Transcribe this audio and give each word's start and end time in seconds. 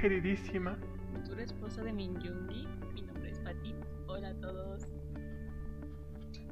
queridísima 0.00 0.76
futura 1.12 1.42
esposa 1.42 1.82
de 1.82 1.92
Minjungi. 1.92 2.66
Mi 2.94 3.02
nombre 3.02 3.30
es 3.30 3.38
Pati. 3.40 3.74
Hola 4.06 4.28
a 4.28 4.34
todos. 4.34 4.86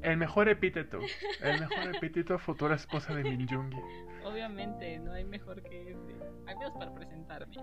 el 0.03 0.17
mejor 0.17 0.49
epíteto, 0.49 0.99
el 1.43 1.61
mejor 1.61 1.95
epíteto 1.95 2.39
futura 2.39 2.77
esposa 2.77 3.15
de 3.15 3.25
Minjungi. 3.25 3.79
Obviamente, 4.25 4.99
no 4.99 5.13
hay 5.13 5.25
mejor 5.25 5.63
que 5.63 5.91
ese. 5.91 6.17
Al 6.46 6.59
menos 6.59 6.73
para 6.75 6.95
presentarme. 6.95 7.57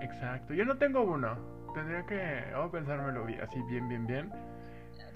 Exacto, 0.00 0.54
yo 0.54 0.64
no 0.64 0.76
tengo 0.78 1.02
uno. 1.02 1.36
Tendría 1.74 2.06
que 2.06 2.54
oh, 2.56 2.70
pensármelo 2.70 3.24
bien, 3.24 3.40
así 3.40 3.60
bien, 3.62 3.88
bien, 3.88 4.06
bien. 4.06 4.30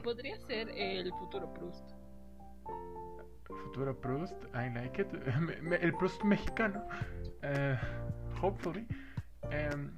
Podría 0.03 0.39
ser 0.41 0.69
el 0.71 1.13
futuro 1.13 1.53
Proust. 1.55 1.91
Futuro 3.47 3.99
Proust, 4.01 4.43
I 4.55 4.71
like 4.75 5.01
it. 5.01 5.09
El 5.81 5.93
Proust 5.95 6.23
mexicano. 6.25 6.85
Eh, 7.43 7.79
hopefully. 8.43 8.87
Em, 9.51 9.91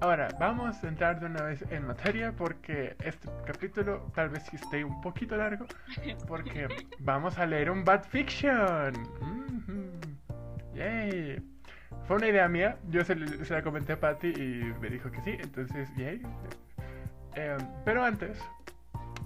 ahora, 0.00 0.28
vamos 0.38 0.82
a 0.82 0.88
entrar 0.88 1.20
de 1.20 1.26
una 1.26 1.42
vez 1.42 1.62
en 1.70 1.86
materia 1.86 2.32
porque 2.32 2.96
este 3.04 3.28
capítulo 3.46 4.10
tal 4.14 4.30
vez 4.30 4.52
esté 4.52 4.84
un 4.84 5.00
poquito 5.00 5.36
largo. 5.36 5.66
Porque 6.26 6.68
vamos 6.98 7.38
a 7.38 7.46
leer 7.46 7.70
un 7.70 7.84
Bad 7.84 8.04
Fiction. 8.04 8.92
Yay. 10.74 11.42
Fue 12.06 12.16
una 12.16 12.28
idea 12.28 12.48
mía. 12.48 12.76
Yo 12.88 13.04
se 13.04 13.14
la 13.14 13.62
comenté 13.62 13.94
a 13.94 14.00
Patty 14.00 14.28
y 14.28 14.74
me 14.80 14.88
dijo 14.88 15.10
que 15.10 15.20
sí. 15.22 15.36
Entonces, 15.40 15.88
yay. 15.96 16.22
Em, 17.34 17.58
pero 17.84 18.04
antes, 18.04 18.38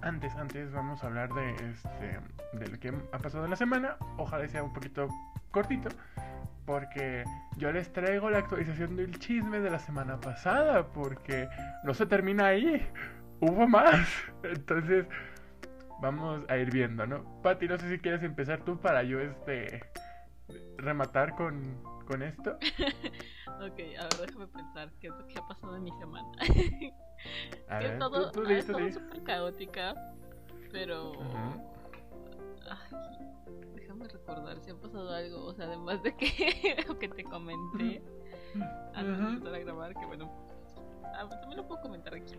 antes, 0.03 0.35
antes 0.35 0.71
vamos 0.73 1.03
a 1.03 1.07
hablar 1.07 1.33
de 1.33 1.55
este 1.55 2.21
de 2.53 2.69
lo 2.69 2.79
que 2.79 2.93
ha 3.13 3.19
pasado 3.19 3.45
en 3.45 3.51
la 3.51 3.57
semana. 3.57 3.97
Ojalá 4.19 4.47
sea 4.49 4.63
un 4.63 4.73
poquito 4.73 5.09
cortito. 5.53 5.89
Porque 6.67 7.25
yo 7.57 7.73
les 7.73 7.93
traigo 7.93 8.31
la 8.31 8.39
actualización 8.39 8.97
del 8.97 9.19
chisme 9.19 9.61
de 9.61 9.71
la 9.71 9.79
semana 9.79 10.19
pasada. 10.19 10.89
Porque 10.89 11.49
no 11.85 11.95
se 11.95 12.07
termina 12.07 12.49
ahí. 12.49 12.85
Hubo 13.41 13.69
más. 13.69 14.09
Entonces, 14.43 15.07
vamos 16.01 16.43
a 16.49 16.57
ir 16.57 16.71
viendo, 16.71 17.07
¿no? 17.07 17.41
Pati, 17.43 17.69
no 17.69 17.79
sé 17.79 17.89
si 17.89 17.99
quieres 17.99 18.23
empezar 18.23 18.65
tú 18.65 18.79
para 18.79 19.05
yo 19.05 19.21
este 19.21 19.81
rematar 20.77 21.35
con, 21.37 21.81
con 22.07 22.23
esto. 22.23 22.59
Ok, 23.61 23.79
a 23.79 24.19
ver, 24.19 24.27
déjame 24.27 24.49
pensar 24.49 24.91
qué 25.01 25.07
es 25.07 25.13
lo 25.15 25.25
que 25.29 25.39
ha 25.39 25.47
pasado 25.47 25.77
en 25.77 25.85
mi 25.85 25.93
semana. 25.93 26.29
Que 27.69 27.89
ver, 27.89 27.99
todo, 28.01 28.33
tú, 28.33 28.43
tú 28.43 28.93
súper 28.93 29.23
caótica, 29.23 29.95
pero... 30.73 31.13
Ay, 32.71 33.27
déjame 33.75 34.09
recordar 34.09 34.59
si 34.61 34.71
ha 34.71 34.75
pasado 34.77 35.11
algo, 35.15 35.45
o 35.47 35.55
sea, 35.55 35.67
además 35.67 36.03
de 36.03 36.17
que 36.17 36.77
lo 36.89 36.99
que 36.99 37.09
te 37.09 37.25
comenté 37.25 38.03
antes 38.95 39.19
de 39.19 39.25
empezar 39.25 39.55
a 39.55 39.59
grabar, 39.59 39.95
que 39.95 40.07
bueno, 40.07 40.31
ah, 41.15 41.29
también 41.29 41.57
lo 41.59 41.67
puedo 41.69 41.81
comentar 41.83 42.15
aquí. 42.15 42.35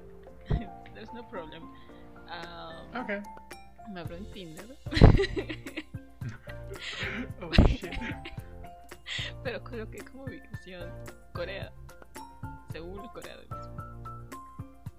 There's 0.93 1.13
no 1.13 1.27
problem. 1.27 1.63
Um, 1.63 3.01
Ok. 3.01 3.09
Me 3.91 3.99
abro 3.99 4.15
en 4.15 4.31
Tinder, 4.31 4.77
Oh 7.41 7.51
shit. 7.67 7.91
pero 9.43 9.61
coloqué 9.63 9.99
como 10.05 10.23
ubicación 10.23 10.89
Corea, 11.33 11.71
Seúl, 12.71 13.01
Corea 13.11 13.35
del 13.37 13.47
Sur. 13.49 13.73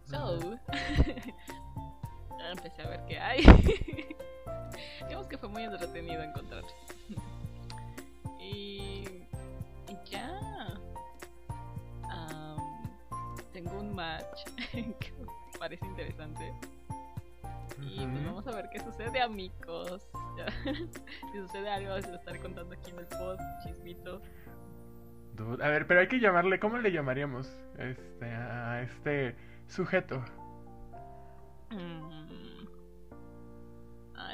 So, 0.04 0.38
empecé 2.50 2.82
a 2.82 2.88
ver 2.88 3.04
qué 3.06 3.18
hay. 3.18 3.42
Digamos 5.06 5.26
que 5.26 5.38
fue 5.38 5.48
muy 5.48 5.62
entretenido 5.64 6.22
encontrar. 6.22 6.64
y, 8.40 9.04
ya. 10.10 10.40
Tengo 13.52 13.78
un 13.78 13.94
match 13.94 14.44
que 14.72 15.12
parece 15.60 15.86
interesante. 15.86 16.52
Y 17.80 18.04
pues 18.04 18.24
vamos 18.24 18.46
a 18.48 18.50
ver 18.50 18.68
qué 18.72 18.80
sucede, 18.80 19.20
amigos. 19.20 20.08
Si 21.32 21.38
sucede 21.38 21.70
algo, 21.70 22.00
se 22.02 22.10
lo 22.10 22.16
estaré 22.16 22.40
contando 22.40 22.74
aquí 22.74 22.90
en 22.90 22.98
el 22.98 23.06
pod, 23.06 23.38
chismito. 23.62 24.20
Dude, 25.34 25.64
A 25.64 25.68
ver, 25.68 25.86
pero 25.86 26.00
hay 26.00 26.08
que 26.08 26.18
llamarle, 26.18 26.58
¿cómo 26.58 26.78
le 26.78 26.90
llamaríamos? 26.90 27.48
Este, 27.78 28.26
a 28.26 28.82
este 28.82 29.36
sujeto. 29.68 30.24
Mm, 31.70 32.53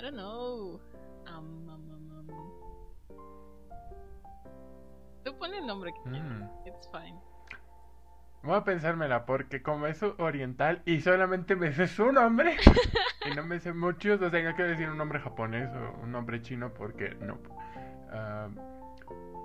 I 0.01 0.03
don't 0.03 0.17
know. 0.17 0.81
Um, 1.27 1.69
um. 1.69 2.31
Tú 5.23 5.37
ponle 5.37 5.59
el 5.59 5.67
nombre 5.67 5.93
que 5.93 6.11
quieras. 6.11 6.27
Mm. 6.27 6.67
It's 6.67 6.89
fine. 6.91 7.21
Voy 8.43 8.57
a 8.57 8.65
pensármela 8.65 9.27
porque 9.27 9.63
como 9.63 9.87
es 9.87 10.03
oriental 10.03 10.81
y 10.87 11.03
solamente 11.03 11.55
me 11.55 11.75
sé 11.75 11.87
su 11.87 12.11
nombre 12.13 12.57
y 13.31 13.35
no 13.37 13.45
me 13.45 13.61
sé 13.61 13.75
muchos, 13.75 14.23
o 14.23 14.31
sea, 14.31 14.43
no 14.43 14.57
quiero 14.57 14.71
decir 14.71 14.89
un 14.89 14.97
nombre 14.97 15.21
japonés 15.21 15.69
o 15.75 16.03
un 16.03 16.13
nombre 16.13 16.41
chino 16.41 16.73
porque 16.73 17.11
no. 17.17 17.37
Ah, 18.11 18.49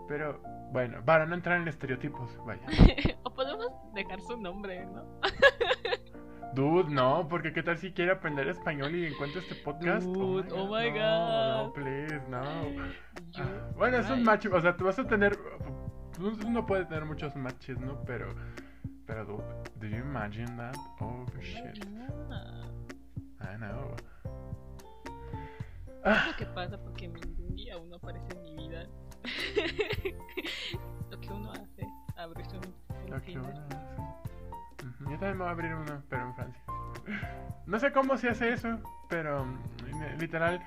pero 0.07 0.41
bueno, 0.71 1.03
para 1.03 1.25
no 1.25 1.35
entrar 1.35 1.59
en 1.59 1.67
estereotipos, 1.67 2.29
vaya. 2.45 2.65
o 3.23 3.33
podemos 3.33 3.67
dejar 3.93 4.21
su 4.21 4.37
nombre, 4.37 4.85
¿no? 4.85 5.03
Dude, 6.55 6.89
no, 6.89 7.27
porque 7.27 7.51
qué 7.51 7.61
tal 7.61 7.77
si 7.77 7.91
quiere 7.91 8.13
aprender 8.13 8.47
español 8.47 8.95
y 8.95 9.07
encuentra 9.07 9.41
este 9.41 9.55
podcast. 9.55 10.05
Dude, 10.05 10.49
oh 10.53 10.67
my 10.67 10.89
no, 10.89 10.95
God. 10.95 11.65
No, 11.65 11.73
please, 11.73 12.21
no. 12.29 12.41
Ah, 13.37 13.71
bueno, 13.75 13.97
es 13.97 14.09
un 14.09 14.23
match, 14.23 14.45
o 14.45 14.61
sea, 14.61 14.77
tú 14.77 14.85
vas 14.85 14.97
a 14.97 15.05
tener. 15.05 15.37
Uno 16.17 16.65
puede 16.65 16.85
tener 16.85 17.03
muchos 17.03 17.35
matches, 17.35 17.77
¿no? 17.79 18.01
Pero. 18.05 18.33
Pero, 19.05 19.25
dude, 19.25 19.43
do 19.81 19.87
you 19.87 19.97
imagine 19.97 20.55
that? 20.55 20.75
Oh 21.01 21.25
shit. 21.41 21.85
I 23.41 23.57
know. 23.57 23.93
Ah, 26.05 26.27
lo 26.31 26.37
que 26.37 26.45
pasa 26.45 26.81
porque 26.81 27.09
mi 27.09 27.69
aún 27.69 27.89
no 27.89 27.97
aparece 27.97 28.27
en 28.31 28.43
mi 28.43 28.55
vida. 28.55 28.87
lo 31.11 31.19
que 31.19 31.33
uno 31.33 31.51
hace, 31.51 31.85
abrirse 32.15 32.57
un, 32.57 32.73
lo 33.09 33.21
que 33.21 33.37
uno 33.37 33.49
hace. 33.49 34.14
Yo 35.01 35.11
también 35.11 35.37
me 35.37 35.43
voy 35.43 35.47
a 35.47 35.51
abrir 35.51 35.73
uno, 35.73 36.03
pero 36.09 36.23
en 36.23 36.35
Francia. 36.35 36.61
No 37.65 37.79
sé 37.79 37.91
cómo 37.91 38.17
se 38.17 38.29
hace 38.29 38.53
eso, 38.53 38.79
pero 39.09 39.45
mm, 39.45 40.19
literal, 40.19 40.61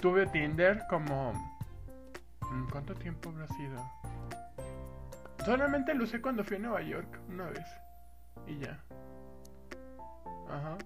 tuve 0.00 0.26
Tinder 0.26 0.82
como. 0.88 1.32
mm, 2.50 2.68
¿Cuánto 2.70 2.94
tiempo 2.94 3.30
habrá 3.30 3.48
sido? 3.48 3.76
Solamente 5.44 5.94
lo 5.94 6.04
usé 6.04 6.20
cuando 6.20 6.44
fui 6.44 6.56
a 6.56 6.60
Nueva 6.60 6.82
York 6.82 7.20
una 7.28 7.46
vez. 7.46 7.66
Y 8.46 8.58
ya. 8.58 8.82
Ajá. 10.48 10.78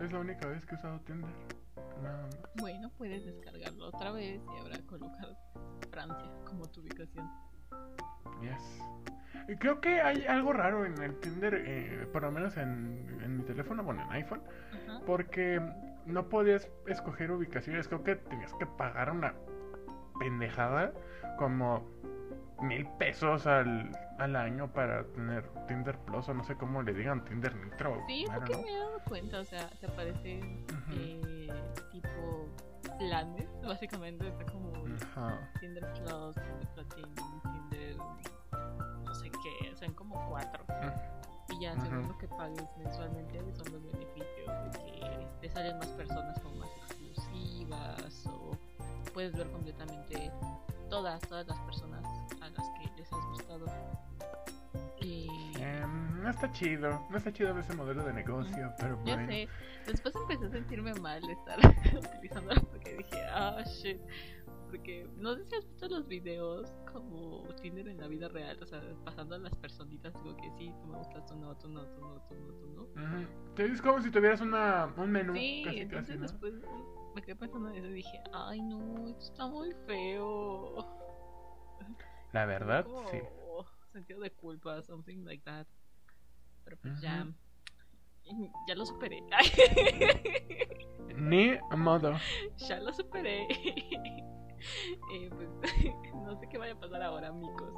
Es 0.00 0.12
la 0.12 0.18
única 0.20 0.46
vez 0.46 0.64
que 0.64 0.74
he 0.74 0.78
usado 0.78 1.00
Tinder. 1.00 1.30
Bueno, 2.56 2.90
puedes 2.96 3.24
descargarlo 3.24 3.88
otra 3.88 4.10
vez 4.12 4.40
y 4.54 4.58
ahora 4.58 4.78
colocar 4.86 5.36
Francia 5.90 6.30
como 6.44 6.66
tu 6.68 6.80
ubicación. 6.80 7.28
Yes. 8.40 8.82
Creo 9.58 9.80
que 9.80 10.00
hay 10.00 10.24
algo 10.26 10.52
raro 10.52 10.84
en 10.86 11.00
el 11.02 11.18
Tinder, 11.20 11.54
eh, 11.66 12.06
por 12.12 12.22
lo 12.22 12.30
menos 12.30 12.56
en, 12.56 13.18
en 13.22 13.38
mi 13.38 13.42
teléfono, 13.42 13.82
bueno, 13.82 14.02
en 14.04 14.12
iPhone, 14.12 14.42
Ajá. 14.88 15.00
porque 15.04 15.60
no 16.06 16.28
podías 16.28 16.68
escoger 16.86 17.32
ubicaciones. 17.32 17.88
Creo 17.88 18.04
que 18.04 18.16
tenías 18.16 18.54
que 18.54 18.66
pagar 18.66 19.10
una 19.10 19.34
pendejada 20.20 20.92
como 21.36 21.84
mil 22.62 22.86
pesos 22.98 23.46
al, 23.46 23.90
al 24.18 24.36
año 24.36 24.72
para 24.72 25.02
tener 25.04 25.48
Tinder 25.66 25.98
Plus 26.00 26.28
o 26.28 26.34
no 26.34 26.44
sé 26.44 26.54
cómo 26.56 26.82
le 26.82 26.92
digan 26.92 27.24
Tinder 27.24 27.54
Nitro. 27.56 27.96
Sí, 28.06 28.20
I 28.20 28.22
es 28.24 28.28
lo 28.28 28.34
don't 28.34 28.46
que 28.46 28.52
know. 28.52 28.62
me 28.64 28.70
he 28.72 28.78
dado 28.78 29.00
cuenta, 29.08 29.40
o 29.40 29.44
sea, 29.44 29.68
te 29.80 29.86
aparecen 29.86 30.64
Ujú. 30.64 30.92
eh, 30.92 31.48
tipo 31.90 32.48
planes, 32.98 33.48
básicamente 33.66 34.28
está 34.28 34.44
como 34.52 34.70
Ajá. 35.14 35.50
Tinder 35.58 35.86
Plus, 35.94 36.34
Tinder 36.36 36.68
Platinum, 36.74 37.14
no 39.04 39.14
sé 39.14 39.30
qué, 39.30 39.76
son 39.76 39.92
como 39.94 40.28
cuatro. 40.28 40.64
Y 41.48 41.60
ya, 41.60 41.78
según 41.80 41.98
Ujú. 42.00 42.12
lo 42.12 42.18
que 42.18 42.28
pagues 42.28 42.64
mensualmente, 42.78 43.38
son 43.54 43.72
los 43.72 43.82
beneficios 43.84 44.64
de 44.64 44.70
que 44.78 45.28
te 45.40 45.48
salen 45.50 45.78
más 45.78 45.88
personas 45.88 46.38
como 46.40 46.56
más 46.56 46.70
exclusivas 46.76 48.26
o 48.26 48.52
puedes 49.12 49.32
ver 49.32 49.50
completamente 49.50 50.30
todas, 50.88 51.20
todas 51.22 51.46
las 51.48 51.58
personas 51.60 52.04
a 52.40 52.48
las 52.50 52.68
que 52.78 52.90
les 52.96 53.12
has 53.12 53.26
gustado. 53.30 53.66
Y 55.00 55.28
Em, 55.58 56.22
no 56.22 56.28
está 56.30 56.50
chido, 56.52 57.06
no 57.10 57.16
está 57.16 57.32
chido 57.32 57.58
ese 57.58 57.74
modelo 57.74 58.04
de 58.04 58.12
negocio, 58.12 58.72
pero 58.78 58.96
ya 59.04 59.14
bueno. 59.16 59.28
sé, 59.32 59.48
después 59.86 60.14
empecé 60.14 60.46
a 60.46 60.50
sentirme 60.50 60.94
mal 60.94 61.20
de 61.22 61.32
estar 61.32 61.58
utilizándolo 62.16 62.62
porque 62.68 62.96
dije, 62.98 63.22
ah, 63.32 63.62
shit. 63.66 64.00
Porque 64.70 65.08
no 65.16 65.34
sé 65.34 65.44
si 65.46 65.56
has 65.56 65.66
visto 65.66 65.88
los 65.88 66.06
videos 66.06 66.70
como 66.92 67.42
Tinder 67.60 67.88
en 67.88 67.98
la 67.98 68.06
vida 68.06 68.28
real, 68.28 68.56
o 68.62 68.66
sea, 68.66 68.80
pasando 69.04 69.34
a 69.34 69.38
las 69.38 69.54
personitas, 69.56 70.14
digo 70.22 70.36
que 70.36 70.50
sí, 70.52 70.72
tú 70.80 70.86
me 70.86 70.98
gustas, 70.98 71.26
tú 71.26 71.34
no, 71.36 71.56
tú 71.56 71.68
no, 71.68 71.84
tú 71.86 72.00
no, 72.00 72.22
tú 72.28 72.34
no, 72.36 72.54
tú 72.54 72.66
no. 72.94 73.26
Sí, 73.56 73.62
Es 73.62 73.82
como 73.82 74.00
si 74.00 74.10
tuvieras 74.10 74.40
una, 74.40 74.94
un 74.96 75.10
menú. 75.10 75.34
Sí, 75.34 75.62
casi, 75.64 75.78
entonces 75.80 76.16
casi, 76.16 76.18
¿no? 76.18 76.22
después 76.22 76.54
me 77.14 77.22
quedé 77.22 77.36
pensando 77.36 77.68
en 77.70 77.76
eso 77.76 77.86
y 77.88 77.94
dije, 77.94 78.22
ay 78.32 78.62
no, 78.62 79.08
esto 79.08 79.24
está 79.24 79.46
muy 79.48 79.72
feo. 79.86 80.86
La 82.32 82.46
verdad, 82.46 82.84
como 82.84 83.08
sí. 83.08 83.18
sentido 83.92 84.20
de 84.20 84.30
culpa, 84.30 84.80
something 84.82 85.24
like 85.24 85.42
that. 85.42 85.66
Pero 86.64 86.76
pues 86.76 87.00
ya. 87.00 87.26
Ya 88.68 88.74
lo 88.76 88.86
superé. 88.86 89.20
Ni 91.16 91.58
modo. 91.76 92.12
ya 92.68 92.78
lo 92.78 92.92
superé. 92.92 93.48
Eh, 95.12 95.28
pues, 95.30 95.48
no 96.14 96.38
sé 96.38 96.46
qué 96.48 96.58
vaya 96.58 96.74
a 96.74 96.78
pasar 96.80 97.02
ahora, 97.02 97.28
amigos. 97.28 97.72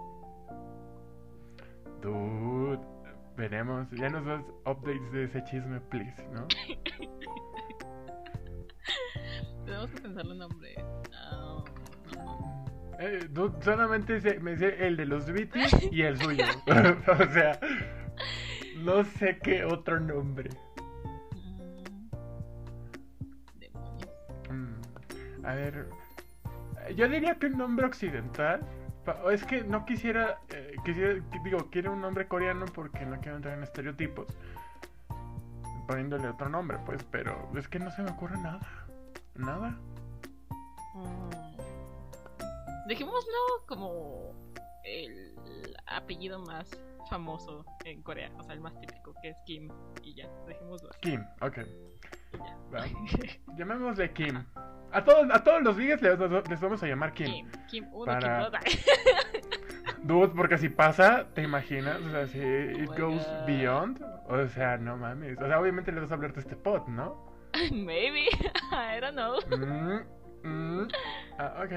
Dude, 2.03 2.81
veremos. 3.37 3.89
Ya 3.93 4.09
nos 4.11 4.25
das 4.27 4.45
updates 4.67 5.13
de 5.13 5.25
ese 5.25 5.43
chisme, 5.45 5.81
please, 5.83 6.23
¿no? 6.33 6.47
Tenemos 9.65 9.91
que 9.91 10.01
pensarle 10.01 10.33
un 10.33 10.39
nombre. 10.39 10.75
Ah, 11.15 11.63
Eh, 12.99 13.21
dude, 13.31 13.63
solamente 13.63 14.21
sé- 14.21 14.41
me 14.41 14.57
sé 14.57 14.85
el 14.87 14.97
de 14.97 15.07
los 15.07 15.27
BTs 15.31 15.93
y 15.93 16.03
el 16.03 16.19
suyo. 16.19 16.45
o 16.67 17.33
sea, 17.33 17.59
no 18.79 19.05
sé 19.05 19.39
qué 19.43 19.65
otro 19.65 20.01
nombre. 20.01 20.51
mm, 21.35 22.11
demonios. 23.59 24.11
Mm, 24.51 24.83
a 25.47 25.55
ver, 25.55 25.89
yo 26.91 27.09
diría 27.09 27.37
que 27.37 27.47
un 27.47 27.59
nombre 27.59 27.87
occidental. 27.87 28.61
Es 29.33 29.45
que 29.45 29.65
no 29.65 29.85
quisiera, 29.85 30.39
eh, 30.51 30.77
quisiera, 30.85 31.15
digo, 31.43 31.69
quiero 31.71 31.93
un 31.93 32.01
nombre 32.01 32.29
coreano 32.29 32.67
porque 32.67 33.05
no 33.05 33.21
quiero 33.21 33.37
entrar 33.37 33.59
en 33.59 33.65
estereotipos. 33.65 34.27
Poniéndole 35.89 36.29
otro 36.29 36.49
nombre, 36.49 36.79
pues, 36.87 37.03
pero 37.11 37.51
es 37.57 37.67
que 37.67 37.81
no 37.81 37.91
se 37.91 38.03
me 38.03 38.11
ocurre 38.13 38.39
nada. 38.39 38.61
Nada. 39.35 39.71
Mm. 40.95 41.53
Dejémoslo 42.87 43.67
como 43.67 44.35
el 44.85 45.35
apellido 45.87 46.41
más 46.41 46.71
famoso 47.09 47.65
en 47.85 48.03
Corea, 48.03 48.31
o 48.39 48.43
sea, 48.43 48.55
el 48.55 48.61
más 48.61 48.79
típico, 48.81 49.15
que 49.21 49.31
es 49.31 49.37
Kim, 49.45 49.69
y 50.03 50.15
ya, 50.15 50.29
dejémoslo 50.47 50.91
así, 50.91 51.01
Kim, 51.01 51.25
ok. 51.41 51.59
Llamémosle 53.57 54.13
Kim. 54.13 54.45
A 54.93 55.05
todos, 55.05 55.31
a 55.31 55.43
todos 55.43 55.63
los 55.63 55.77
vigues 55.77 56.03
les, 56.03 56.19
les 56.19 56.61
vamos 56.61 56.83
a 56.83 56.87
llamar 56.87 57.13
Kim. 57.15 57.27
Kim, 57.27 57.51
Kim 57.69 57.87
1, 57.93 58.05
Para- 58.05 58.51
Kim 58.65 58.75
2. 58.75 60.03
Dude, 60.05 60.29
porque 60.35 60.59
si 60.59 60.69
pasa, 60.69 61.27
¿te 61.35 61.43
imaginas? 61.43 62.01
O 62.01 62.11
sea, 62.11 62.27
si 62.27 62.39
it 62.41 62.89
Oh 62.89 62.93
my 62.93 62.99
goes 63.01 63.27
God. 63.27 63.47
beyond. 63.47 64.03
O 64.29 64.47
sea, 64.49 64.77
no 64.77 64.97
mames. 64.97 65.39
O 65.41 65.47
sea, 65.47 65.61
obviamente 65.61 65.93
le 65.93 66.01
vas 66.01 66.11
a 66.11 66.15
hablar 66.15 66.33
de 66.35 66.41
este 66.41 66.57
pod, 66.57 66.87
¿no? 66.89 67.33
Maybe, 67.73 68.27
I 68.73 69.01
don't 69.01 69.13
know. 69.15 69.39
Mm, 69.57 70.03
mm. 70.83 70.89
Ah, 71.39 71.63
ok. 71.65 71.73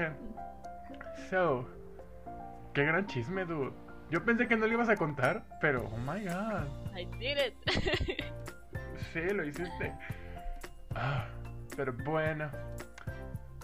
So, 1.30 1.66
qué 2.74 2.84
gran 2.84 3.06
chisme, 3.06 3.44
dude. 3.44 3.72
Yo 4.10 4.24
pensé 4.24 4.46
que 4.46 4.56
no 4.56 4.66
lo 4.66 4.72
ibas 4.72 4.88
a 4.88 4.96
contar, 4.96 5.44
pero 5.60 5.88
oh 5.92 5.98
my 5.98 6.22
god. 6.24 6.66
I 6.96 7.04
did 7.18 7.38
it. 7.38 7.54
Sí, 9.12 9.20
lo 9.32 9.44
hiciste. 9.44 9.92
Ah, 10.96 11.26
pero 11.76 11.92
bueno. 11.92 12.50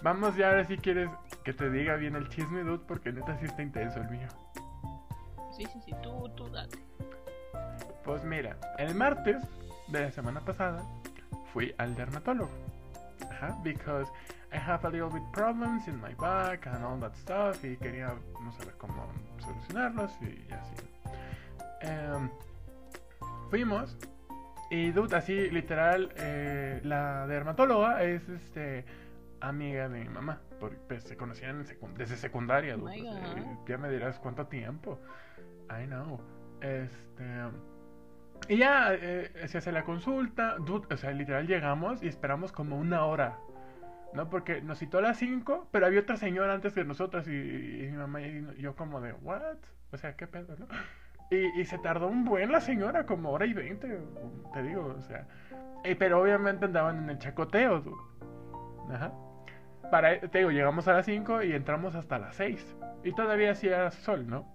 Vamos 0.02 0.36
ya 0.36 0.48
ahora 0.50 0.64
si 0.64 0.76
quieres 0.76 1.08
que 1.44 1.52
te 1.52 1.70
diga 1.70 1.96
bien 1.96 2.16
el 2.16 2.28
chisme, 2.28 2.62
dude, 2.62 2.84
porque 2.86 3.12
neta 3.12 3.38
sí 3.38 3.46
está 3.46 3.62
intenso 3.62 4.00
el 4.00 4.10
mío. 4.10 4.28
Sí, 5.56 5.64
sí, 5.72 5.80
sí, 5.84 5.92
tú, 6.02 6.28
tú 6.36 6.48
date. 6.50 6.78
Pues 8.04 8.24
mira, 8.24 8.56
el 8.78 8.94
martes 8.94 9.42
de 9.88 10.00
la 10.00 10.10
semana 10.10 10.40
pasada 10.40 10.82
fui 11.52 11.74
al 11.78 11.94
dermatólogo. 11.94 12.50
Ajá, 13.30 13.56
because 13.62 14.10
I 14.52 14.56
have 14.56 14.84
a 14.84 14.90
little 14.90 15.08
bit 15.08 15.22
problems 15.32 15.86
in 15.88 16.00
my 16.00 16.14
back 16.14 16.66
and 16.66 16.84
all 16.84 16.98
that 17.00 17.14
stuff 17.14 17.64
y 17.64 17.76
quería 17.76 18.14
no 18.42 18.52
saber 18.52 18.74
cómo 18.76 19.06
solucionarlos 19.38 20.12
y 20.20 20.52
así. 20.52 20.74
Em, 21.80 22.30
fuimos 23.50 23.96
y 24.74 24.90
dude, 24.92 25.16
así 25.16 25.50
literal, 25.50 26.12
eh, 26.16 26.80
la 26.84 27.26
dermatóloga 27.26 28.02
es 28.02 28.28
este 28.28 28.84
amiga 29.40 29.88
de 29.88 30.00
mi 30.04 30.08
mamá, 30.08 30.40
porque 30.60 30.76
pues, 30.88 31.02
se 31.04 31.16
conocían 31.16 31.60
en 31.60 31.64
secun- 31.66 31.94
desde 31.94 32.16
secundaria, 32.16 32.74
Oh 32.76 32.78
dude, 32.78 32.90
my 33.02 33.08
o 33.08 33.12
sea, 33.12 33.34
God. 33.42 33.66
ya 33.68 33.78
me 33.78 33.88
dirás 33.90 34.18
cuánto 34.18 34.46
tiempo. 34.46 35.00
I 35.70 35.86
know. 35.86 36.20
Este. 36.60 37.24
Y 38.48 38.56
ya 38.58 38.94
eh, 38.94 39.30
se 39.46 39.58
hace 39.58 39.72
la 39.72 39.84
consulta. 39.84 40.56
Dude, 40.58 40.92
o 40.92 40.96
sea, 40.96 41.10
literal 41.12 41.46
llegamos 41.46 42.02
y 42.02 42.08
esperamos 42.08 42.52
como 42.52 42.76
una 42.78 43.04
hora. 43.04 43.38
¿No? 44.14 44.28
Porque 44.28 44.60
nos 44.60 44.78
citó 44.78 44.98
a 44.98 45.00
las 45.00 45.16
5, 45.16 45.68
pero 45.70 45.86
había 45.86 46.00
otra 46.00 46.16
señora 46.18 46.52
antes 46.52 46.74
que 46.74 46.84
nosotras 46.84 47.26
y, 47.28 47.30
y 47.32 47.88
mi 47.90 47.96
mamá 47.96 48.20
y 48.20 48.44
yo 48.58 48.76
como 48.76 49.00
de, 49.00 49.12
¿what? 49.14 49.56
O 49.90 49.96
sea, 49.96 50.16
¿qué 50.16 50.26
pedo, 50.26 50.54
no? 50.58 50.66
Y, 51.32 51.60
y 51.60 51.64
se 51.64 51.78
tardó 51.78 52.08
un 52.08 52.26
buen 52.26 52.52
la 52.52 52.60
señora, 52.60 53.06
como 53.06 53.30
hora 53.30 53.46
y 53.46 53.54
veinte, 53.54 53.88
te 54.52 54.62
digo, 54.62 54.94
o 54.98 55.00
sea. 55.00 55.26
Eh, 55.82 55.96
pero 55.96 56.20
obviamente 56.20 56.66
andaban 56.66 57.04
en 57.04 57.10
el 57.10 57.18
chacoteo, 57.18 57.80
dude. 57.80 57.96
Ajá. 58.92 59.12
Para, 59.90 60.20
te 60.20 60.38
digo, 60.38 60.50
llegamos 60.50 60.86
a 60.88 60.92
las 60.92 61.06
5 61.06 61.42
y 61.44 61.54
entramos 61.54 61.94
hasta 61.94 62.18
las 62.18 62.36
6. 62.36 62.76
Y 63.04 63.12
todavía 63.14 63.52
hacía 63.52 63.90
sol, 63.90 64.26
¿no? 64.28 64.46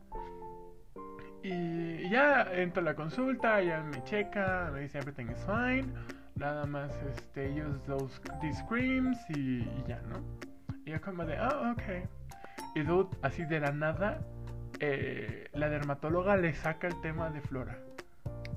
Y 1.42 2.10
ya 2.10 2.44
entro 2.54 2.82
a 2.82 2.86
la 2.86 2.96
consulta, 2.96 3.60
ya 3.62 3.82
me 3.82 4.04
checa, 4.04 4.70
me 4.72 4.82
dice 4.82 5.00
everything 5.00 5.32
is 5.32 5.44
fine. 5.46 5.92
Nada 6.36 6.68
más 6.68 6.92
este, 7.10 7.50
use 7.60 7.80
those, 7.88 8.22
these 8.40 8.64
creams 8.70 9.18
y, 9.30 9.62
y 9.62 9.84
ya, 9.88 10.00
¿no? 10.04 10.22
Y 10.86 10.92
yo 10.92 11.02
como 11.02 11.26
de, 11.26 11.38
ah, 11.38 11.74
ok. 11.74 12.08
Y 12.76 12.84
dude, 12.84 13.10
así 13.24 13.46
de 13.46 13.62
la 13.62 13.72
nada, 13.72 14.20
eh, 14.80 15.50
la 15.54 15.70
dermatóloga 15.70 16.38
le 16.38 16.54
saca 16.54 16.88
el 16.88 17.00
tema 17.02 17.30
de 17.30 17.42
Flora. 17.42 17.78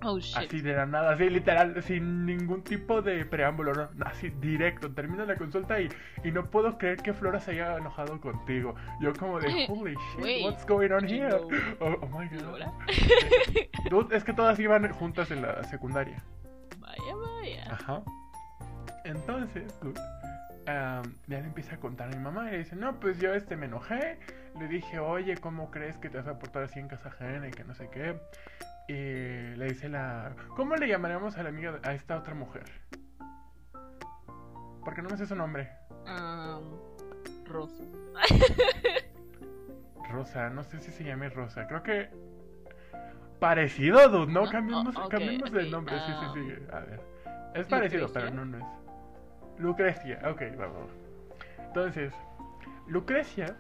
Oh 0.03 0.19
shit. 0.19 0.37
Así 0.37 0.61
de 0.63 0.73
la 0.73 0.87
nada, 0.87 1.13
así 1.13 1.29
literal, 1.29 1.83
sin 1.83 2.25
ningún 2.25 2.63
tipo 2.63 3.03
de 3.03 3.25
preámbulo, 3.27 3.75
no, 3.75 3.89
así 4.07 4.31
directo. 4.41 4.91
Termina 4.91 5.27
la 5.27 5.37
consulta 5.37 5.79
y, 5.79 5.89
y 6.25 6.31
no 6.31 6.51
puedo 6.51 6.79
creer 6.79 6.99
que 6.99 7.13
Flora 7.13 7.39
se 7.39 7.51
haya 7.51 7.77
enojado 7.77 8.19
contigo. 8.21 8.75
Yo 9.01 9.13
como 9.13 9.39
de, 9.41 9.67
holy 9.69 9.95
shit, 9.95 10.25
Wait, 10.25 10.45
what's 10.45 10.65
going 10.67 10.91
on 10.91 11.07
here? 11.07 11.31
Oh, 11.81 11.97
oh 12.01 12.07
my 12.09 12.29
god. 12.29 12.63
Dude, 13.91 14.17
es 14.17 14.25
que 14.25 14.33
todas 14.33 14.59
iban 14.59 14.91
juntas 14.93 15.31
en 15.31 15.43
la 15.43 15.63
secundaria. 15.65 16.23
Vaya, 16.79 17.15
vaya. 17.17 17.73
Ajá. 17.73 18.03
Entonces, 19.05 19.79
dude, 19.81 20.01
ya 20.67 21.03
le 21.27 21.39
empieza 21.39 21.77
a 21.77 21.81
contar 21.81 22.09
a 22.13 22.17
mi 22.17 22.23
mamá 22.23 22.49
y 22.49 22.53
le 22.53 22.59
dice, 22.59 22.77
no, 22.77 22.99
pues 23.01 23.19
yo 23.19 23.35
este 23.35 23.57
me 23.57 23.67
enojé. 23.67 24.19
Le 24.59 24.69
dije, 24.69 24.99
oye, 24.99 25.37
¿cómo 25.37 25.71
crees 25.71 25.97
que 25.99 26.09
te 26.09 26.19
vas 26.19 26.27
a 26.27 26.39
portar 26.39 26.65
así 26.65 26.79
en 26.79 26.89
casa 26.89 27.09
ajena 27.09 27.49
y 27.49 27.51
que 27.51 27.65
no 27.65 27.75
sé 27.75 27.89
qué? 27.91 28.21
Y 28.89 29.57
le 29.57 29.67
dice 29.67 29.89
la... 29.89 30.35
¿Cómo 30.57 30.75
le 30.77 30.89
llamaremos 30.89 31.39
a 31.39 31.43
la 31.43 31.51
amiga, 31.51 31.79
a 31.83 31.95
esta 31.95 32.17
otra 32.17 32.35
mujer? 32.35 32.65
Porque 34.85 35.03
no 35.03 35.11
me 35.11 35.17
sé 35.17 35.27
su 35.27 35.37
nombre. 35.37 35.71
Um, 36.07 36.79
Rosa. 37.47 37.85
Rosa, 40.11 40.51
no 40.51 40.65
sé 40.65 40.81
si 40.81 40.91
se 40.91 41.05
llame 41.05 41.29
Rosa. 41.29 41.67
Creo 41.69 41.83
que... 41.83 42.11
Parecido, 43.39 44.09
dude, 44.09 44.33
no, 44.33 44.45
No, 44.45 44.51
cambiemos, 44.51 44.97
oh, 44.97 45.09
cambiemos 45.09 45.51
de 45.53 45.65
ok, 45.65 45.71
nombre. 45.71 45.95
Sí, 46.01 46.13
sí, 46.21 46.27
sí. 46.35 46.67
A 46.73 46.81
ver. 46.81 47.01
Es 47.55 47.67
parecido, 47.67 48.13
pero 48.13 48.31
no, 48.31 48.45
no 48.45 48.59
es. 48.59 48.65
Lucrecia, 49.61 50.21
ok, 50.29 50.43
vamos. 50.59 50.91
Entonces, 51.59 52.13
Lucrecia 52.89 53.55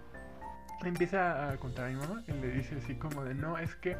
empieza 0.85 1.51
a 1.51 1.57
contar 1.59 1.87
a 1.87 1.89
mi 1.91 1.97
mamá 1.97 2.23
y 2.27 2.33
le 2.33 2.49
dice 2.49 2.77
así 2.83 2.95
como 2.95 3.23
de, 3.25 3.35
no, 3.35 3.59
es 3.59 3.75
que... 3.77 3.97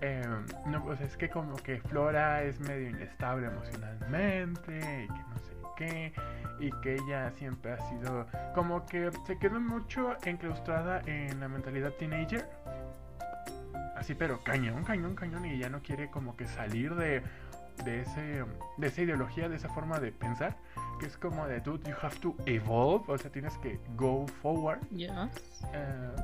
eh, 0.00 0.22
no, 0.66 0.96
sea, 0.96 1.06
es 1.06 1.16
que 1.16 1.28
como 1.30 1.56
que 1.56 1.80
Flora 1.82 2.42
es 2.42 2.58
medio 2.60 2.90
inestable 2.90 3.46
emocionalmente 3.46 5.04
y 5.04 5.06
que 5.06 5.22
no 5.22 5.38
sé 5.38 5.52
qué, 5.76 6.12
y 6.58 6.70
que 6.82 6.94
ella 6.96 7.30
siempre 7.30 7.72
ha 7.72 7.78
sido 7.88 8.26
como 8.54 8.84
que 8.86 9.10
se 9.26 9.38
quedó 9.38 9.60
mucho 9.60 10.16
enclaustrada 10.24 11.02
en 11.06 11.38
la 11.40 11.48
mentalidad 11.48 11.92
teenager. 11.92 12.48
Así, 13.96 14.16
pero 14.16 14.42
cañón, 14.42 14.82
cañón, 14.82 15.14
cañón, 15.14 15.44
y 15.46 15.58
ya 15.58 15.68
no 15.68 15.80
quiere 15.80 16.10
como 16.10 16.36
que 16.36 16.46
salir 16.46 16.96
de, 16.96 17.22
de, 17.84 18.00
ese, 18.02 18.44
de 18.78 18.86
esa 18.86 19.02
ideología, 19.02 19.48
de 19.48 19.56
esa 19.56 19.68
forma 19.68 19.98
de 20.00 20.12
pensar, 20.12 20.56
que 21.00 21.06
es 21.06 21.16
como 21.16 21.46
de, 21.46 21.60
dude, 21.60 21.88
you 21.88 21.96
have 22.02 22.16
to 22.20 22.34
evolve, 22.46 23.04
o 23.08 23.18
sea, 23.18 23.30
tienes 23.30 23.56
que 23.58 23.78
go 23.96 24.26
forward. 24.42 24.80
Eh, 25.72 26.16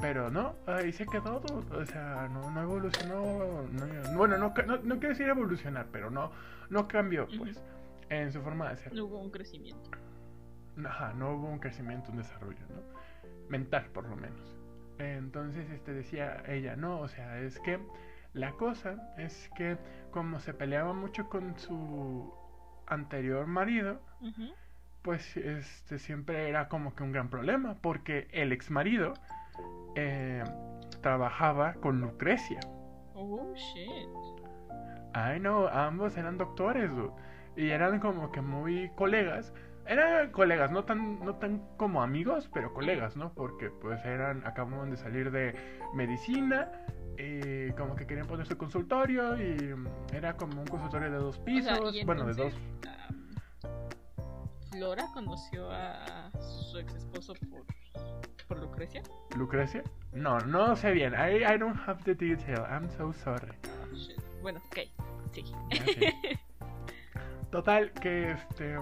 pero 0.00 0.30
no, 0.30 0.54
ahí 0.66 0.92
se 0.92 1.04
quedó, 1.06 1.42
o 1.72 1.86
sea, 1.86 2.28
no, 2.32 2.50
no 2.50 2.62
evolucionó, 2.62 3.62
no- 3.70 4.16
bueno, 4.16 4.38
no, 4.38 4.52
no, 4.66 4.76
no 4.78 4.94
quiero 4.98 5.08
decir 5.10 5.28
evolucionar, 5.28 5.86
pero 5.92 6.10
no, 6.10 6.30
no 6.70 6.86
cambió, 6.88 7.26
pues, 7.38 7.60
en 8.08 8.32
su 8.32 8.40
forma 8.42 8.70
de 8.70 8.76
ser. 8.78 8.94
No 8.94 9.04
hubo 9.04 9.18
un 9.20 9.30
crecimiento. 9.30 9.90
Ajá, 10.84 11.12
no 11.14 11.32
hubo 11.34 11.48
un 11.48 11.58
crecimiento, 11.58 12.10
un 12.10 12.18
desarrollo, 12.18 12.60
¿no? 12.70 12.80
Mental, 13.48 13.86
por 13.92 14.08
lo 14.08 14.16
menos. 14.16 14.56
Entonces, 14.98 15.68
este 15.70 15.92
decía 15.92 16.42
ella, 16.46 16.76
no, 16.76 17.00
o 17.00 17.08
sea, 17.08 17.38
es 17.40 17.58
que 17.60 17.78
la 18.32 18.52
cosa 18.52 19.12
es 19.18 19.50
que 19.56 19.76
como 20.10 20.40
se 20.40 20.54
peleaba 20.54 20.92
mucho 20.92 21.28
con 21.28 21.58
su 21.58 22.32
anterior 22.86 23.46
marido, 23.46 24.00
pues 25.02 25.36
este 25.36 25.98
siempre 25.98 26.48
era 26.48 26.68
como 26.68 26.94
que 26.94 27.02
un 27.02 27.12
gran 27.12 27.30
problema, 27.30 27.76
porque 27.80 28.28
el 28.32 28.52
ex 28.52 28.70
marido 28.70 29.14
eh, 29.96 30.44
trabajaba 31.00 31.74
con 31.74 32.00
Lucrecia. 32.00 32.60
Oh, 33.14 33.54
shit. 33.54 34.08
I 35.14 35.38
know, 35.38 35.66
ambos 35.68 36.16
eran 36.16 36.38
doctores, 36.38 36.90
dude. 36.90 37.12
Y 37.56 37.70
eran 37.70 37.98
como 37.98 38.30
que 38.30 38.40
muy 38.40 38.90
colegas. 38.90 39.52
Eran 39.90 40.30
colegas, 40.30 40.70
no 40.70 40.84
tan, 40.84 41.18
no 41.18 41.34
tan 41.34 41.66
como 41.76 42.00
amigos, 42.00 42.48
pero 42.54 42.72
colegas, 42.72 43.16
¿no? 43.16 43.34
Porque 43.34 43.70
pues 43.70 44.04
eran, 44.04 44.46
acababan 44.46 44.88
de 44.92 44.96
salir 44.96 45.32
de 45.32 45.52
medicina. 45.94 46.70
Y 47.18 47.72
como 47.72 47.96
que 47.96 48.06
querían 48.06 48.28
poner 48.28 48.46
su 48.46 48.56
consultorio 48.56 49.36
y 49.36 49.74
era 50.14 50.36
como 50.36 50.60
un 50.60 50.68
consultorio 50.68 51.10
de 51.10 51.16
dos 51.16 51.38
O 51.38 51.44
sea, 51.44 51.44
pisos, 51.44 52.06
bueno, 52.06 52.24
de 52.24 52.34
dos. 52.34 52.54
am, 52.86 53.34
Flora 54.70 55.06
conoció 55.12 55.68
a 55.72 56.30
su 56.38 56.78
ex 56.78 56.94
esposo 56.94 57.34
por, 57.50 57.64
por 58.46 58.60
Lucrecia. 58.60 59.02
¿Lucrecia? 59.36 59.82
No, 60.12 60.38
no 60.38 60.76
sé 60.76 60.92
bien. 60.92 61.14
I, 61.14 61.42
I 61.52 61.58
don't 61.58 61.76
have 61.84 62.00
the 62.04 62.14
detail. 62.14 62.60
I'm 62.70 62.88
so 62.96 63.12
sorry. 63.12 63.50
Oh, 63.82 63.92
shit. 63.96 64.20
Bueno, 64.40 64.60
ok, 64.68 64.78
sí. 65.32 65.42
Total, 67.50 67.90
que 67.94 68.30
este. 68.30 68.76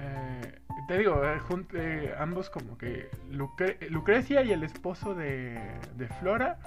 Eh, 0.00 0.58
te 0.88 0.98
digo, 0.98 1.22
eh, 1.24 1.38
eh, 1.74 2.14
ambos 2.18 2.50
como 2.50 2.76
que 2.78 3.10
Lucre- 3.30 3.78
Lucrecia 3.90 4.42
y 4.42 4.52
el 4.52 4.62
esposo 4.64 5.14
de, 5.14 5.60
Flora 6.20 6.58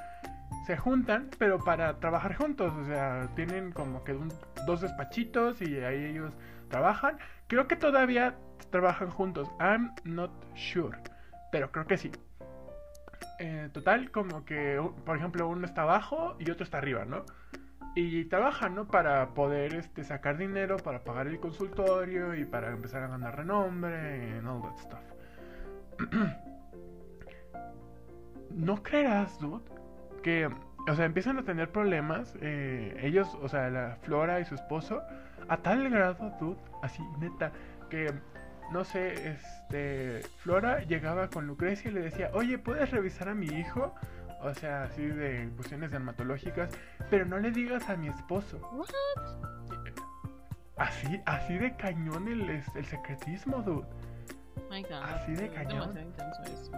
se 0.66 0.78
juntan, 0.78 1.30
pero 1.38 1.60
para 1.60 2.00
trabajar 2.00 2.36
juntos. 2.36 2.74
O 2.74 2.86
sea, 2.86 3.30
tienen 3.36 3.72
como 3.72 4.04
que 4.04 4.18
dos 4.66 4.82
despachitos 4.82 5.62
y 5.62 5.78
ahí 5.80 6.06
ellos 6.06 6.34
trabajan. 6.70 7.18
Creo 7.48 7.68
que 7.68 7.76
todavía 7.76 8.36
trabajan 8.70 9.10
juntos. 9.10 9.50
I'm 9.60 9.94
not 10.06 10.32
sure, 10.56 10.98
pero 11.52 11.72
creo 11.72 11.86
que 11.86 11.98
sí. 11.98 12.12
Total, 13.74 14.10
como 14.10 14.46
que, 14.46 14.82
por 15.06 15.18
ejemplo, 15.18 15.50
uno 15.50 15.66
está 15.66 15.82
abajo 15.82 16.38
y 16.40 16.50
otro 16.50 16.64
está 16.64 16.78
arriba, 16.78 17.04
¿no? 17.04 17.26
Y 17.96 18.26
trabajan, 18.26 18.76
¿no? 18.76 18.88
Para 18.88 19.34
poder 19.34 19.76
este, 19.76 20.04
sacar 20.04 20.38
dinero, 20.38 20.78
para 20.78 21.04
pagar 21.04 21.28
el 21.28 21.40
consultorio 21.40 22.36
y 22.36 22.46
para 22.46 22.72
empezar 22.72 23.04
a 23.04 23.08
ganar 23.08 23.36
renombre 23.38 24.38
and 24.38 24.48
all 24.48 24.62
that 24.62 24.78
stuff. 24.78 25.00
no 28.56 28.82
creerás, 28.82 29.40
dude, 29.40 29.64
que, 30.22 30.50
o 30.88 30.96
sea, 30.96 31.06
empiezan 31.06 31.38
a 31.38 31.44
tener 31.44 31.72
problemas, 31.72 32.36
eh, 32.42 32.98
ellos, 33.02 33.38
o 33.42 33.48
sea, 33.48 33.70
la 33.70 33.98
Flora 34.02 34.40
y 34.40 34.46
su 34.46 34.56
esposo, 34.56 35.02
a 35.48 35.58
tal 35.58 35.90
grado, 35.90 36.34
dude, 36.40 36.58
así, 36.82 37.04
neta, 37.20 37.52
que, 37.90 38.12
no 38.72 38.84
sé, 38.84 39.30
este, 39.30 40.22
Flora 40.40 40.84
llegaba 40.84 41.30
con 41.30 41.46
Lucrecia 41.48 41.92
y 41.92 41.94
le 41.94 42.02
decía, 42.02 42.32
oye, 42.34 42.58
¿puedes 42.58 42.90
revisar 42.92 43.30
a 43.30 43.36
mi 43.36 43.48
hijo? 43.48 43.94
O 44.44 44.54
sea, 44.54 44.84
así 44.84 45.06
de 45.06 45.50
cuestiones 45.56 45.92
dermatológicas, 45.92 46.70
pero 47.10 47.26
no 47.26 47.40
le 47.40 47.52
digas 47.52 47.90
a 47.90 47.96
mi 47.96 48.10
esposo. 48.10 48.58
What? 48.74 48.88
Así, 50.76 51.22
así 51.26 51.58
de 51.58 51.76
cañón 51.76 52.28
el, 52.28 52.50
el 52.50 52.86
secretismo, 52.86 53.62
dude. 53.62 53.88
My 54.70 54.82
God. 54.84 55.04
Así 55.04 55.34
de 55.34 55.50
cañón. 55.50 55.98
eso. 55.98 56.72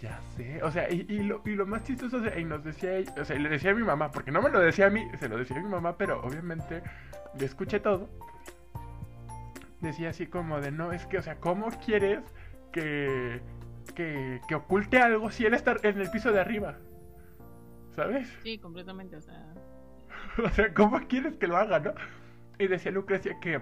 Ya 0.00 0.18
sé. 0.36 0.62
O 0.62 0.70
sea, 0.70 0.90
y, 0.90 1.06
y 1.08 1.22
lo, 1.22 1.42
y 1.44 1.54
lo 1.54 1.66
más 1.66 1.84
chistoso, 1.84 2.16
o 2.16 2.22
sea, 2.22 2.38
y 2.38 2.44
nos 2.44 2.64
decía 2.64 2.90
o 3.20 3.24
sea, 3.24 3.36
y 3.36 3.38
le 3.38 3.48
decía 3.48 3.70
a 3.70 3.74
mi 3.74 3.82
mamá, 3.82 4.10
porque 4.10 4.30
no 4.30 4.40
me 4.40 4.50
lo 4.50 4.58
decía 4.60 4.86
a 4.86 4.90
mí, 4.90 5.06
se 5.20 5.28
lo 5.28 5.36
decía 5.36 5.58
a 5.58 5.62
mi 5.62 5.68
mamá, 5.68 5.96
pero 5.96 6.22
obviamente 6.22 6.82
le 7.38 7.44
escuché 7.44 7.80
todo. 7.80 8.08
Decía 9.80 10.10
así 10.10 10.26
como 10.26 10.60
de, 10.60 10.70
no, 10.70 10.92
es 10.92 11.06
que, 11.06 11.18
o 11.18 11.22
sea, 11.22 11.36
¿cómo 11.36 11.68
quieres 11.84 12.20
que, 12.72 13.40
que, 13.90 14.40
que 14.48 14.54
oculte 14.54 14.98
algo 14.98 15.30
si 15.30 15.44
él 15.44 15.54
está 15.54 15.76
en 15.82 16.00
el 16.00 16.10
piso 16.10 16.32
de 16.32 16.40
arriba? 16.40 16.78
¿Sabes? 17.94 18.28
Sí, 18.42 18.58
completamente, 18.58 19.16
o 19.16 19.20
sea. 19.20 19.54
O 20.42 20.48
sea, 20.48 20.72
¿cómo 20.72 20.98
quieres 21.08 21.36
que 21.36 21.46
lo 21.46 21.56
haga, 21.56 21.78
no? 21.80 21.92
Y 22.58 22.66
decía 22.66 22.90
Lucrecia 22.90 23.38
que 23.40 23.60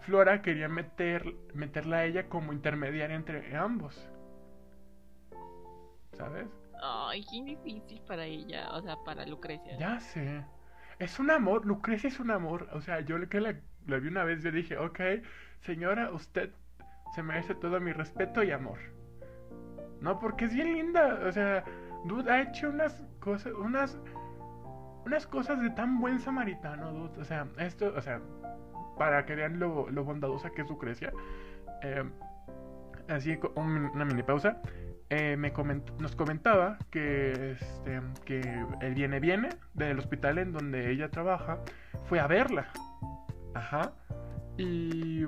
Flora 0.00 0.40
quería 0.40 0.68
meter, 0.68 1.34
meterla 1.54 1.98
a 1.98 2.04
ella 2.04 2.28
como 2.28 2.52
intermediaria 2.52 3.16
entre 3.16 3.54
ambos. 3.56 4.08
¿Sabes? 6.12 6.46
Ay, 6.82 7.24
qué 7.30 7.42
difícil 7.42 8.00
para 8.06 8.24
ella, 8.24 8.70
o 8.72 8.80
sea, 8.80 8.96
para 9.04 9.26
Lucrecia. 9.26 9.76
Ya 9.78 10.00
sé. 10.00 10.44
Es 10.98 11.18
un 11.18 11.30
amor, 11.30 11.66
Lucrecia 11.66 12.08
es 12.08 12.20
un 12.20 12.30
amor. 12.30 12.68
O 12.72 12.80
sea, 12.80 13.00
yo 13.00 13.28
que 13.28 13.40
la, 13.40 13.60
la 13.86 13.98
vi 13.98 14.08
una 14.08 14.24
vez, 14.24 14.42
yo 14.42 14.50
dije, 14.50 14.78
ok, 14.78 15.00
señora, 15.60 16.10
usted 16.10 16.52
se 17.14 17.22
merece 17.22 17.54
todo 17.54 17.80
mi 17.80 17.92
respeto 17.92 18.42
y 18.42 18.50
amor. 18.50 18.78
No, 20.00 20.18
porque 20.18 20.46
es 20.46 20.54
bien 20.54 20.72
linda. 20.74 21.20
O 21.26 21.32
sea, 21.32 21.64
dude, 22.04 22.30
ha 22.30 22.42
hecho 22.42 22.70
unas 22.70 23.02
cosas, 23.20 23.52
unas, 23.54 23.98
unas 25.06 25.26
cosas 25.26 25.60
de 25.60 25.70
tan 25.70 25.98
buen 26.00 26.18
samaritano, 26.20 26.92
dude. 26.92 27.20
O 27.20 27.24
sea, 27.24 27.46
esto, 27.58 27.92
o 27.96 28.00
sea, 28.00 28.20
para 28.98 29.24
que 29.26 29.34
vean 29.34 29.58
lo, 29.58 29.90
lo 29.90 30.04
bondadosa 30.04 30.50
que 30.50 30.62
es 30.62 30.68
Lucrecia. 30.68 31.12
eh, 31.82 32.04
así, 33.08 33.38
una 33.56 34.04
mini 34.04 34.22
pausa. 34.22 34.60
eh, 35.10 35.36
me 35.38 35.52
nos 35.98 36.14
comentaba 36.16 36.76
que, 36.90 37.52
este, 37.52 38.00
que 38.24 38.66
el 38.80 38.94
viene 38.94 39.20
viene 39.20 39.48
del 39.74 39.98
hospital 39.98 40.38
en 40.38 40.52
donde 40.52 40.90
ella 40.90 41.10
trabaja 41.10 41.58
fue 42.08 42.20
a 42.20 42.26
verla. 42.26 42.68
Ajá. 43.54 43.92
Y, 44.58 45.24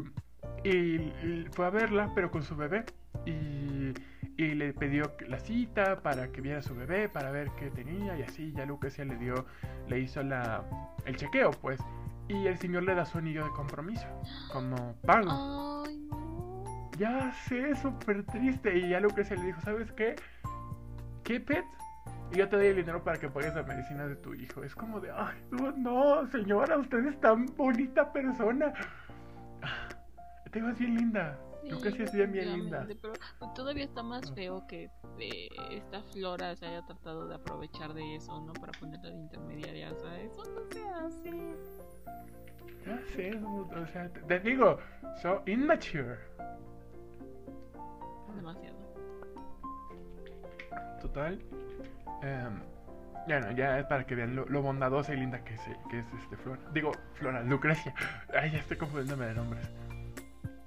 y, 0.64 0.70
y 0.70 1.46
fue 1.52 1.66
a 1.66 1.70
verla, 1.70 2.10
pero 2.14 2.30
con 2.30 2.42
su 2.42 2.56
bebé. 2.56 2.84
Y, 3.26 3.92
y 4.40 4.54
le 4.54 4.72
pidió 4.72 5.12
la 5.28 5.38
cita 5.38 6.00
para 6.00 6.32
que 6.32 6.40
viera 6.40 6.60
a 6.60 6.62
su 6.62 6.74
bebé, 6.74 7.10
para 7.10 7.30
ver 7.30 7.50
qué 7.58 7.70
tenía. 7.70 8.16
Y 8.16 8.22
así 8.22 8.52
ya 8.52 8.64
Lucrecia 8.64 9.04
le 9.04 9.16
dio, 9.16 9.44
le 9.86 10.00
hizo 10.00 10.22
la, 10.22 10.64
el 11.04 11.14
chequeo, 11.16 11.50
pues. 11.50 11.78
Y 12.26 12.46
el 12.46 12.56
señor 12.56 12.84
le 12.84 12.94
da 12.94 13.04
su 13.04 13.18
anillo 13.18 13.44
de 13.44 13.50
compromiso, 13.50 14.06
como 14.50 14.94
pago. 15.04 15.84
Ay, 15.86 15.98
no. 16.08 16.64
Ya 16.96 17.32
sé, 17.32 17.76
súper 17.76 18.24
triste. 18.24 18.78
Y 18.78 18.88
ya 18.88 19.00
Lucrecia 19.00 19.36
le 19.36 19.44
dijo, 19.44 19.60
¿sabes 19.60 19.92
qué? 19.92 20.14
¿Qué 21.22 21.38
pet? 21.38 21.66
Y 22.32 22.38
yo 22.38 22.48
te 22.48 22.56
doy 22.56 22.68
el 22.68 22.76
dinero 22.76 23.04
para 23.04 23.18
que 23.18 23.28
pagues 23.28 23.54
la 23.54 23.62
medicina 23.62 24.06
de 24.06 24.16
tu 24.16 24.32
hijo. 24.32 24.64
Es 24.64 24.74
como 24.74 25.00
de, 25.00 25.10
ay, 25.10 25.36
no, 25.50 25.70
no, 25.72 26.26
señora, 26.30 26.78
usted 26.78 27.04
es 27.04 27.20
tan 27.20 27.44
bonita 27.56 28.10
persona. 28.10 28.72
Ah, 29.60 29.88
Te 30.50 30.62
ves 30.62 30.78
bien 30.78 30.94
linda. 30.94 31.38
Sí, 31.70 31.74
Lucrecia 31.76 32.04
es 32.04 32.12
bien, 32.12 32.32
bien 32.32 32.52
linda. 32.52 32.86
Pero 32.88 33.12
todavía 33.54 33.84
está 33.84 34.02
más 34.02 34.32
feo 34.34 34.66
que 34.66 34.90
eh, 35.18 35.48
esta 35.70 36.02
Flora 36.02 36.56
se 36.56 36.66
haya 36.66 36.82
tratado 36.82 37.28
de 37.28 37.34
aprovechar 37.36 37.94
de 37.94 38.16
eso, 38.16 38.40
¿no? 38.40 38.52
Para 38.54 38.72
ponerla 38.72 39.10
de 39.10 39.16
intermediaria, 39.16 39.92
o 39.92 39.96
sea, 39.96 40.20
eso 40.20 40.44
no 40.44 40.64
se 40.70 40.88
hace. 40.88 41.54
Ya 42.86 42.98
sé, 43.14 43.30
dude, 43.32 43.76
o 43.76 43.86
sea, 43.88 44.08
te, 44.08 44.20
te 44.20 44.40
digo, 44.40 44.78
so 45.22 45.42
immature. 45.46 46.18
Demasiado. 48.34 48.76
Total. 51.00 51.38
em, 52.22 52.62
ya 53.28 53.40
no, 53.40 53.52
ya 53.52 53.78
es 53.78 53.86
para 53.86 54.06
que 54.06 54.14
vean 54.14 54.34
lo, 54.34 54.46
lo 54.46 54.62
bondadosa 54.62 55.12
y 55.12 55.18
linda 55.18 55.44
que 55.44 55.54
es, 55.54 55.60
que 55.90 55.98
es 55.98 56.06
este 56.22 56.36
Flora. 56.38 56.60
Digo, 56.72 56.92
Flora, 57.14 57.42
Lucrecia. 57.42 57.94
Ay, 58.34 58.50
ya 58.50 58.58
estoy 58.58 58.76
confundiéndome 58.78 59.26
de 59.26 59.34
nombres. 59.34 59.70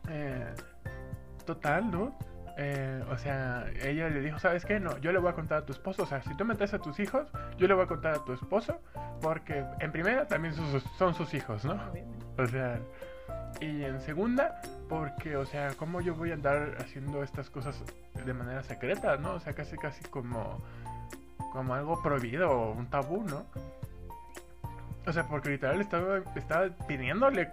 Eh, 0.10 0.54
total, 1.44 1.92
¿no? 1.92 2.18
Eh, 2.56 3.04
o 3.10 3.18
sea, 3.18 3.66
ella 3.82 4.10
le 4.10 4.22
dijo, 4.22 4.38
¿sabes 4.38 4.64
qué? 4.66 4.80
No, 4.80 4.98
yo 5.00 5.12
le 5.12 5.18
voy 5.18 5.32
a 5.32 5.34
contar 5.34 5.60
a 5.60 5.66
tu 5.66 5.74
esposo. 5.74 6.04
O 6.04 6.06
sea, 6.06 6.22
si 6.22 6.36
tú 6.38 6.46
metes 6.46 6.74
a 6.74 6.80
tus 6.80 7.00
hijos, 7.00 7.28
yo 7.58 7.68
le 7.68 7.74
voy 7.74 7.84
a 7.84 7.88
contar 7.88 8.16
a 8.16 8.20
tu 8.26 8.34
esposo. 8.34 8.80
Porque 9.22 9.64
en 9.80 9.92
primera 9.92 10.28
también 10.28 10.54
son 10.54 10.72
sus, 10.72 10.84
son 10.98 11.16
sus 11.16 11.34
hijos, 11.34 11.66
¿no? 11.66 11.74
Obviamente. 11.74 12.26
O 12.38 12.48
sea, 12.48 12.80
y 13.60 13.84
en 13.84 14.00
segunda, 14.02 14.62
porque, 14.90 15.36
o 15.36 15.46
sea, 15.46 15.74
¿cómo 15.78 16.02
yo 16.02 16.16
voy 16.16 16.32
a 16.32 16.34
andar 16.36 16.76
haciendo 16.80 17.24
estas 17.24 17.50
cosas 17.50 17.82
de 18.26 18.34
manera 18.34 18.62
secreta, 18.64 19.18
¿no? 19.18 19.34
O 19.34 19.40
sea, 19.40 19.54
casi, 19.54 19.78
casi 19.78 20.04
como, 20.06 20.62
como 21.52 21.74
algo 21.74 22.02
prohibido 22.02 22.52
o 22.52 22.72
un 22.72 22.88
tabú, 22.88 23.24
¿no? 23.24 23.46
O 25.06 25.12
sea, 25.12 25.28
porque 25.28 25.50
literal 25.50 25.82
estaba, 25.82 26.20
estaba 26.36 26.70
pidiéndole 26.88 27.50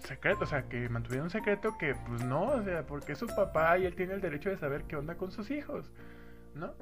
secreto, 0.00 0.44
o 0.44 0.46
sea, 0.46 0.68
que 0.68 0.88
mantuviera 0.88 1.24
un 1.24 1.30
secreto 1.30 1.76
que, 1.78 1.94
pues 1.94 2.24
no, 2.24 2.42
o 2.46 2.62
sea, 2.62 2.86
porque 2.86 3.12
es 3.12 3.18
su 3.18 3.26
papá 3.26 3.78
y 3.78 3.86
él 3.86 3.94
tiene 3.94 4.14
el 4.14 4.20
derecho 4.20 4.50
de 4.50 4.56
saber 4.56 4.84
qué 4.84 4.96
onda 4.96 5.16
con 5.16 5.30
sus 5.30 5.50
hijos, 5.50 5.90
¿no? 6.54 6.72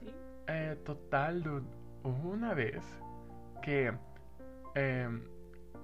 Sí. 0.00 0.14
Eh, 0.48 0.76
total, 0.84 1.42
dude, 1.42 1.66
hubo 2.02 2.30
una 2.30 2.54
vez 2.54 2.82
que 3.62 3.92
eh, 4.74 5.08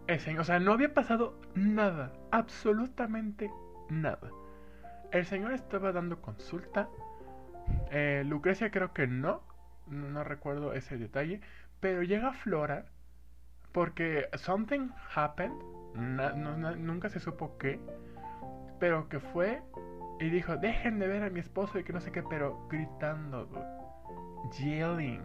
el 0.06 0.20
señor, 0.20 0.40
o 0.42 0.44
sea, 0.44 0.60
no 0.60 0.72
había 0.72 0.92
pasado 0.92 1.40
nada, 1.54 2.12
absolutamente 2.30 3.50
nada. 3.88 4.30
El 5.12 5.24
señor 5.26 5.52
estaba 5.52 5.92
dando 5.92 6.20
consulta. 6.20 6.88
eh, 7.90 8.22
Lucrecia 8.26 8.70
creo 8.70 8.92
que 8.92 9.06
no, 9.06 9.42
no 9.86 10.24
recuerdo 10.24 10.72
ese 10.72 10.98
detalle, 10.98 11.40
pero 11.80 12.02
llega 12.02 12.32
Flora 12.32 12.86
porque 13.72 14.26
something 14.34 14.88
happened, 15.14 15.54
na- 15.94 16.32
no- 16.32 16.56
na- 16.56 16.76
nunca 16.76 17.08
se 17.08 17.20
supo 17.20 17.56
qué, 17.58 17.78
pero 18.78 19.08
que 19.08 19.20
fue 19.20 19.62
y 20.20 20.28
dijo, 20.30 20.56
dejen 20.56 20.98
de 20.98 21.06
ver 21.06 21.22
a 21.22 21.30
mi 21.30 21.40
esposo 21.40 21.78
y 21.78 21.84
que 21.84 21.92
no 21.92 22.00
sé 22.00 22.12
qué, 22.12 22.22
pero 22.22 22.66
gritando, 22.68 23.48
yelling 24.58 25.22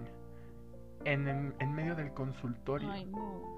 en, 1.06 1.28
en, 1.28 1.56
en 1.60 1.74
medio 1.74 1.96
del 1.96 2.14
consultorio. 2.14 2.90
Ay, 2.92 3.06
no. 3.06 3.56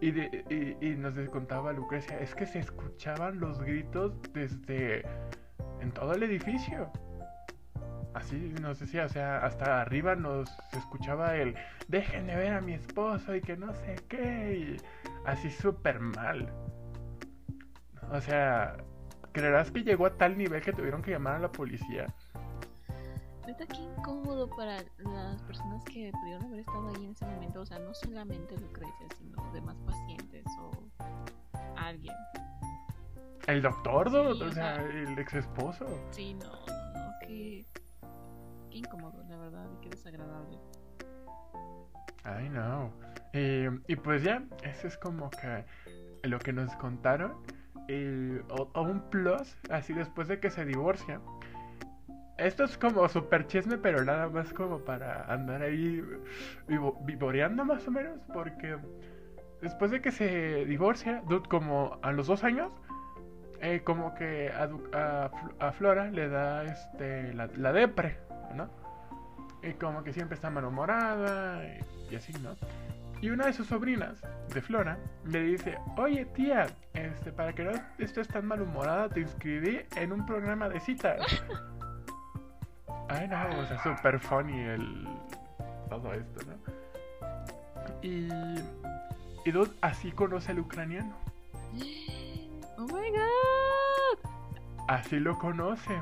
Y, 0.00 0.12
de- 0.12 0.76
y, 0.80 0.86
y 0.92 0.96
nos 0.96 1.14
contaba 1.30 1.72
Lucrecia, 1.72 2.18
es 2.20 2.34
que 2.34 2.46
se 2.46 2.60
escuchaban 2.60 3.40
los 3.40 3.60
gritos 3.60 4.12
desde 4.32 5.04
en 5.80 5.92
todo 5.92 6.12
el 6.14 6.22
edificio. 6.22 6.90
Así 8.14 8.36
nos 8.60 8.78
decía, 8.80 9.04
o 9.04 9.08
sea, 9.08 9.44
hasta 9.44 9.80
arriba 9.80 10.14
nos 10.16 10.48
escuchaba 10.72 11.36
el 11.36 11.54
dejen 11.88 12.26
de 12.26 12.34
ver 12.36 12.52
a 12.54 12.60
mi 12.60 12.72
esposo 12.72 13.34
y 13.36 13.40
que 13.40 13.56
no 13.56 13.72
sé 13.74 13.96
qué. 14.08 14.56
Y 14.76 14.76
así 15.26 15.50
súper 15.50 16.00
mal. 16.00 16.50
O 18.10 18.20
sea, 18.20 18.76
¿creerás 19.32 19.70
que 19.70 19.82
llegó 19.84 20.06
a 20.06 20.16
tal 20.16 20.36
nivel 20.38 20.62
que 20.62 20.72
tuvieron 20.72 21.02
que 21.02 21.10
llamar 21.12 21.36
a 21.36 21.38
la 21.40 21.52
policía? 21.52 22.06
Neta, 23.46 23.66
qué 23.66 23.76
incómodo 23.76 24.48
para 24.50 24.78
las 24.98 25.42
personas 25.42 25.82
que 25.84 26.10
pudieron 26.12 26.44
haber 26.46 26.60
estado 26.60 26.88
ahí 26.88 27.04
en 27.04 27.12
ese 27.12 27.24
momento. 27.26 27.60
O 27.60 27.66
sea, 27.66 27.78
no 27.78 27.94
solamente 27.94 28.56
Lucrecia, 28.58 29.06
sino 29.18 29.52
demás 29.52 29.76
pacientes 29.86 30.44
o 30.60 30.70
alguien. 31.76 32.14
El 33.46 33.62
doctor. 33.62 34.10
Sí, 34.10 34.16
o 34.16 34.28
o 34.30 34.34
sea, 34.34 34.52
sea- 34.52 34.82
el 34.84 35.18
ex 35.18 35.34
esposo. 35.34 35.86
Sí, 36.10 36.34
no, 36.34 36.50
no, 36.50 36.92
no, 36.92 37.18
qué, 38.70 38.78
incómodo, 38.78 39.24
la 39.28 39.36
verdad, 39.36 39.66
y 39.76 39.80
qué 39.82 39.90
desagradable. 39.90 40.58
Ay, 42.24 42.48
no. 42.50 42.92
Eh, 43.32 43.70
y 43.86 43.96
pues 43.96 44.22
ya, 44.22 44.42
eso 44.62 44.86
es 44.88 44.96
como 44.96 45.30
que 45.30 45.64
lo 46.22 46.38
que 46.38 46.52
nos 46.52 46.74
contaron. 46.76 47.34
Eh, 47.88 48.42
o, 48.50 48.82
un 48.82 49.00
plus, 49.08 49.56
así 49.70 49.94
después 49.94 50.28
de 50.28 50.40
que 50.40 50.50
se 50.50 50.64
divorcia. 50.64 51.20
Esto 52.36 52.64
es 52.64 52.76
como 52.78 53.08
super 53.08 53.46
chisme, 53.46 53.78
pero 53.78 54.04
nada 54.04 54.28
más 54.28 54.52
como 54.52 54.78
para 54.84 55.24
andar 55.32 55.62
ahí 55.62 56.02
vivo- 56.68 56.98
vivoreando 57.04 57.64
más 57.64 57.86
o 57.88 57.90
menos. 57.90 58.20
Porque 58.32 58.76
después 59.62 59.90
de 59.90 60.00
que 60.00 60.12
se 60.12 60.64
divorcia, 60.66 61.22
Dude, 61.26 61.48
como 61.48 61.98
a 62.02 62.12
los 62.12 62.26
dos 62.26 62.44
años, 62.44 62.70
eh, 63.60 63.80
como 63.84 64.14
que 64.14 64.50
a, 64.52 65.72
Flora 65.72 66.10
le 66.10 66.28
da 66.28 66.64
este 66.64 67.32
la, 67.34 67.48
la 67.56 67.72
depre, 67.72 68.18
¿no? 68.54 68.68
Y 69.62 69.72
como 69.72 70.04
que 70.04 70.12
siempre 70.12 70.36
está 70.36 70.50
malhumorada 70.50 71.64
y, 72.10 72.14
así, 72.14 72.32
¿no? 72.34 72.56
Y 73.20 73.30
una 73.30 73.46
de 73.46 73.52
sus 73.52 73.66
sobrinas, 73.66 74.20
de 74.54 74.62
Flora, 74.62 74.96
le 75.24 75.42
dice, 75.42 75.78
oye 75.96 76.24
tía, 76.26 76.66
este, 76.94 77.32
para 77.32 77.52
que 77.52 77.64
no 77.64 77.72
estés 77.98 78.28
tan 78.28 78.46
malhumorada, 78.46 79.08
te 79.08 79.20
inscribí 79.20 79.80
en 79.96 80.12
un 80.12 80.24
programa 80.24 80.68
de 80.68 80.78
citas. 80.78 81.20
Ay, 83.08 83.26
no, 83.26 83.48
o 83.58 83.66
sea, 83.66 83.82
súper 83.82 84.20
funny 84.20 84.60
el... 84.60 85.08
todo 85.88 86.12
esto, 86.12 86.40
¿no? 86.46 87.98
Y... 88.02 88.28
Y 89.44 89.52
así 89.80 90.12
conoce 90.12 90.52
al 90.52 90.58
ucraniano. 90.58 91.16
¡Oh 92.78 92.82
my 92.86 93.10
god! 93.10 94.30
Así 94.86 95.18
lo 95.18 95.36
conoce. 95.36 96.00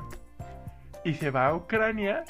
Y 1.03 1.15
se 1.15 1.31
va 1.31 1.47
a 1.47 1.55
Ucrania. 1.55 2.23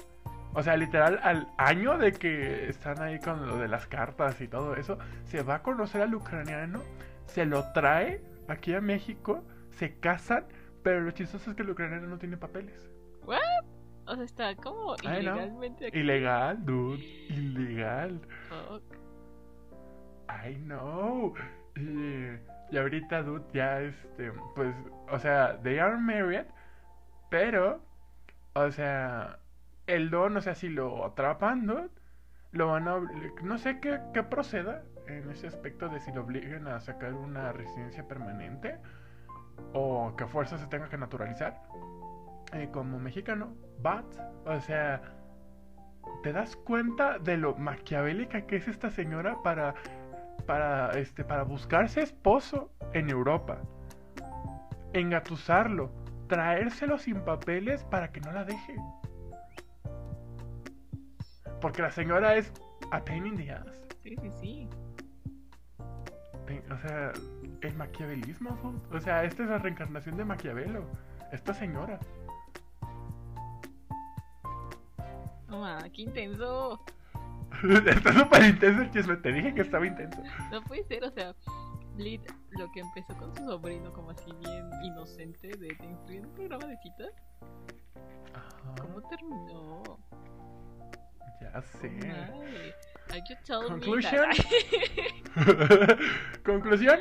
O 0.54 0.64
sea, 0.64 0.78
literal, 0.78 1.20
al 1.22 1.48
año 1.58 1.98
de 1.98 2.14
que 2.14 2.70
están 2.70 3.02
ahí 3.02 3.20
con 3.20 3.46
lo 3.46 3.58
de 3.58 3.68
las 3.68 3.86
cartas 3.88 4.40
y 4.42 4.48
todo 4.48 4.76
eso, 4.76 4.98
se 5.26 5.44
va 5.44 5.56
a 5.56 5.62
conocer 5.64 6.02
al 6.02 6.16
ucraniano, 6.16 6.82
se 7.26 7.46
lo 7.46 7.72
trae 7.74 8.22
aquí 8.48 8.74
a 8.74 8.82
México, 8.82 9.44
se 9.72 10.00
casan, 10.00 10.46
pero 10.82 11.02
lo 11.02 11.12
chistoso 11.12 11.52
es 11.52 11.56
que 11.56 11.64
el 11.64 11.70
ucraniano 11.70 12.08
no 12.08 12.18
tiene 12.18 12.38
papeles. 12.38 12.90
¿What? 13.26 13.40
O 14.08 14.16
sea, 14.16 14.24
está 14.24 14.56
como 14.56 14.96
Ay, 15.06 15.26
no. 15.26 15.34
ilegalmente 15.34 15.88
aquí. 15.88 16.00
Ilegal, 16.00 16.66
dude, 16.66 17.04
ilegal. 17.30 18.22
Fuck. 18.48 18.84
I 20.30 20.56
know. 20.56 21.36
Y, 21.76 22.30
y 22.72 22.78
ahorita, 22.78 23.24
dude, 23.24 23.46
ya 23.54 23.82
este, 23.82 24.32
pues, 24.56 24.76
o 25.10 25.20
sea, 25.20 25.60
they 25.64 25.80
are 25.80 25.98
married, 25.98 26.46
pero, 27.30 27.82
o 28.54 28.72
sea, 28.72 29.40
el 29.88 30.10
don, 30.10 30.36
o 30.38 30.42
sea, 30.42 30.56
si 30.56 30.70
lo 30.70 31.06
atrapan, 31.06 31.66
dude, 31.66 31.90
lo 32.52 32.68
van 32.68 32.88
a, 32.88 33.00
no 33.44 33.58
sé 33.58 33.80
qué, 33.80 34.00
qué 34.14 34.24
proceda 34.24 34.84
en 35.08 35.30
ese 35.30 35.48
aspecto 35.48 35.88
de 35.90 36.00
si 36.00 36.12
lo 36.12 36.22
obliguen 36.24 36.68
a 36.68 36.80
sacar 36.80 37.14
una 37.14 37.52
residencia 37.54 38.08
permanente 38.08 38.78
o 39.74 40.14
que 40.18 40.26
a 40.26 40.28
fuerza 40.28 40.58
se 40.58 40.68
tenga 40.68 40.90
que 40.90 40.98
naturalizar 40.98 41.62
eh, 42.54 42.70
como 42.72 43.00
mexicano, 43.00 43.54
but, 43.82 44.20
o 44.46 44.60
sea, 44.62 45.02
¿te 46.24 46.34
das 46.34 46.56
cuenta 46.56 47.20
de 47.20 47.38
lo 47.38 47.56
maquiavélica 47.56 48.42
que 48.46 48.58
es 48.58 48.68
esta 48.68 48.90
señora 48.90 49.42
para 49.44 49.76
para 50.48 50.92
este 50.98 51.24
para 51.24 51.44
buscarse 51.44 52.02
esposo 52.02 52.72
en 52.94 53.10
Europa, 53.10 53.60
engatusarlo, 54.94 55.92
traérselo 56.28 56.98
sin 56.98 57.22
papeles 57.22 57.84
para 57.84 58.12
que 58.12 58.22
no 58.22 58.32
la 58.32 58.44
deje. 58.46 58.76
Porque 61.62 61.82
la 61.82 61.92
señora 61.92 62.36
es 62.36 62.52
a 62.92 63.04
pain 63.04 63.28
in 63.28 63.36
the 63.36 63.52
ass. 63.52 63.88
Sí, 64.04 64.16
sí, 64.22 64.32
sí. 64.40 64.70
O 66.72 66.78
sea, 66.78 67.12
el 67.62 67.74
maquiavelismo, 67.76 68.82
o 68.92 69.00
sea, 69.02 69.26
esta 69.26 69.44
es 69.44 69.50
la 69.50 69.58
reencarnación 69.58 70.16
de 70.16 70.24
Maquiavelo. 70.24 70.86
Esta 71.32 71.54
señora. 71.54 72.00
No, 75.50 75.60
ma, 75.60 75.84
qué 75.94 76.04
intenso. 76.04 76.80
Está 77.88 78.14
súper 78.14 78.44
intenso 78.46 78.82
el 78.82 78.92
chisme. 78.92 79.16
Te 79.18 79.32
dije 79.34 79.54
que 79.54 79.62
estaba 79.62 79.86
intenso. 79.86 80.22
No 80.52 80.62
puede 80.64 80.84
ser, 80.86 81.04
o 81.04 81.12
sea, 81.12 81.34
Lid, 81.98 82.22
lo 82.52 82.72
que 82.72 82.80
empezó 82.82 83.16
con 83.18 83.36
su 83.36 83.44
sobrino 83.46 83.92
como 83.94 84.12
así 84.12 84.32
bien 84.40 84.70
inocente 84.84 85.48
de 85.48 85.68
te 85.76 85.86
inscribir 85.86 86.22
en 86.24 86.26
un 86.28 86.34
programa 86.36 86.66
de 86.68 86.78
citas, 86.78 87.10
Ajá, 88.34 88.76
¿cómo 88.82 89.02
terminó? 89.10 89.84
ya 91.42 91.62
sé. 91.62 91.88
Ay, 92.02 92.74
are 93.12 93.24
you 93.30 93.36
telling 93.46 93.68
Conclusion. 93.70 94.28
me 94.30 94.36
that- 95.46 95.98
Conclusión. 96.46 97.00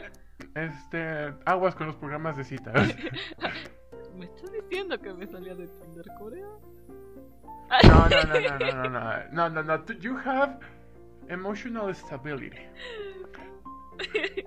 Este, 0.55 1.35
aguas 1.47 1.75
con 1.75 1.87
los 1.87 1.97
programas 1.97 2.37
de 2.37 2.45
citas. 2.45 2.75
¿Me 4.15 4.25
estás 4.27 4.51
diciendo 4.53 4.99
que 5.01 5.13
me 5.13 5.27
salía 5.27 5.55
de 5.55 5.67
Tinder 5.67 6.07
Corea? 6.19 6.49
No, 7.89 8.09
no, 8.09 8.23
no, 8.25 8.41
no, 8.41 8.59
no, 8.59 8.89
no, 8.89 8.89
no, 9.33 9.49
no, 9.51 9.63
no, 9.63 9.77
no. 9.79 9.85
You 9.99 10.17
have 10.25 10.59
emotional 11.29 11.95
stability. 11.95 12.57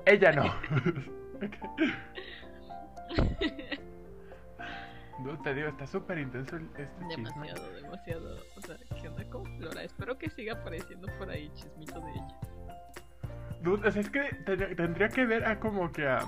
Ella 0.05 0.31
no. 0.31 0.53
No, 5.23 5.37
te 5.41 5.53
digo, 5.53 5.67
está 5.67 5.85
súper 5.85 6.17
intenso 6.19 6.55
este 6.55 6.87
chisme. 7.09 7.29
demasiado, 7.29 7.73
demasiado. 7.73 8.37
O 8.55 8.61
sea, 8.61 8.77
¿qué 9.01 9.09
onda 9.09 9.25
con 9.29 9.43
Flora? 9.57 9.83
Espero 9.83 10.17
que 10.17 10.29
siga 10.29 10.53
apareciendo 10.53 11.07
por 11.17 11.29
ahí 11.29 11.51
chismito 11.55 11.99
de 11.99 12.11
ella. 12.11 12.39
Dude, 13.61 13.85
o 13.85 13.91
sea, 13.91 14.01
es 14.01 14.09
que 14.09 14.21
ten- 14.45 14.75
tendría 14.77 15.09
que 15.09 15.25
ver 15.25 15.43
a 15.45 15.59
como 15.59 15.91
que 15.91 16.07
a, 16.07 16.19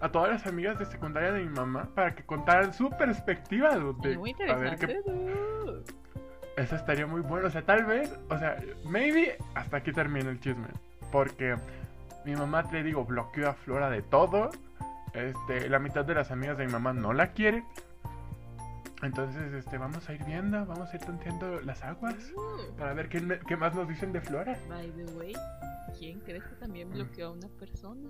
a 0.00 0.08
todas 0.12 0.30
las 0.30 0.46
amigas 0.46 0.78
de 0.78 0.86
secundaria 0.86 1.32
de 1.32 1.40
mi 1.42 1.48
mamá 1.48 1.88
para 1.96 2.14
que 2.14 2.24
contaran 2.24 2.72
su 2.72 2.88
perspectiva, 2.90 3.74
dude. 3.74 4.10
de- 4.10 4.16
muy 4.18 4.30
a 4.48 4.54
ver 4.54 4.72
interesante, 4.74 4.86
qué 4.86 5.00
dude. 5.10 5.82
Eso 6.58 6.76
estaría 6.76 7.06
muy 7.06 7.20
bueno. 7.20 7.46
O 7.46 7.50
sea, 7.50 7.62
tal 7.62 7.84
vez, 7.84 8.12
o 8.28 8.38
sea, 8.38 8.56
maybe 8.84 9.36
hasta 9.54 9.76
aquí 9.78 9.92
termina 9.92 10.28
el 10.30 10.40
chisme. 10.40 10.68
Porque 11.12 11.56
mi 12.24 12.34
mamá, 12.34 12.68
te 12.68 12.82
digo, 12.82 13.04
bloqueó 13.04 13.48
a 13.50 13.54
Flora 13.54 13.88
de 13.90 14.02
todo. 14.02 14.50
Este, 15.14 15.68
la 15.68 15.78
mitad 15.78 16.04
de 16.04 16.14
las 16.14 16.30
amigas 16.30 16.58
de 16.58 16.66
mi 16.66 16.72
mamá 16.72 16.92
no 16.92 17.12
la 17.12 17.28
quieren. 17.32 17.64
Entonces, 19.02 19.52
este, 19.54 19.78
vamos 19.78 20.08
a 20.08 20.12
ir 20.12 20.24
viendo, 20.24 20.66
vamos 20.66 20.92
a 20.92 20.96
ir 20.96 21.02
tanteando 21.02 21.60
las 21.60 21.82
aguas 21.84 22.16
Uh, 22.36 22.74
para 22.76 22.92
ver 22.94 23.08
qué, 23.08 23.38
qué 23.46 23.56
más 23.56 23.72
nos 23.74 23.88
dicen 23.88 24.12
de 24.12 24.20
Flora. 24.20 24.56
by 24.68 24.90
the 24.90 25.04
way, 25.16 25.32
¿quién 25.96 26.18
crees 26.20 26.42
que 26.44 26.56
también 26.56 26.88
Mm. 26.88 26.92
bloqueó 26.94 27.28
a 27.28 27.30
una 27.32 27.48
persona? 27.60 28.08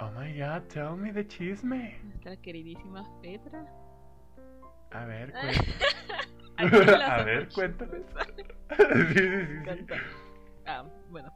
Oh 0.00 0.10
my 0.18 0.38
god, 0.38 0.62
tell 0.72 0.96
me 0.96 1.12
the 1.12 1.26
chisme. 1.26 1.98
Nuestra 2.04 2.36
queridísima 2.38 3.04
Petra. 3.20 3.62
A 4.92 5.04
ver, 5.04 5.32
la 5.34 5.42
A 7.04 7.22
ver, 7.24 7.48
cuéntame. 7.52 7.98
sí, 8.76 9.14
sí, 9.14 9.86
sí. 9.88 9.94
Ah, 10.66 10.84
bueno. 11.10 11.32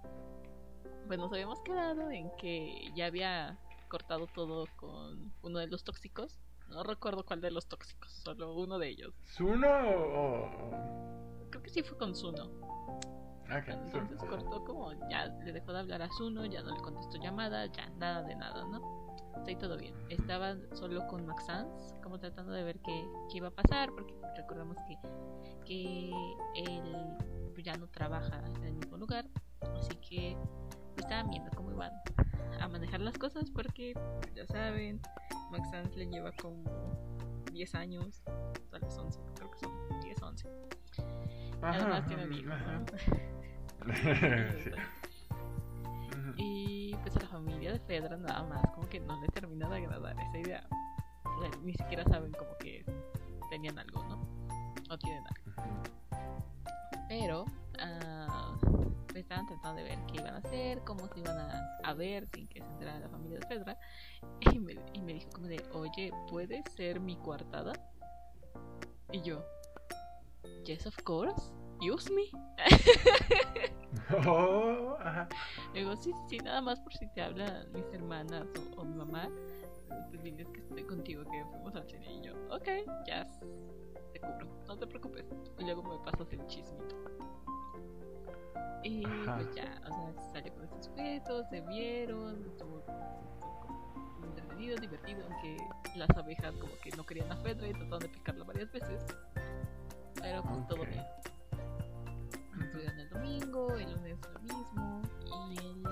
Pues 1.06 1.18
nos 1.18 1.32
habíamos 1.32 1.60
quedado 1.62 2.10
en 2.10 2.30
que 2.36 2.90
ya 2.94 3.06
había 3.06 3.58
cortado 3.88 4.26
todo 4.28 4.66
con 4.76 5.32
uno 5.42 5.58
de 5.58 5.66
los 5.66 5.82
tóxicos. 5.84 6.40
No 6.68 6.84
recuerdo 6.84 7.24
cuál 7.24 7.40
de 7.40 7.50
los 7.50 7.66
tóxicos, 7.66 8.12
solo 8.12 8.54
uno 8.54 8.78
de 8.78 8.88
ellos. 8.88 9.12
¿Zuno 9.24 9.66
o.? 9.68 11.48
Creo 11.50 11.62
que 11.62 11.70
sí 11.70 11.82
fue 11.82 11.98
con 11.98 12.14
Zuno. 12.14 12.44
Ok, 12.44 13.66
Entonces 13.66 14.20
Zuno. 14.20 14.30
cortó 14.30 14.64
como 14.64 14.92
ya 15.10 15.26
le 15.26 15.52
dejó 15.52 15.72
de 15.72 15.80
hablar 15.80 16.02
a 16.02 16.08
Zuno, 16.16 16.46
ya 16.46 16.62
no 16.62 16.72
le 16.76 16.80
contestó 16.80 17.18
llamadas, 17.20 17.72
ya 17.72 17.90
nada 17.98 18.22
de 18.22 18.36
nada, 18.36 18.64
¿no? 18.68 19.09
Estoy 19.36 19.56
todo 19.56 19.76
bien. 19.76 19.94
Estaba 20.08 20.56
solo 20.72 21.06
con 21.06 21.26
Maxans, 21.26 21.94
como 22.02 22.18
tratando 22.18 22.52
de 22.52 22.62
ver 22.62 22.78
qué, 22.80 23.06
qué 23.30 23.38
iba 23.38 23.48
a 23.48 23.52
pasar, 23.52 23.90
porque 23.90 24.14
recordamos 24.36 24.76
que, 24.86 24.96
que 25.64 26.12
él 26.56 27.16
ya 27.62 27.76
no 27.76 27.88
trabaja 27.88 28.42
en 28.56 28.64
el 28.64 28.74
mismo 28.74 28.96
lugar, 28.96 29.26
así 29.78 29.94
que 29.96 30.36
estaban 30.96 31.30
viendo 31.30 31.50
cómo 31.56 31.72
iban 31.72 31.92
a 32.60 32.68
manejar 32.68 33.00
las 33.00 33.18
cosas, 33.18 33.50
porque 33.50 33.94
ya 34.34 34.46
saben, 34.46 35.00
Maxans 35.50 35.94
le 35.96 36.06
lleva 36.06 36.32
como 36.32 36.64
10 37.52 37.74
años, 37.74 38.22
tal 38.70 38.80
vez 38.80 38.96
11, 38.96 39.20
creo 39.34 39.50
que 39.50 39.58
son 39.58 40.00
10, 40.00 40.22
11. 40.22 40.48
Además 41.62 42.06
tiene 42.06 42.52
ajá. 42.52 42.78
¿no? 42.78 42.84
Sí. 44.64 44.70
Y 46.36 46.94
pues 47.02 47.16
a 47.16 47.20
la 47.20 47.28
familia 47.28 47.72
de 47.72 47.80
Fedra 47.80 48.16
nada 48.16 48.42
más 48.44 48.62
como 48.74 48.88
que 48.88 49.00
no 49.00 49.20
le 49.20 49.28
termina 49.28 49.68
de 49.68 49.76
agradar 49.76 50.18
esa 50.18 50.38
idea. 50.38 50.68
O 51.24 51.40
sea, 51.40 51.50
ni 51.62 51.74
siquiera 51.74 52.04
saben 52.04 52.32
como 52.32 52.56
que 52.58 52.84
tenían 53.50 53.78
algo, 53.78 54.04
¿no? 54.04 54.28
O 54.90 54.98
tienen 54.98 55.24
algo. 55.26 55.50
Pero 57.08 57.44
ah, 57.80 58.56
estaban 59.14 59.46
tratando 59.46 59.82
de 59.82 59.84
ver 59.84 59.98
qué 60.06 60.20
iban 60.20 60.34
a 60.34 60.38
hacer, 60.38 60.82
cómo 60.84 61.06
se 61.08 61.20
iban 61.20 61.38
a, 61.38 61.78
a 61.84 61.94
ver 61.94 62.28
sin 62.34 62.46
que 62.48 62.60
se 62.60 62.66
enterara 62.66 63.00
la 63.00 63.08
familia 63.08 63.38
de 63.38 63.46
Fedra. 63.46 63.78
Y 64.40 64.58
me, 64.58 64.76
y 64.92 65.00
me 65.00 65.14
dijo 65.14 65.30
como 65.30 65.46
de, 65.46 65.62
oye, 65.72 66.12
¿puedes 66.28 66.64
ser 66.74 67.00
mi 67.00 67.16
coartada? 67.16 67.72
Y 69.12 69.22
yo, 69.22 69.44
yes 70.64 70.86
of 70.86 70.96
course, 71.02 71.52
use 71.80 72.12
me. 72.12 72.30
Oh, 74.26 74.96
ajá. 75.00 75.28
Digo, 75.72 75.94
sí, 75.96 76.12
sí, 76.28 76.38
nada 76.38 76.60
más 76.60 76.80
por 76.80 76.92
si 76.94 77.06
te 77.14 77.22
hablan 77.22 77.70
mis 77.72 77.84
hermanas 77.92 78.46
o, 78.76 78.80
o 78.80 78.84
mi 78.84 78.94
mamá, 78.96 79.28
pues 80.08 80.22
diles 80.22 80.48
que 80.48 80.60
estoy 80.60 80.82
contigo, 80.84 81.22
que 81.24 81.44
fuimos 81.50 81.74
al 81.76 81.88
cine 81.88 82.12
y 82.12 82.22
yo, 82.22 82.34
ok, 82.50 82.68
ya 83.06 83.26
te 84.12 84.20
cubro, 84.20 84.46
no 84.66 84.76
te 84.76 84.86
preocupes. 84.86 85.24
Y 85.58 85.64
luego 85.64 85.82
me 85.82 85.98
pasas 86.04 86.32
el 86.32 86.44
chismito. 86.46 86.96
Y 88.82 89.04
Ajá. 89.04 89.36
pues 89.36 89.54
ya, 89.54 89.80
o 89.86 89.92
sea, 89.92 90.32
salió 90.32 90.54
con 90.54 90.64
estos 90.64 90.86
sujetos, 90.86 91.48
se 91.50 91.60
vieron, 91.60 92.44
estuvo 92.46 92.82
entretenido, 94.24 94.76
divertido, 94.76 95.24
aunque 95.26 95.56
las 95.96 96.10
abejas 96.16 96.54
como 96.56 96.72
que 96.82 96.90
no 96.96 97.04
querían 97.04 97.30
a 97.30 97.36
Fedra 97.36 97.68
y 97.68 97.72
trataron 97.72 98.00
de 98.00 98.08
picarla 98.08 98.44
varias 98.44 98.72
veces. 98.72 99.04
Pero 100.20 100.42
pues 100.42 100.66
todo 100.66 100.82
Ok. 100.82 100.88
bien. 100.88 101.04
El 102.86 103.08
domingo, 103.10 103.74
el 103.76 103.92
lunes 103.92 104.18
lo 104.32 104.40
mismo 104.40 105.02
y 105.50 105.58
el 105.58 105.82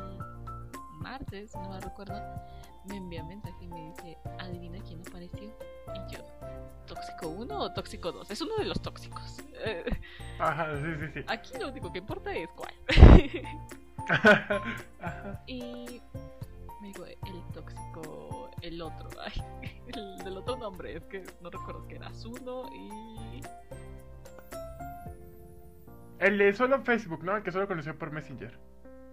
martes, 0.99 1.55
no 1.55 1.69
me 1.69 1.81
recuerdo, 1.81 2.21
me 2.87 2.97
envía 2.97 3.23
un 3.23 3.29
mensaje 3.29 3.65
y 3.65 3.69
me 3.69 3.91
dice, 3.91 4.19
adivina 4.39 4.79
quién 4.85 5.01
apareció. 5.07 5.53
Y 5.95 6.15
yo, 6.15 6.21
¿tóxico 6.87 7.29
1 7.29 7.59
o 7.59 7.73
tóxico 7.73 8.13
2? 8.13 8.31
Es 8.31 8.41
uno 8.41 8.57
de 8.57 8.65
los 8.65 8.81
tóxicos. 8.81 9.39
Ajá, 10.39 10.77
sí, 10.77 10.95
sí, 11.01 11.13
sí. 11.15 11.25
aquí 11.27 11.59
lo 11.59 11.69
único 11.69 11.93
que 11.93 11.99
importa 11.99 12.35
es 12.35 12.49
cuál. 12.51 12.75
Ajá. 14.09 15.43
y 15.47 16.01
me 16.81 16.89
dijo, 16.89 17.05
el 17.05 17.53
tóxico, 17.53 18.51
el 18.63 18.81
otro, 18.81 19.09
ay, 19.25 19.43
el 19.89 20.19
del 20.19 20.37
otro 20.39 20.57
nombre, 20.57 20.97
es 20.97 21.05
que 21.05 21.25
no 21.41 21.51
recuerdo 21.51 21.87
que 21.89 21.97
era 21.97 22.13
Zuno 22.15 22.71
y... 22.75 23.41
El 26.19 26.39
de 26.39 26.53
solo 26.53 26.81
Facebook, 26.83 27.23
¿no? 27.25 27.37
El 27.37 27.43
que 27.43 27.53
solo 27.53 27.67
conoció 27.69 27.97
por 27.99 28.11
Messenger. 28.11 28.59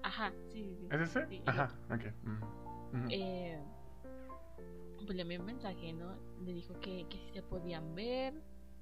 Ajá, 0.03 0.31
sí, 0.51 0.75
sí. 0.79 0.87
¿Es 0.91 1.01
ese? 1.01 1.27
Sí, 1.27 1.41
Ajá, 1.45 1.71
ok. 1.89 2.05
Eh, 3.09 3.59
pues 5.05 5.15
le 5.15 5.21
envié 5.21 5.39
un 5.39 5.45
mensaje, 5.45 5.93
¿no? 5.93 6.15
Le 6.43 6.53
dijo 6.53 6.73
que, 6.79 7.05
que 7.09 7.17
sí 7.17 7.29
se 7.33 7.41
podían 7.43 7.93
ver, 7.95 8.33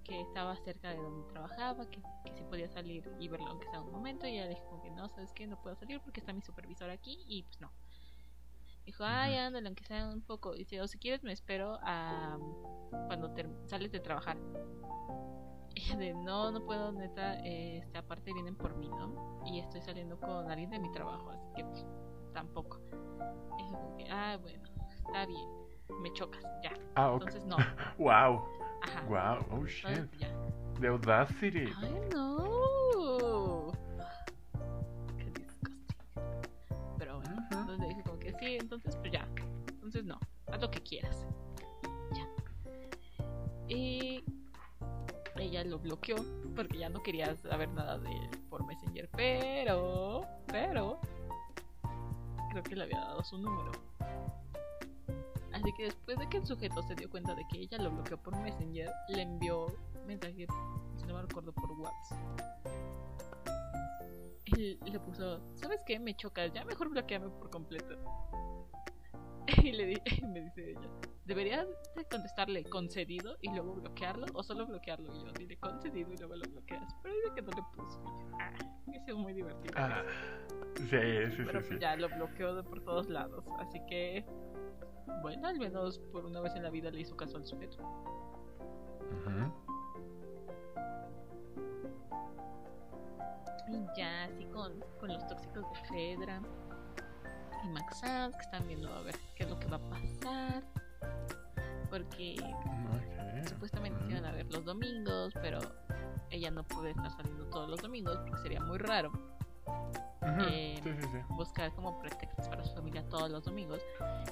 que 0.04 0.22
estaba 0.22 0.56
cerca 0.58 0.90
de 0.92 0.98
donde 0.98 1.28
trabajaba, 1.32 1.90
que, 1.90 2.02
que 2.26 2.34
sí 2.34 2.44
podía 2.50 2.70
salir 2.70 3.10
y 3.20 3.28
verlo 3.30 3.48
aunque 3.48 3.68
sea 3.70 3.82
un 3.82 3.92
momento. 3.92 4.28
Y 4.28 4.32
ella 4.38 4.48
dijo 4.48 4.82
que 4.84 4.92
no, 4.92 5.10
¿sabes 5.10 5.32
qué? 5.34 5.48
No 5.48 5.62
puedo 5.62 5.76
salir 5.76 6.00
porque 6.02 6.20
está 6.20 6.34
mi 6.34 6.42
supervisor 6.42 6.90
aquí 6.90 7.24
y 7.28 7.44
pues 7.44 7.60
no. 7.62 7.72
Dijo, 8.86 9.06
ay, 9.06 9.38
ándale, 9.38 9.68
aunque 9.68 9.86
sea 9.86 10.10
un 10.10 10.22
poco. 10.22 10.54
Dice, 10.54 10.82
o 10.82 10.88
si 10.88 10.98
quieres 10.98 11.24
me 11.24 11.32
espero 11.32 11.80
a 11.84 12.38
cuando 13.08 13.32
ter- 13.34 13.50
sales 13.66 13.92
de 13.94 14.02
trabajar. 14.02 14.38
De, 15.98 16.14
no, 16.14 16.52
no 16.52 16.64
puedo, 16.66 16.92
neta, 16.92 17.40
eh, 17.46 17.78
este, 17.80 17.98
aparte 17.98 18.34
vienen 18.34 18.56
por 18.56 18.76
mí, 18.76 18.88
¿no? 18.90 19.42
Y 19.46 19.60
estoy 19.60 19.82
saliendo 19.82 20.18
con 20.20 20.50
alguien 20.50 20.70
de 20.70 20.80
mi 20.80 20.92
trabajo, 20.92 21.30
así 21.32 21.48
que 21.56 21.64
pues, 21.66 21.86
tampoco. 22.34 22.80
Dijo 23.58 23.72
como 23.72 23.98
que, 23.98 24.08
ah, 24.10 24.38
bueno, 24.42 24.64
está 24.96 25.26
bien, 25.26 25.48
me 26.02 26.12
chocas, 26.14 26.44
ya. 26.64 26.74
Ah. 26.96 27.12
Entonces 27.14 27.46
no, 27.46 27.58
Wow. 27.98 28.44
ajá. 28.82 29.02
Wow. 29.08 29.46
Oh 29.52 29.66
Entonces, 29.66 30.10
shit. 30.12 30.20
ya. 30.20 30.30
The 30.80 30.88
audacity. 30.88 31.66
Ay, 31.82 32.00
no. 32.12 33.72
Qué 35.18 35.26
disgusting. 35.32 35.98
Pero 36.98 37.18
bueno, 37.20 37.36
Ujú. 37.36 37.44
entonces 37.52 37.80
le 37.80 37.88
dije 37.90 38.04
como 38.04 38.20
que 38.20 38.34
sí, 38.34 38.58
entonces 38.60 38.96
pues 38.98 39.12
ya. 39.12 39.28
Entonces 39.70 40.04
no, 40.06 40.20
haz 40.52 40.62
lo 40.62 40.72
que 40.72 40.82
quieras. 40.82 41.28
Ya. 42.14 42.28
Y 43.68 44.24
ella 45.38 45.64
lo 45.64 45.80
bloqueó 45.80 46.16
porque 46.56 46.80
ya 46.80 46.90
no 46.90 47.02
quería 47.02 47.36
saber 47.36 47.70
nada 47.70 47.98
de 47.98 48.12
él 48.12 48.30
por 48.50 48.66
Messenger, 48.66 49.10
pero, 49.16 50.22
pero, 50.48 51.00
creo 52.52 52.64
que 52.64 52.76
le 52.76 52.84
había 52.84 53.00
dado 53.00 53.24
su 53.24 53.38
número. 53.38 53.72
Así 55.52 55.72
que 55.74 55.84
después 55.84 56.18
de 56.18 56.28
que 56.30 56.38
el 56.38 56.46
sujeto 56.46 56.82
se 56.84 56.96
dio 56.96 57.10
cuenta 57.10 57.36
de 57.36 57.46
que 57.48 57.60
ella 57.60 57.78
lo 57.78 57.92
bloqueó 57.92 58.18
por 58.18 58.36
Messenger, 58.42 58.92
le 59.10 59.22
envió 59.22 59.68
mensaje, 60.06 60.48
si 60.98 61.06
no 61.06 61.16
me 61.16 61.22
recuerdo, 61.22 61.54
por 61.54 61.72
WhatsApp. 61.72 62.20
Y 64.46 64.78
le 64.90 65.00
puso, 65.00 65.42
¿sabes 65.56 65.82
qué? 65.86 66.00
Me 66.00 66.16
chocas, 66.16 66.52
ya 66.54 66.66
mejor 66.66 66.90
bloqueame 66.90 67.30
por 67.30 67.50
completo. 67.50 67.98
Y 69.64 69.72
le 69.72 69.86
di- 69.86 70.02
y 70.06 70.26
me 70.28 70.42
dice 70.42 70.72
ella, 70.72 70.90
¿deberías 71.26 71.68
de 71.96 72.06
contestarle 72.06 72.64
concedido 72.66 73.36
y 73.42 73.50
luego 73.50 73.74
bloquearlo 73.76 74.28
o 74.34 74.44
solo 74.44 74.66
bloquearlo? 74.66 75.14
Y 75.14 75.24
yo, 75.26 75.32
dile 75.34 75.58
concedido 75.58 76.12
y 76.14 76.18
luego 76.18 76.36
lo 76.36 76.48
bloqueas. 76.48 76.94
Pero 77.02 77.16
dice 77.16 77.30
que 77.36 77.42
no 77.42 77.52
le 77.52 77.64
puso. 77.76 78.02
Ah, 78.40 78.52
hizo 78.94 79.18
muy 79.18 79.34
divertido. 79.34 79.74
Ah, 79.78 80.04
sí, 80.76 80.86
sí, 80.90 81.44
Pero 81.46 81.62
sí, 81.62 81.70
sí. 81.74 81.80
ya 81.80 81.96
lo 81.96 82.10
bloqueó 82.10 82.56
de 82.56 82.64
por 82.64 82.84
todos 82.84 83.10
lados. 83.10 83.44
Así 83.60 83.80
que, 83.88 84.26
bueno, 85.22 85.48
al 85.48 85.60
menos 85.60 86.00
por 86.12 86.26
una 86.26 86.40
vez 86.42 86.56
en 86.56 86.64
la 86.64 86.70
vida 86.70 86.90
le 86.92 87.02
hizo 87.02 87.16
caso 87.16 87.38
al 87.38 87.46
sujeto. 87.46 87.78
Ujú. 89.26 89.54
Y 93.72 93.98
ya 93.98 94.26
así 94.26 94.46
con, 94.46 94.74
con 95.00 95.10
los 95.14 95.26
tóxicos 95.28 95.66
de 95.72 95.80
Fedra 95.90 96.42
y 97.64 97.68
Max 97.70 98.00
Sanz, 98.00 98.36
que 98.36 98.42
están 98.42 98.68
viendo 98.68 98.94
a 98.94 99.02
ver 99.02 99.16
qué 99.36 99.44
es 99.44 99.50
lo 99.50 99.60
que 99.60 99.68
va 99.68 99.78
a 99.78 99.90
pasar. 99.90 100.64
Porque 101.90 102.36
supuestamente 103.48 104.04
se 104.06 104.12
iban 104.12 104.26
a 104.26 104.32
ver 104.32 104.46
los 104.52 104.66
domingos, 104.66 105.34
pero 105.42 105.60
ella 106.30 106.50
no 106.52 106.64
puede 106.64 106.92
estar 106.92 107.12
saliendo 107.12 107.46
todos 107.48 107.70
los 107.70 107.80
domingos 107.82 108.18
porque 108.18 108.42
sería 108.42 108.60
muy 108.62 108.80
raro 108.80 109.12
eh, 110.40 110.80
Sí, 110.84 110.90
sí, 111.00 111.08
sí. 111.12 111.18
buscar 111.30 111.72
como 111.76 112.00
pretextos 112.00 112.48
para 112.48 112.64
su 112.64 112.74
familia 112.74 113.08
todos 113.10 113.30
los 113.30 113.44
domingos. 113.44 113.80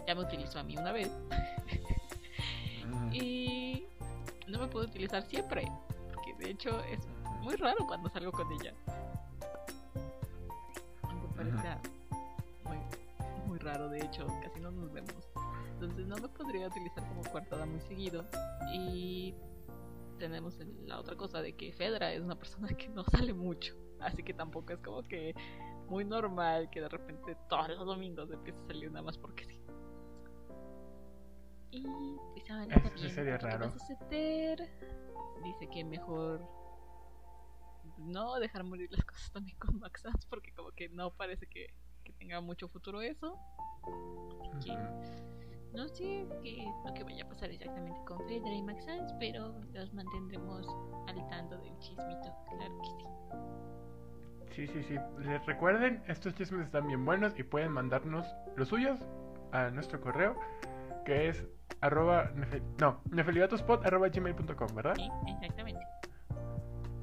Ya 0.07 0.15
me 0.15 0.21
utilizó 0.21 0.59
a 0.59 0.63
mí 0.63 0.75
una 0.77 0.91
vez 0.91 1.11
y 3.13 3.85
no 4.47 4.59
me 4.59 4.67
puedo 4.67 4.85
utilizar 4.87 5.21
siempre, 5.23 5.71
porque 6.13 6.33
de 6.43 6.51
hecho 6.51 6.79
es 6.85 6.99
muy 7.41 7.55
raro 7.55 7.85
cuando 7.85 8.09
salgo 8.09 8.31
con 8.31 8.51
ella. 8.51 8.73
Aunque 11.03 11.27
parezca 11.35 11.79
raro, 13.61 13.89
de 13.89 13.99
hecho, 13.99 14.27
casi 14.41 14.59
no 14.59 14.71
nos 14.71 14.91
vemos. 14.91 15.29
Entonces 15.73 16.05
no 16.05 16.15
me 16.17 16.27
podría 16.29 16.67
utilizar 16.67 17.07
como 17.07 17.23
coartada 17.23 17.65
muy 17.65 17.81
seguido. 17.81 18.25
Y 18.73 19.33
tenemos 20.19 20.59
la 20.85 20.99
otra 20.99 21.15
cosa 21.15 21.41
de 21.41 21.53
que 21.53 21.73
Fedra 21.73 22.13
es 22.13 22.21
una 22.21 22.37
persona 22.37 22.67
que 22.69 22.89
no 22.89 23.03
sale 23.05 23.33
mucho. 23.33 23.75
Así 23.99 24.23
que 24.23 24.33
tampoco 24.33 24.73
es 24.73 24.79
como 24.79 25.03
que 25.03 25.33
muy 25.87 26.05
normal 26.05 26.69
que 26.69 26.81
de 26.81 26.89
repente 26.89 27.35
todos 27.49 27.69
los 27.69 27.85
domingos 27.85 28.31
empiece 28.31 28.59
a 28.59 28.67
salir 28.67 28.91
nada 28.91 29.03
más 29.03 29.17
porque 29.17 29.45
sí. 29.45 29.59
Y 31.71 31.83
pues 31.83 32.85
Eso 32.85 32.97
sí 32.97 33.09
sería 33.09 33.37
raro. 33.37 33.71
Dice 35.43 35.69
que 35.71 35.83
mejor 35.83 36.41
no 37.97 38.39
dejar 38.39 38.63
morir 38.63 38.89
las 38.91 39.05
cosas 39.05 39.31
también 39.31 39.57
con 39.57 39.79
Max 39.79 40.01
Sanz 40.01 40.25
porque 40.25 40.53
como 40.53 40.71
que 40.71 40.89
no 40.89 41.11
parece 41.11 41.47
que 41.47 41.67
tenga 42.21 42.39
mucho 42.39 42.67
futuro 42.69 43.01
eso. 43.01 43.35
Que 44.63 44.77
no 45.73 45.87
sé 45.87 46.27
qué 46.43 46.61
es 46.63 46.75
lo 46.85 46.93
que 46.93 47.03
vaya 47.03 47.23
a 47.23 47.27
pasar 47.29 47.49
exactamente 47.49 47.99
con 48.05 48.19
Fedra 48.27 48.53
y 48.53 48.61
Max 48.61 48.85
Sanz, 48.85 49.11
pero 49.19 49.55
los 49.73 49.91
mantendremos 49.93 50.67
al 51.07 51.27
tanto 51.29 51.57
del 51.57 51.75
chismito, 51.79 52.31
claro 52.49 52.77
que 52.81 52.89
sí. 52.89 53.05
Sí, 54.51 54.67
sí, 54.67 54.83
sí. 54.83 54.95
Les 55.25 55.43
recuerden, 55.45 56.03
estos 56.07 56.35
chismes 56.35 56.65
están 56.65 56.85
bien 56.87 57.03
buenos 57.05 57.37
y 57.39 57.43
pueden 57.43 57.71
mandarnos 57.71 58.27
los 58.55 58.67
suyos 58.67 58.99
a 59.51 59.69
nuestro 59.71 59.99
correo 60.01 60.35
que 61.05 61.29
es 61.29 61.47
arroba 61.79 62.29
nefe- 62.35 62.61
no, 62.79 63.01
nefeliatospot 63.09 63.83
arroba 63.85 64.09
gmail.com, 64.09 64.75
¿verdad? 64.75 64.93
Sí, 64.95 65.09
exactamente. 65.27 65.81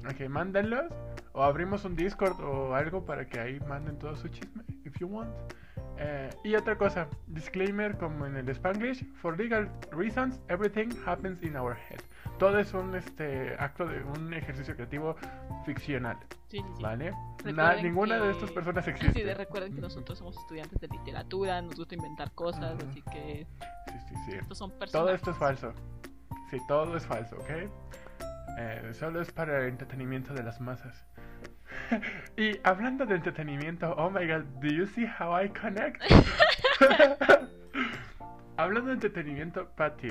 Ok, 0.09 0.29
mándenlos. 0.29 0.93
O 1.39 1.43
abrimos 1.43 1.85
un 1.85 1.95
Discord 1.95 2.37
o 2.41 2.75
algo 2.75 3.05
para 3.05 3.25
que 3.25 3.39
ahí 3.39 3.61
manden 3.61 3.97
todo 3.97 4.13
su 4.17 4.27
chisme, 4.27 4.61
if 4.83 4.99
you 4.99 5.07
want. 5.07 5.29
Eh, 5.97 6.29
y 6.43 6.53
otra 6.55 6.77
cosa, 6.77 7.07
disclaimer 7.27 7.97
como 7.97 8.25
en 8.25 8.35
el 8.35 8.49
Spanglish, 8.49 9.05
for 9.21 9.37
legal 9.39 9.71
reasons, 9.93 10.41
everything 10.49 10.89
happens 11.05 11.41
in 11.41 11.55
our 11.55 11.77
head. 11.77 12.01
Todo 12.39 12.59
es 12.59 12.73
un 12.73 12.93
este 12.93 13.55
acto 13.57 13.85
de 13.87 14.03
un 14.03 14.33
ejercicio 14.33 14.75
creativo 14.75 15.15
ficcional, 15.65 16.17
Sí, 16.49 16.57
sí, 16.57 16.63
sí. 16.75 16.83
¿vale? 16.83 17.13
Na- 17.45 17.75
ninguna 17.75 18.15
de 18.17 18.23
que- 18.23 18.31
estas 18.31 18.51
personas 18.51 18.83
Sí, 18.85 18.91
existe. 18.91 19.23
de- 19.23 19.33
recuerden 19.33 19.73
que 19.73 19.79
nosotros 19.79 20.17
somos 20.19 20.37
estudiantes 20.37 20.77
de 20.81 20.89
literatura, 20.89 21.61
nos 21.61 21.75
gusta 21.77 21.95
inventar 21.95 22.33
cosas, 22.33 22.75
Ujú. 22.75 22.89
así 22.89 23.01
que 23.13 23.47
Sí, 23.87 23.93
sí, 24.09 24.15
sí. 24.25 24.31
estos 24.41 24.57
son 24.57 24.71
personas. 24.71 24.91
Todo 24.91 25.13
esto 25.13 25.31
es 25.31 25.37
falso. 25.37 25.73
Sí, 26.49 26.57
todo 26.67 26.97
es 26.97 27.05
falso, 27.05 27.37
¿ok? 27.37 27.49
Eh, 28.61 28.91
solo 28.93 29.21
es 29.21 29.31
para 29.31 29.59
el 29.61 29.69
entretenimiento 29.69 30.33
de 30.33 30.43
las 30.43 30.59
masas. 30.59 31.05
Y 32.37 32.59
hablando 32.63 33.05
de 33.05 33.15
entretenimiento, 33.15 33.93
oh 33.97 34.09
my 34.09 34.25
god, 34.27 34.43
do 34.61 34.67
you 34.67 34.85
see 34.85 35.05
how 35.05 35.39
I 35.39 35.49
connect? 35.49 36.01
hablando 38.57 38.89
de 38.89 38.93
entretenimiento, 38.93 39.69
Patty, 39.75 40.09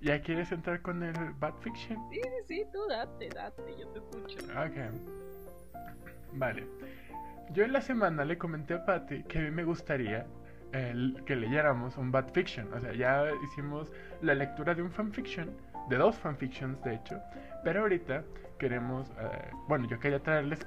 ¿ya 0.00 0.20
quieres 0.20 0.52
entrar 0.52 0.82
con 0.82 1.02
el 1.02 1.14
Bad 1.38 1.54
Fiction? 1.60 1.98
Sí, 2.10 2.20
sí, 2.22 2.30
sí, 2.46 2.64
tú 2.72 2.86
date, 2.88 3.28
date, 3.28 3.62
yo 3.78 3.88
te 3.88 3.98
escucho. 3.98 4.38
Ok. 4.52 4.76
Vale. 6.32 6.66
Yo 7.52 7.64
en 7.64 7.72
la 7.72 7.80
semana 7.80 8.24
le 8.24 8.36
comenté 8.36 8.74
a 8.74 8.84
Patty 8.84 9.24
que 9.24 9.38
a 9.38 9.42
mí 9.42 9.50
me 9.50 9.64
gustaría 9.64 10.26
que 11.24 11.36
leyéramos 11.36 11.96
un 11.96 12.10
Bad 12.10 12.32
Fiction. 12.32 12.72
O 12.72 12.80
sea, 12.80 12.92
ya 12.92 13.24
hicimos 13.44 13.90
la 14.20 14.34
lectura 14.34 14.74
de 14.74 14.82
un 14.82 14.90
fanfiction, 14.90 15.50
de 15.88 15.96
dos 15.96 16.16
fanfictions 16.16 16.82
de 16.82 16.94
hecho. 16.94 17.20
Pero 17.64 17.80
ahorita 17.80 18.22
queremos, 18.58 19.08
eh, 19.20 19.50
bueno, 19.68 19.86
yo 19.88 19.98
quería 19.98 20.20
traerles 20.20 20.66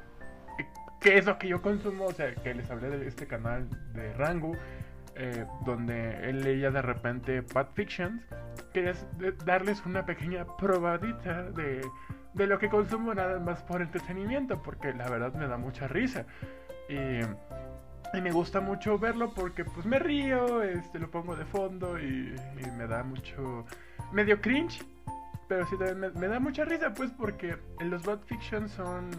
qué 1.00 1.18
es 1.18 1.26
lo 1.26 1.38
que 1.38 1.48
yo 1.48 1.62
consumo. 1.62 2.06
O 2.06 2.14
sea, 2.14 2.34
que 2.36 2.54
les 2.54 2.70
hablé 2.72 2.90
de 2.90 3.08
este 3.08 3.28
canal 3.28 3.68
de 3.94 4.14
Rangu, 4.14 4.56
eh, 5.16 5.46
donde 5.66 6.30
él 6.30 6.42
leía 6.42 6.72
de 6.72 6.82
repente 6.82 7.42
Bad 7.54 7.68
Fictions. 7.74 8.24
Quería 8.74 8.94
darles 9.46 9.86
una 9.86 10.06
pequeña 10.06 10.46
probadita 10.58 11.44
de 11.52 11.82
de 12.34 12.48
lo 12.48 12.60
que 12.60 12.70
consumo 12.70 13.14
nada 13.14 13.40
más 13.40 13.62
por 13.64 13.82
entretenimiento, 13.82 14.62
porque 14.62 14.94
la 14.94 15.10
verdad 15.10 15.34
me 15.34 15.48
da 15.48 15.58
mucha 15.58 15.88
risa. 15.88 16.26
Y, 16.90 17.22
y 18.18 18.22
me 18.22 18.32
gusta 18.32 18.62
mucho 18.62 18.98
verlo 18.98 19.34
porque 19.34 19.66
pues 19.66 19.86
me 19.86 20.00
río, 20.00 20.62
este, 20.64 21.00
lo 21.00 21.10
pongo 21.10 21.36
de 21.36 21.46
fondo 21.46 22.00
y, 22.00 22.36
y 22.58 22.72
me 22.78 22.88
da 22.88 23.04
mucho... 23.04 23.66
medio 24.12 24.42
cringe, 24.42 24.84
pero 25.52 25.66
sí 25.66 25.76
también 25.76 26.14
me, 26.16 26.28
da 26.30 26.40
mucha 26.40 26.64
risa 26.64 26.94
pues 26.94 27.12
porque 27.12 27.58
los 27.82 28.06
bad 28.06 28.20
fiction 28.22 28.70
son, 28.70 29.12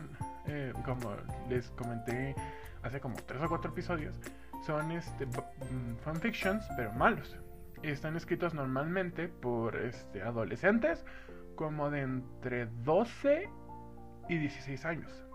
eh, 0.47 0.73
como 0.83 1.15
les 1.51 1.69
comenté 1.73 2.35
hace 2.83 3.01
como 3.01 3.17
tres 3.17 3.43
o 3.43 3.49
cuatro 3.51 3.71
episodios, 3.71 4.19
son 4.65 4.93
este, 4.93 5.27
mm, 5.27 5.97
fanfictions 6.03 6.67
pero 6.75 6.91
malos. 6.95 7.39
Están 7.83 8.17
escritos 8.17 8.55
normalmente 8.55 9.29
por 9.29 9.77
este, 9.77 10.23
adolescentes 10.23 11.05
como 11.55 11.91
de 11.91 12.01
entre 12.01 12.65
12 12.83 13.51
y 14.31 14.39
16 14.39 14.87
años. 14.87 15.27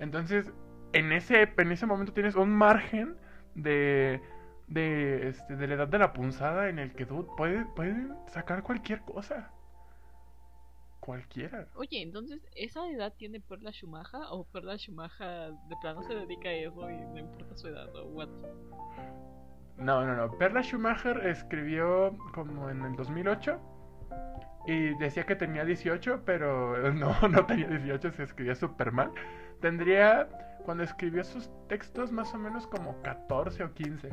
Entonces, 0.00 0.52
en 0.92 1.12
ese, 1.12 1.50
en 1.56 1.72
ese 1.72 1.86
momento 1.86 2.12
tienes 2.12 2.34
un 2.34 2.50
margen 2.50 3.16
de, 3.54 4.20
de, 4.66 5.30
este, 5.30 5.56
de 5.56 5.66
la 5.66 5.76
edad 5.76 5.88
de 5.88 5.98
la 5.98 6.12
punzada 6.12 6.68
en 6.68 6.78
el 6.78 6.92
que 6.92 7.06
dude, 7.06 7.26
puede, 7.38 7.64
pueden 7.74 8.14
sacar 8.26 8.62
cualquier 8.62 9.00
cosa. 9.00 9.55
Cualquiera. 11.06 11.68
Oye, 11.76 12.02
entonces, 12.02 12.40
¿esa 12.56 12.84
edad 12.90 13.14
tiene 13.16 13.38
Perla 13.38 13.70
Schumacher 13.70 14.22
o 14.28 14.42
Perla 14.42 14.76
Schumacher 14.76 15.52
de 15.52 15.76
plano 15.80 16.02
se 16.02 16.16
dedica 16.16 16.48
a 16.48 16.52
eso 16.52 16.90
y 16.90 16.96
no 16.96 17.18
importa 17.20 17.56
su 17.56 17.68
edad 17.68 17.94
o 17.94 18.06
what? 18.06 18.28
No, 19.78 20.04
no, 20.04 20.16
no. 20.16 20.36
Perla 20.36 20.64
Schumacher 20.64 21.24
escribió 21.28 22.12
como 22.34 22.68
en 22.68 22.82
el 22.82 22.96
2008 22.96 23.60
y 24.66 24.98
decía 24.98 25.24
que 25.24 25.36
tenía 25.36 25.64
18, 25.64 26.22
pero 26.24 26.76
no, 26.92 27.16
no 27.28 27.46
tenía 27.46 27.68
18, 27.68 28.10
se 28.10 28.24
escribía 28.24 28.56
súper 28.56 28.90
mal. 28.90 29.12
Tendría, 29.60 30.28
cuando 30.64 30.82
escribió 30.82 31.22
sus 31.22 31.48
textos, 31.68 32.10
más 32.10 32.34
o 32.34 32.38
menos 32.38 32.66
como 32.66 33.00
14 33.02 33.62
o 33.62 33.72
15. 33.74 34.08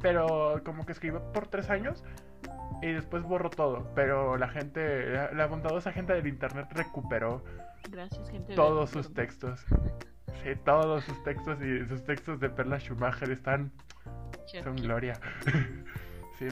Pero 0.00 0.60
como 0.64 0.84
que 0.84 0.90
escribió 0.90 1.22
por 1.32 1.46
3 1.46 1.70
años 1.70 2.02
y 2.82 2.92
después 2.92 3.22
borró 3.22 3.50
todo. 3.50 3.90
Pero 3.94 4.36
la 4.36 4.48
gente, 4.48 5.10
la, 5.10 5.32
la 5.32 5.46
bondadosa 5.46 5.92
gente 5.92 6.12
del 6.14 6.26
internet 6.26 6.66
recuperó 6.72 7.44
Gracias, 7.90 8.28
gente. 8.30 8.50
de- 8.50 8.56
todos 8.56 8.90
sus 8.90 9.12
textos. 9.14 9.64
Sí, 10.42 10.50
todos 10.64 11.04
sus 11.04 11.22
textos 11.24 11.58
y 11.62 11.86
sus 11.86 12.04
textos 12.04 12.40
de 12.40 12.48
Perla 12.50 12.78
Schumacher 12.80 13.30
están 13.30 13.70
son 14.62 14.76
gloria. 14.76 15.14
sí. 16.38 16.48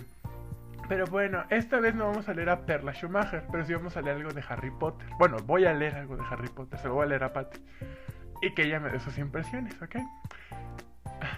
Pero 0.89 1.07
bueno, 1.07 1.45
esta 1.51 1.79
vez 1.79 1.95
no 1.95 2.07
vamos 2.07 2.29
a 2.29 2.35
leer 2.35 2.51
a 2.51 2.61
Perla 2.67 2.93
Schumacher, 2.93 3.45
pero 3.51 3.65
sí 3.65 3.73
vamos 3.75 3.97
a 3.97 4.01
leer 4.03 4.17
algo 4.17 4.33
de 4.33 4.43
Harry 4.49 4.71
Potter. 4.73 5.07
Bueno, 5.19 5.37
voy 5.47 5.65
a 5.65 5.73
leer 5.73 5.95
algo 5.97 6.17
de 6.17 6.23
Harry 6.29 6.49
Potter, 6.49 6.79
se 6.81 6.89
lo 6.89 6.95
voy 6.95 7.05
a 7.05 7.09
leer 7.09 7.25
a 7.25 7.33
Patty. 7.33 7.61
Y 8.43 8.55
que 8.55 8.63
ella 8.63 8.81
me 8.81 8.91
dé 8.91 8.99
sus 9.01 9.17
impresiones, 9.19 9.81
¿ok? 9.83 9.97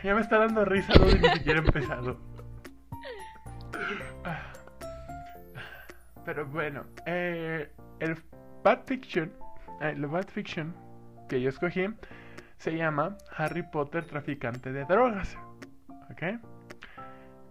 Ya 0.04 0.14
me 0.14 0.20
está 0.20 0.38
dando 0.38 0.64
risa, 0.64 0.92
no 0.98 1.06
ni 1.06 1.28
siquiera 1.34 1.60
he 1.60 1.64
empezado. 1.64 2.18
Pero 6.24 6.46
bueno, 6.46 6.84
eh, 7.06 7.70
el 7.98 8.16
Bad 8.62 8.84
Fiction, 8.86 9.32
eh, 9.80 9.90
el 9.96 10.06
Bad 10.06 10.28
Fiction 10.28 10.74
que 11.28 11.40
yo 11.40 11.48
escogí 11.48 11.86
se 12.58 12.76
llama 12.76 13.16
Harry 13.36 13.62
Potter 13.64 14.04
traficante 14.04 14.72
de 14.72 14.84
drogas. 14.84 15.36
¿Ok? 16.10 16.38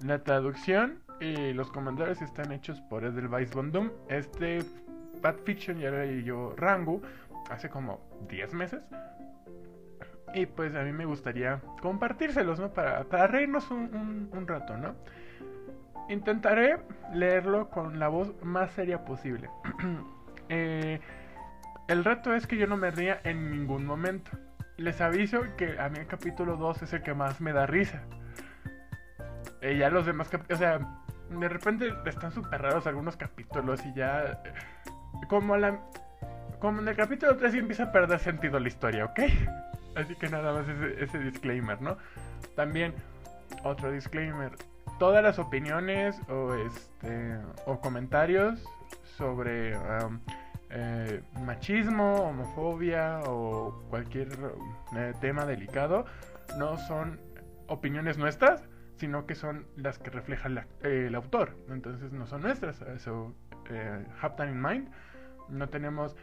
La 0.05 0.19
traducción 0.23 0.99
y 1.19 1.53
los 1.53 1.69
comentarios 1.71 2.21
están 2.21 2.51
hechos 2.51 2.79
por 2.81 3.03
Edelweiss 3.03 3.51
Bondum. 3.53 3.91
Este 4.07 4.59
Bad 5.21 5.35
Fiction 5.43 5.77
ya 5.77 5.91
lo 5.91 6.03
yo 6.05 6.55
Rangu 6.55 7.01
hace 7.49 7.69
como 7.69 7.99
10 8.29 8.53
meses. 8.53 8.81
Y 10.33 10.45
pues 10.45 10.73
a 10.75 10.83
mí 10.83 10.93
me 10.93 11.03
gustaría 11.05 11.59
compartírselos, 11.81 12.57
¿no? 12.57 12.69
Para, 12.73 13.03
para 13.03 13.27
reírnos 13.27 13.69
un- 13.69 14.29
un 14.31 14.47
rato, 14.47 14.77
¿no? 14.77 14.95
Intentaré 16.11 16.77
leerlo 17.13 17.69
con 17.69 17.97
la 17.97 18.09
voz 18.09 18.33
más 18.43 18.71
seria 18.71 19.03
posible. 19.05 19.49
Eh, 20.53 20.99
el 21.87 22.03
reto 22.03 22.33
es 22.35 22.45
que 22.45 22.57
yo 22.57 22.67
no 22.67 22.75
me 22.75 22.91
ría 22.91 23.21
en 23.23 23.51
ningún 23.51 23.85
momento. 23.85 24.31
Les 24.75 24.99
aviso 24.99 25.43
que 25.55 25.79
a 25.79 25.87
mí 25.87 25.99
el 25.99 26.07
capítulo 26.07 26.57
2 26.57 26.81
es 26.81 26.91
el 26.91 27.03
que 27.03 27.13
más 27.13 27.39
me 27.39 27.53
da 27.53 27.65
risa. 27.67 28.01
Eh, 29.61 29.77
ya 29.77 29.89
los 29.89 30.05
demás 30.05 30.27
capítulos, 30.27 30.59
o 30.59 30.61
sea, 30.61 30.79
de 31.29 31.47
repente 31.47 31.93
están 32.05 32.33
súper 32.33 32.61
raros 32.61 32.85
algunos 32.85 33.15
capítulos 33.15 33.85
y 33.85 33.93
ya... 33.93 34.41
eh, 34.43 34.53
Como, 35.29 35.55
la, 35.55 35.79
como 36.59 36.81
en 36.81 36.89
el 36.89 36.97
capítulo 36.97 37.37
3 37.37 37.53
sí 37.53 37.59
empieza 37.59 37.83
a 37.83 37.91
perder 37.93 38.19
sentido 38.19 38.59
la 38.59 38.67
historia, 38.67 39.05
¿ok? 39.05 39.19
Así 39.95 40.15
que 40.15 40.27
nada 40.27 40.51
más 40.51 40.67
ese 40.67 41.17
disclaimer, 41.17 41.81
¿no? 41.81 41.95
También, 42.57 42.93
otro 43.63 43.89
disclaimer. 43.89 44.51
Todas 45.01 45.23
las 45.23 45.39
opiniones 45.39 46.21
o, 46.29 46.53
este, 46.53 47.35
o 47.65 47.79
comentarios 47.79 48.63
sobre 49.17 49.75
um, 49.75 50.19
eh, 50.69 51.23
machismo, 51.43 52.17
homofobia 52.17 53.19
o 53.25 53.83
cualquier 53.89 54.27
eh, 54.95 55.13
tema 55.19 55.47
delicado 55.47 56.05
no 56.59 56.77
son 56.77 57.19
opiniones 57.65 58.19
nuestras, 58.19 58.63
sino 58.97 59.25
que 59.25 59.33
son 59.33 59.65
las 59.75 59.97
que 59.97 60.11
refleja 60.11 60.49
el 60.83 61.15
autor. 61.15 61.57
Entonces 61.71 62.11
no 62.11 62.27
son 62.27 62.43
nuestras. 62.43 62.75
So, 62.99 63.33
eh, 63.71 64.05
have 64.21 64.35
that 64.35 64.49
in 64.49 64.61
mind. 64.61 64.87
No 65.49 65.67
tenemos, 65.67 66.15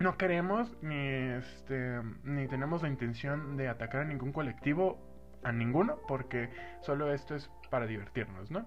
no 0.00 0.18
queremos 0.18 0.76
ni, 0.82 0.98
este, 0.98 2.00
ni 2.24 2.48
tenemos 2.48 2.82
la 2.82 2.88
intención 2.88 3.56
de 3.56 3.68
atacar 3.68 4.00
a 4.00 4.04
ningún 4.04 4.32
colectivo, 4.32 4.98
a 5.46 5.52
ninguno, 5.52 5.98
porque 6.08 6.50
solo 6.80 7.12
esto 7.12 7.36
es 7.36 7.50
para 7.70 7.86
divertirnos, 7.86 8.50
¿no? 8.50 8.66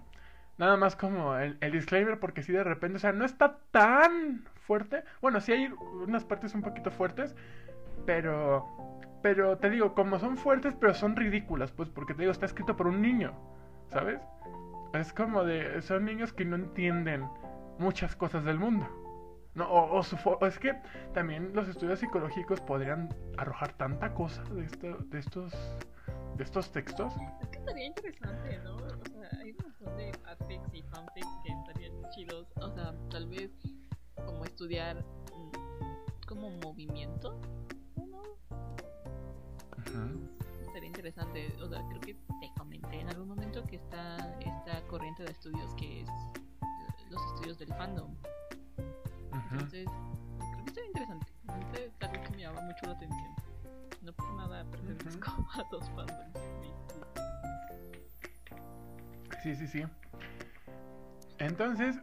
Nada 0.57 0.77
más 0.77 0.95
como 0.95 1.35
el, 1.35 1.57
disclaimer, 1.71 2.19
porque 2.19 2.41
si 2.41 2.53
de 2.53 2.63
repente, 2.63 2.97
o 2.97 2.99
sea, 2.99 3.11
no 3.11 3.25
está 3.25 3.57
tan 3.71 4.45
fuerte. 4.55 5.03
Bueno, 5.21 5.39
sí 5.41 5.51
hay 5.51 5.67
unas 6.03 6.23
partes 6.25 6.53
un 6.55 6.61
poquito 6.61 6.89
fuertes, 6.89 7.35
pero, 8.05 8.67
pero 9.21 9.57
te 9.57 9.69
digo, 9.69 9.93
como 9.93 10.19
son 10.19 10.37
fuertes, 10.37 10.73
pero 10.79 10.93
son 10.93 11.15
ridículas, 11.15 11.71
pues, 11.71 11.89
porque 11.89 12.13
te 12.13 12.21
digo, 12.21 12.31
está 12.31 12.45
escrito 12.45 12.75
por 12.75 12.87
un 12.87 13.01
niño, 13.01 13.33
¿sabes? 13.87 14.21
Es 14.93 15.13
como 15.13 15.43
de, 15.43 15.81
son 15.81 16.05
niños 16.05 16.33
que 16.33 16.45
no 16.45 16.55
entienden 16.55 17.27
muchas 17.77 18.15
cosas 18.15 18.43
del 18.45 18.57
mundo. 18.57 18.87
No, 19.55 19.67
o, 19.69 20.03
su 20.03 20.17
es 20.41 20.59
que 20.59 20.75
también 21.13 21.51
los 21.53 21.67
estudios 21.67 21.99
psicológicos 21.99 22.61
podrían 22.61 23.09
arrojar 23.37 23.73
tanta 23.73 24.13
cosa 24.13 24.43
de, 24.43 24.63
esto, 24.63 24.97
de 25.05 25.19
estos 25.19 25.53
de 26.37 26.43
estos 26.43 26.71
textos. 26.71 27.13
Es 27.41 27.49
que 27.49 27.57
estaría 27.59 27.85
interesante, 27.85 28.59
¿no? 28.63 28.75
O 28.75 28.79
sea, 28.79 29.39
hay 29.39 29.51
un 29.51 29.57
montón 29.63 29.97
de 29.97 30.11
fics 30.47 30.73
y 30.73 30.83
fanfics 30.83 31.27
que 31.43 31.51
estarían 31.51 32.09
chidos. 32.11 32.47
O 32.57 32.69
sea, 32.71 32.93
tal 33.09 33.27
vez 33.27 33.51
como 34.25 34.45
estudiar 34.45 35.03
mm, 35.03 36.25
como 36.27 36.49
movimiento, 36.49 37.39
¿no? 37.95 38.21
Sería 40.73 40.87
interesante. 40.87 41.53
O 41.61 41.67
sea, 41.67 41.83
creo 41.89 42.01
que 42.01 42.13
te 42.13 42.51
comenté 42.57 43.01
en 43.01 43.09
algún 43.09 43.27
momento 43.27 43.63
que 43.65 43.77
está 43.77 44.17
esta 44.39 44.81
corriente 44.87 45.23
de 45.23 45.31
estudios 45.31 45.73
que 45.75 46.01
es 46.01 46.09
los 47.09 47.21
estudios 47.33 47.57
del 47.57 47.69
fandom. 47.69 48.15
Entonces, 49.51 49.87
creo 50.37 50.65
que 50.65 50.73
sería 50.73 50.87
interesante. 50.87 51.27
Es 51.73 51.91
algo 52.01 52.23
que 52.23 52.29
me 52.31 52.41
llama 52.41 52.61
mucho 52.61 52.85
la 52.85 52.91
atención. 52.91 53.38
No 54.09 54.15
por 54.15 54.33
nada 54.33 54.65
pertenezco 54.71 55.29
a 55.53 55.63
dos 55.69 55.87
fandoms. 55.91 56.39
Sí, 59.43 59.55
sí, 59.55 59.67
sí. 59.67 59.85
Entonces, 61.37 61.95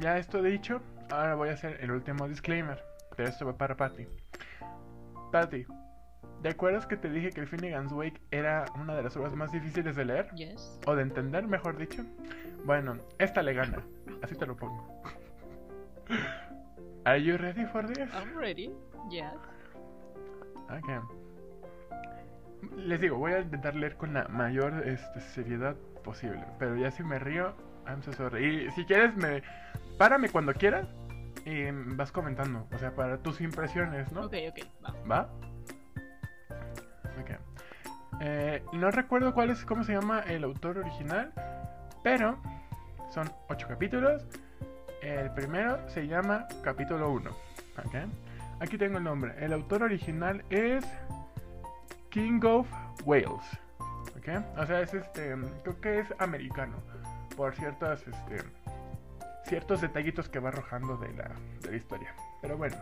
ya 0.00 0.18
esto 0.18 0.42
dicho, 0.42 0.82
ahora 1.12 1.36
voy 1.36 1.50
a 1.50 1.52
hacer 1.52 1.78
el 1.80 1.92
último 1.92 2.26
disclaimer. 2.26 2.82
Pero 3.16 3.28
esto 3.28 3.46
va 3.46 3.56
para 3.56 3.76
Patty. 3.76 4.08
Patty, 5.30 5.64
¿te 6.42 6.48
acuerdas 6.48 6.88
que 6.88 6.96
te 6.96 7.08
dije 7.08 7.30
que 7.30 7.42
el 7.42 7.46
Finnegan's 7.46 7.92
Wake 7.92 8.20
era 8.32 8.64
una 8.74 8.96
de 8.96 9.04
las 9.04 9.16
obras 9.16 9.36
más 9.36 9.52
difíciles 9.52 9.94
de 9.94 10.04
leer? 10.06 10.34
Yes. 10.34 10.80
O 10.86 10.96
de 10.96 11.02
entender, 11.02 11.46
mejor 11.46 11.76
dicho. 11.76 12.02
Bueno, 12.64 12.98
esta 13.20 13.44
le 13.44 13.54
gana. 13.54 13.80
Así 14.22 14.34
te 14.34 14.44
lo 14.44 14.56
pongo. 14.56 15.02
Are 17.04 17.22
you 17.22 17.36
ready 17.36 17.64
for 17.66 17.86
this? 17.86 18.12
I'm 18.12 18.36
ready. 18.36 18.72
Yes. 19.08 19.36
Okay. 20.68 21.23
Les 22.76 23.00
digo, 23.00 23.16
voy 23.16 23.32
a 23.32 23.40
intentar 23.40 23.74
leer 23.74 23.96
con 23.96 24.14
la 24.14 24.28
mayor 24.28 24.86
este, 24.86 25.20
seriedad 25.20 25.76
posible. 26.02 26.44
Pero 26.58 26.76
ya 26.76 26.90
si 26.90 27.02
me 27.02 27.18
río, 27.18 27.54
I'm 27.86 28.02
so 28.02 28.12
sorry. 28.12 28.66
Y 28.66 28.70
si 28.72 28.84
quieres, 28.84 29.16
me 29.16 29.42
párame 29.98 30.28
cuando 30.28 30.52
quieras 30.54 30.86
y 31.44 31.70
vas 31.70 32.12
comentando. 32.12 32.66
O 32.72 32.78
sea, 32.78 32.94
para 32.94 33.18
tus 33.18 33.40
impresiones, 33.40 34.10
¿no? 34.12 34.22
Ok, 34.26 34.34
ok, 34.50 34.58
va. 34.84 34.94
¿Va? 35.10 35.30
Ok. 37.20 37.30
Eh, 38.20 38.62
no 38.72 38.90
recuerdo 38.90 39.34
cuál 39.34 39.50
es, 39.50 39.64
cómo 39.64 39.84
se 39.84 39.92
llama 39.92 40.20
el 40.20 40.44
autor 40.44 40.78
original, 40.78 41.32
pero 42.02 42.40
son 43.10 43.30
ocho 43.48 43.66
capítulos. 43.68 44.26
El 45.02 45.30
primero 45.32 45.86
se 45.88 46.06
llama 46.06 46.46
capítulo 46.62 47.10
1. 47.10 47.30
¿ok? 47.30 47.94
Aquí 48.60 48.78
tengo 48.78 48.98
el 48.98 49.04
nombre. 49.04 49.34
El 49.38 49.52
autor 49.52 49.82
original 49.82 50.44
es 50.50 50.84
King 52.14 52.40
of 52.44 52.68
Wales. 53.04 53.42
¿ok? 54.16 54.28
O 54.56 54.64
sea, 54.66 54.82
es 54.82 54.94
este, 54.94 55.34
creo 55.64 55.80
que 55.80 55.98
es 55.98 56.14
americano. 56.20 56.76
Por 57.36 57.56
ciertos, 57.56 58.06
este, 58.06 58.36
ciertos 59.46 59.80
detallitos 59.80 60.28
que 60.28 60.38
va 60.38 60.50
arrojando 60.50 60.96
de 60.96 61.12
la, 61.12 61.32
de 61.60 61.70
la 61.72 61.76
historia. 61.76 62.14
Pero 62.40 62.56
bueno. 62.56 62.76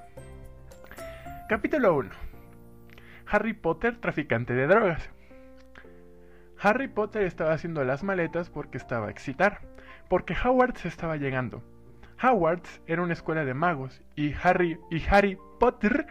Capítulo 1.49 1.97
1. 1.97 2.11
Harry 3.31 3.55
Potter, 3.55 3.99
traficante 4.03 4.53
de 4.53 4.67
drogas. 4.67 5.09
Harry 6.61 6.89
Potter 6.89 7.23
estaba 7.23 7.55
haciendo 7.55 7.85
las 7.85 8.03
maletas 8.03 8.51
porque 8.51 8.77
estaba 8.77 9.07
a 9.07 9.11
excitar, 9.11 9.63
porque 10.11 10.35
Hogwarts 10.35 10.85
estaba 10.85 11.17
llegando. 11.17 11.63
Hogwarts 12.23 12.83
era 12.87 13.01
una 13.01 13.15
escuela 13.15 13.47
de 13.47 13.55
magos 13.55 14.03
y 14.15 14.35
Harry 14.43 14.79
y 14.91 15.03
Harry 15.09 15.39
Potter 15.59 16.07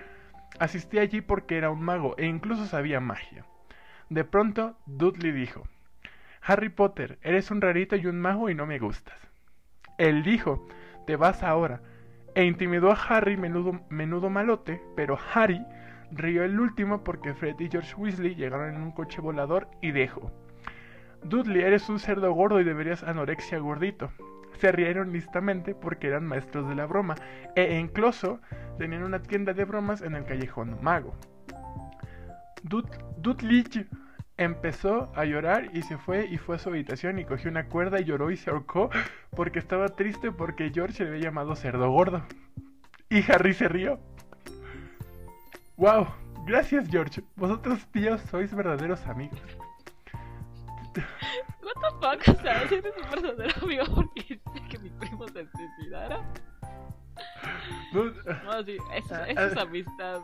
asistía 0.60 1.02
allí 1.02 1.22
porque 1.22 1.58
era 1.58 1.70
un 1.70 1.82
mago 1.82 2.16
e 2.18 2.26
incluso 2.26 2.66
sabía 2.66 3.00
magia. 3.00 3.46
De 4.10 4.24
pronto, 4.24 4.78
Dudley 4.86 5.32
dijo: 5.32 5.64
Harry 6.42 6.70
Potter, 6.70 7.20
eres 7.22 7.52
un 7.52 7.62
rarito 7.62 7.96
y 7.96 8.08
un 8.08 8.20
mago 8.20 8.50
y 8.50 8.56
no 8.56 8.66
me 8.66 8.80
gustas. 8.80 9.18
Él 9.98 10.24
dijo: 10.24 10.68
Te 11.08 11.16
vas 11.16 11.44
ahora. 11.44 11.82
E 12.34 12.46
intimidó 12.46 12.92
a 12.92 12.96
Harry 12.96 13.36
menudo, 13.36 13.82
menudo 13.90 14.30
malote, 14.30 14.82
pero 14.96 15.20
Harry 15.34 15.66
rió 16.12 16.44
el 16.44 16.60
último 16.60 17.04
porque 17.04 17.34
Fred 17.34 17.60
y 17.60 17.70
George 17.70 17.94
Weasley 17.96 18.36
llegaron 18.36 18.76
en 18.76 18.82
un 18.82 18.92
coche 18.92 19.22
volador 19.22 19.70
y 19.82 19.92
dijo: 19.92 20.32
Dudley, 21.24 21.62
eres 21.62 21.90
un 21.90 22.00
cerdo 22.00 22.32
gordo 22.34 22.60
y 22.60 22.64
deberías 22.64 23.04
anorexia 23.04 23.60
gordito. 23.60 24.12
Se 24.62 24.72
rieron 24.72 25.12
listamente 25.12 25.74
porque 25.74 26.06
eran 26.06 26.28
maestros 26.28 26.70
de 26.70 26.76
la 26.76 26.86
broma 26.86 27.16
e 27.56 27.80
incluso 27.80 28.40
tenían 28.78 29.02
una 29.02 29.24
tienda 29.24 29.54
de 29.54 29.66
bromas 29.66 30.04
en 30.04 30.14
el 30.14 30.24
callejón 30.24 30.78
mago. 30.84 31.16
Dud 32.62 32.86
Dudley 33.18 33.66
empezó 34.38 35.12
a 35.16 35.26
llorar 35.26 35.72
y 35.74 35.82
se 35.82 35.98
fue 35.98 36.28
y 36.28 36.38
fue 36.38 36.58
a 36.58 36.60
su 36.60 36.70
habitación 36.70 37.18
y 37.18 37.26
cogió 37.26 37.50
una 37.50 37.66
cuerda 37.66 38.00
y 38.00 38.04
lloró 38.04 38.30
y 38.30 38.38
se 38.38 38.52
ahorcó 38.52 38.92
porque 39.36 39.58
estaba 39.58 39.90
triste 39.90 40.32
porque 40.32 40.70
George 40.72 41.04
le 41.04 41.10
había 41.10 41.24
llamado 41.24 41.56
cerdo 41.56 41.90
gordo. 41.90 42.22
Y 43.10 43.24
Harry 43.32 43.56
se 43.56 43.68
rió. 43.68 44.00
¡Wow! 45.78 46.06
Gracias 46.46 46.88
George. 46.88 47.24
Vosotros 47.36 47.88
tíos 47.92 48.22
sois 48.30 48.54
verdaderos 48.54 49.08
amigos. 49.08 49.42
What 51.64 51.76
the 51.82 51.92
fuck, 52.00 52.38
o 52.38 52.42
sea, 52.42 52.64
eres 52.64 52.94
un 52.98 53.10
verdadero 53.12 53.54
amigo 53.62 53.84
porque 53.96 54.20
hiciste 54.22 54.62
que 54.70 54.80
mi 54.80 54.90
primo 54.90 55.28
se 55.28 55.48
suicidara. 55.48 56.24
Dude, 57.94 58.16
No, 58.46 58.64
sí, 58.64 58.78
eso, 58.94 59.16
Ah, 59.16 59.26
eso 59.28 59.46
es 59.46 59.58
ah. 59.58 59.62
amistad. 59.62 60.22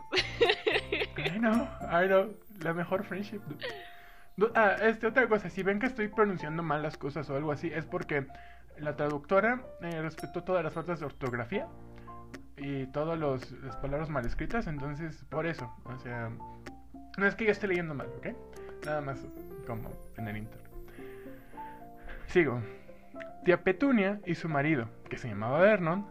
I 1.16 1.38
know, 1.38 1.68
I 1.82 2.06
know. 2.06 2.34
La 2.60 2.74
mejor 2.74 3.04
friendship. 3.04 3.40
ah, 4.54 4.76
este, 4.82 5.06
otra 5.06 5.28
cosa, 5.28 5.48
si 5.50 5.62
ven 5.62 5.78
que 5.78 5.86
estoy 5.86 6.08
pronunciando 6.08 6.62
mal 6.62 6.82
las 6.82 6.96
cosas 6.96 7.28
o 7.30 7.36
algo 7.36 7.52
así, 7.52 7.70
es 7.72 7.84
porque 7.84 8.26
la 8.78 8.96
traductora 8.96 9.62
eh, 9.82 10.00
respetó 10.02 10.42
todas 10.44 10.64
las 10.64 10.72
faltas 10.72 11.00
de 11.00 11.06
ortografía 11.06 11.66
y 12.56 12.86
todas 12.86 13.18
las 13.18 13.76
palabras 13.76 14.08
mal 14.08 14.26
escritas, 14.26 14.66
entonces 14.66 15.24
por 15.30 15.46
eso, 15.46 15.72
o 15.84 15.98
sea, 15.98 16.30
no 17.16 17.26
es 17.26 17.34
que 17.34 17.44
yo 17.44 17.52
esté 17.52 17.68
leyendo 17.68 17.94
mal, 17.94 18.08
¿ok? 18.18 18.28
Nada 18.84 19.00
más 19.00 19.18
como 19.66 19.90
en 20.16 20.28
el 20.28 20.36
inter. 20.38 20.60
Sigo. 22.26 22.60
Tía 23.44 23.62
Petunia 23.62 24.20
y 24.26 24.34
su 24.34 24.48
marido, 24.48 24.88
que 25.08 25.16
se 25.16 25.28
llamaba 25.28 25.60
Vernon, 25.60 26.04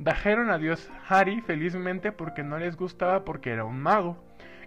Dajeron 0.00 0.48
a 0.48 0.56
Dios 0.56 0.90
Harry 1.10 1.42
felizmente 1.42 2.10
porque 2.10 2.42
no 2.42 2.58
les 2.58 2.74
gustaba 2.74 3.22
porque 3.22 3.50
era 3.50 3.66
un 3.66 3.82
mago. 3.82 4.16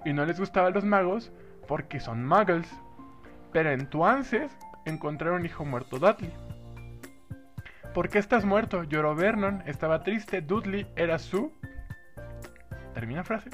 Y 0.06 0.13
no 0.13 0.28
les 0.28 0.39
gustaban 0.39 0.74
los 0.74 0.86
magos 0.86 1.32
porque 1.68 2.00
son 2.00 2.24
muggles. 2.24 2.72
Pero 3.52 3.72
entonces 3.72 4.56
encontraron 4.86 5.44
hijo 5.44 5.66
muerto 5.66 5.98
Dudley. 5.98 6.32
¿Por 7.96 8.10
qué 8.10 8.20
estás 8.20 8.46
muerto? 8.46 8.84
Lloró 8.84 9.16
Vernon. 9.16 9.63
Estaba 9.66 10.04
triste. 10.04 10.42
Dudley 10.42 10.86
era 10.96 11.18
su... 11.18 11.52
¿Termina 12.94 13.24
frase? 13.24 13.50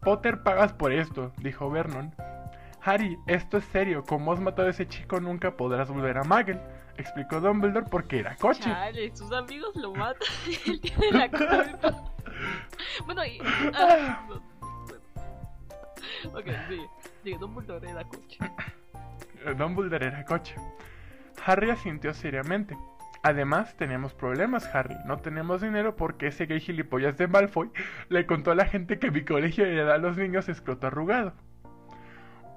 Potter 0.00 0.42
pagas 0.42 0.72
por 0.72 0.92
esto, 0.92 1.30
dijo 1.42 1.70
Vernon. 1.70 2.14
Harry, 2.82 3.18
esto 3.26 3.58
es 3.58 3.64
serio. 3.66 4.04
Como 4.04 4.32
has 4.32 4.40
matado 4.40 4.68
a 4.68 4.70
ese 4.70 4.86
chico 4.86 5.20
nunca 5.20 5.56
podrás 5.56 5.88
volver 5.88 6.18
a 6.18 6.24
Muggle. 6.24 6.60
Explicó 6.96 7.40
Dumbledore 7.40 7.86
porque 7.90 8.20
era 8.20 8.34
coche. 8.36 8.64
Chale, 8.64 9.14
sus 9.14 9.30
amigos 9.32 9.74
lo 9.76 9.92
matan 9.94 10.28
él 10.66 10.80
tiene 10.80 11.12
la 11.12 11.30
culpa. 11.30 12.04
Bueno, 13.06 13.24
y. 13.24 13.38
ah, 13.74 14.26
no. 14.28 14.36
Ok, 16.32 16.46
sí. 16.68 16.80
Sí, 17.22 17.34
Dumbledore 17.34 17.90
era 17.90 18.04
coche. 18.04 18.38
Dumbledore 19.56 20.06
era 20.06 20.24
coche. 20.24 20.54
Harry 21.44 21.70
asintió 21.70 22.12
seriamente. 22.14 22.76
Además, 23.22 23.76
tenemos 23.76 24.14
problemas, 24.14 24.72
Harry. 24.74 24.96
No 25.04 25.18
tenemos 25.18 25.60
dinero 25.60 25.96
porque 25.96 26.28
ese 26.28 26.46
gay 26.46 26.60
gilipollas 26.60 27.16
de 27.16 27.26
Malfoy 27.26 27.70
le 28.08 28.26
contó 28.26 28.52
a 28.52 28.54
la 28.54 28.66
gente 28.66 28.98
que 28.98 29.10
mi 29.10 29.24
colegio 29.24 29.64
le 29.64 29.82
da 29.84 29.94
a 29.94 29.98
los 29.98 30.16
niños 30.16 30.48
escroto 30.48 30.86
arrugado. 30.86 31.34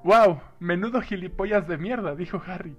¡Wow! 0.03 0.41
Menudo 0.59 1.01
gilipollas 1.01 1.67
de 1.67 1.77
mierda, 1.77 2.15
dijo 2.15 2.41
Harry. 2.47 2.75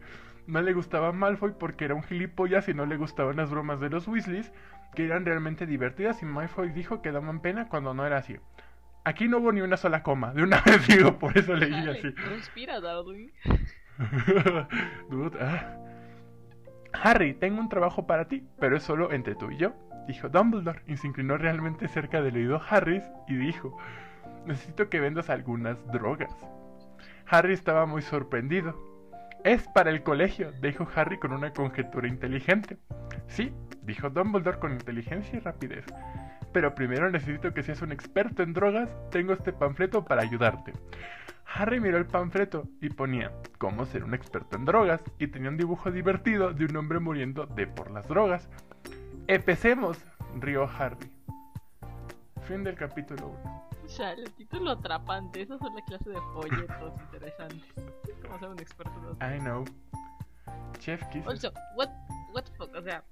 No 0.47 0.61
le 0.61 0.73
gustaba 0.73 1.13
Malfoy 1.13 1.53
porque 1.59 1.85
era 1.85 1.95
un 1.95 2.03
gilipollas 2.03 2.69
y 2.69 2.75
no 2.75 2.85
le 2.85 2.97
gustaban 2.97 3.37
las 3.37 3.51
bromas 3.51 3.81
de 3.81 3.91
los 3.91 4.09
Weasleys, 4.09 4.53
que 4.95 5.05
eran 5.05 5.25
realmente 5.25 5.67
divertidas 5.67 6.23
y 6.23 6.27
Malfoy 6.27 6.71
dijo 6.71 7.01
que 7.01 7.13
daban 7.13 7.41
pena 7.41 7.69
cuando 7.69 7.95
no 7.95 8.05
era 8.07 8.19
así. 8.19 8.37
Aquí 9.05 9.29
no 9.29 9.39
hubo 9.39 9.53
ni 9.53 9.61
una 9.61 9.77
sola 9.77 10.03
coma, 10.03 10.33
de 10.35 10.43
una 10.43 10.61
vez 10.67 10.87
digo, 10.87 11.19
por 11.19 11.37
eso 11.37 11.55
leí 11.55 11.71
Chale, 11.71 11.91
así. 11.91 12.11
respira, 12.11 12.81
Darwin. 12.81 13.33
Dude, 15.11 15.39
ah. 15.41 15.79
Harry, 16.93 17.35
tengo 17.35 17.61
un 17.61 17.69
trabajo 17.69 18.07
para 18.07 18.27
ti, 18.29 18.45
pero 18.59 18.77
es 18.77 18.83
solo 18.83 19.13
entre 19.13 19.35
tú 19.35 19.51
y 19.51 19.57
yo, 19.57 19.75
dijo 20.07 20.29
Dumbledore, 20.29 20.83
y 20.87 20.97
se 20.97 21.07
inclinó 21.07 21.37
realmente 21.39 21.89
cerca 21.89 22.21
del 22.21 22.37
oído 22.37 22.61
Harris 22.69 23.03
y 23.29 23.35
dijo, 23.37 23.77
necesito 24.45 24.89
que 24.89 25.01
vendas 25.01 25.31
algunas 25.31 25.85
drogas. 25.91 26.33
Harry 27.29 27.55
estaba 27.55 27.87
muy 27.87 28.03
sorprendido. 28.03 28.77
Es 29.45 29.67
para 29.75 29.91
el 29.91 30.03
colegio, 30.03 30.53
dijo 30.61 30.87
Harry 30.95 31.19
con 31.19 31.33
una 31.33 31.53
conjetura 31.53 32.07
inteligente. 32.07 32.79
Sí, 33.27 33.53
dijo 33.83 34.11
Dumbledore 34.11 34.59
con 34.59 34.73
inteligencia 34.73 35.37
y 35.37 35.41
rapidez. 35.41 35.85
Pero 36.53 36.75
primero 36.75 37.11
necesito 37.11 37.53
que 37.53 37.63
seas 37.63 37.83
un 37.83 37.93
experto 37.93 38.43
en 38.43 38.53
drogas. 38.53 38.91
Tengo 39.11 39.33
este 39.33 39.53
panfleto 39.53 40.05
para 40.05 40.23
ayudarte. 40.23 40.73
Harry 41.55 41.81
miró 41.81 41.99
el 41.99 42.07
panfleto 42.07 42.69
y 42.81 42.89
ponía 42.89 43.33
cómo 43.59 43.85
ser 43.85 44.05
un 44.05 44.15
experto 44.15 44.57
en 44.57 44.65
drogas 44.65 45.03
y 45.19 45.27
tenía 45.27 45.51
un 45.51 45.57
dibujo 45.57 45.91
divertido 45.91 46.53
de 46.53 46.65
un 46.65 46.77
hombre 46.77 46.99
muriendo 46.99 47.47
de 47.47 47.67
por 47.67 47.91
las 47.91 48.07
drogas. 48.09 48.49
Empecemos, 49.27 49.99
rió 50.41 50.69
Harry. 50.79 51.11
Fin 52.43 52.65
del 52.65 52.75
capítulo 52.75 53.37
1. 53.45 53.72
El 54.01 54.33
título 54.33 54.71
atrapante, 54.71 55.43
esas 55.43 55.59
son 55.59 55.75
la 55.75 55.83
clase 55.83 56.09
de 56.09 56.21
folletos 56.33 57.01
interesantes. 57.01 57.75
Como 58.23 58.39
ser 58.39 58.49
un 58.49 58.59
experto 58.59 59.17
en 59.21 59.37
I 59.37 59.39
know. 59.41 59.65
Chef 60.79 61.03
Kiss. 61.11 61.27
Also, 61.27 61.53
what, 61.77 61.91
what 62.33 62.43
the 62.45 62.53
fuck, 62.57 62.75
o 62.75 62.83
sea, 62.83 63.05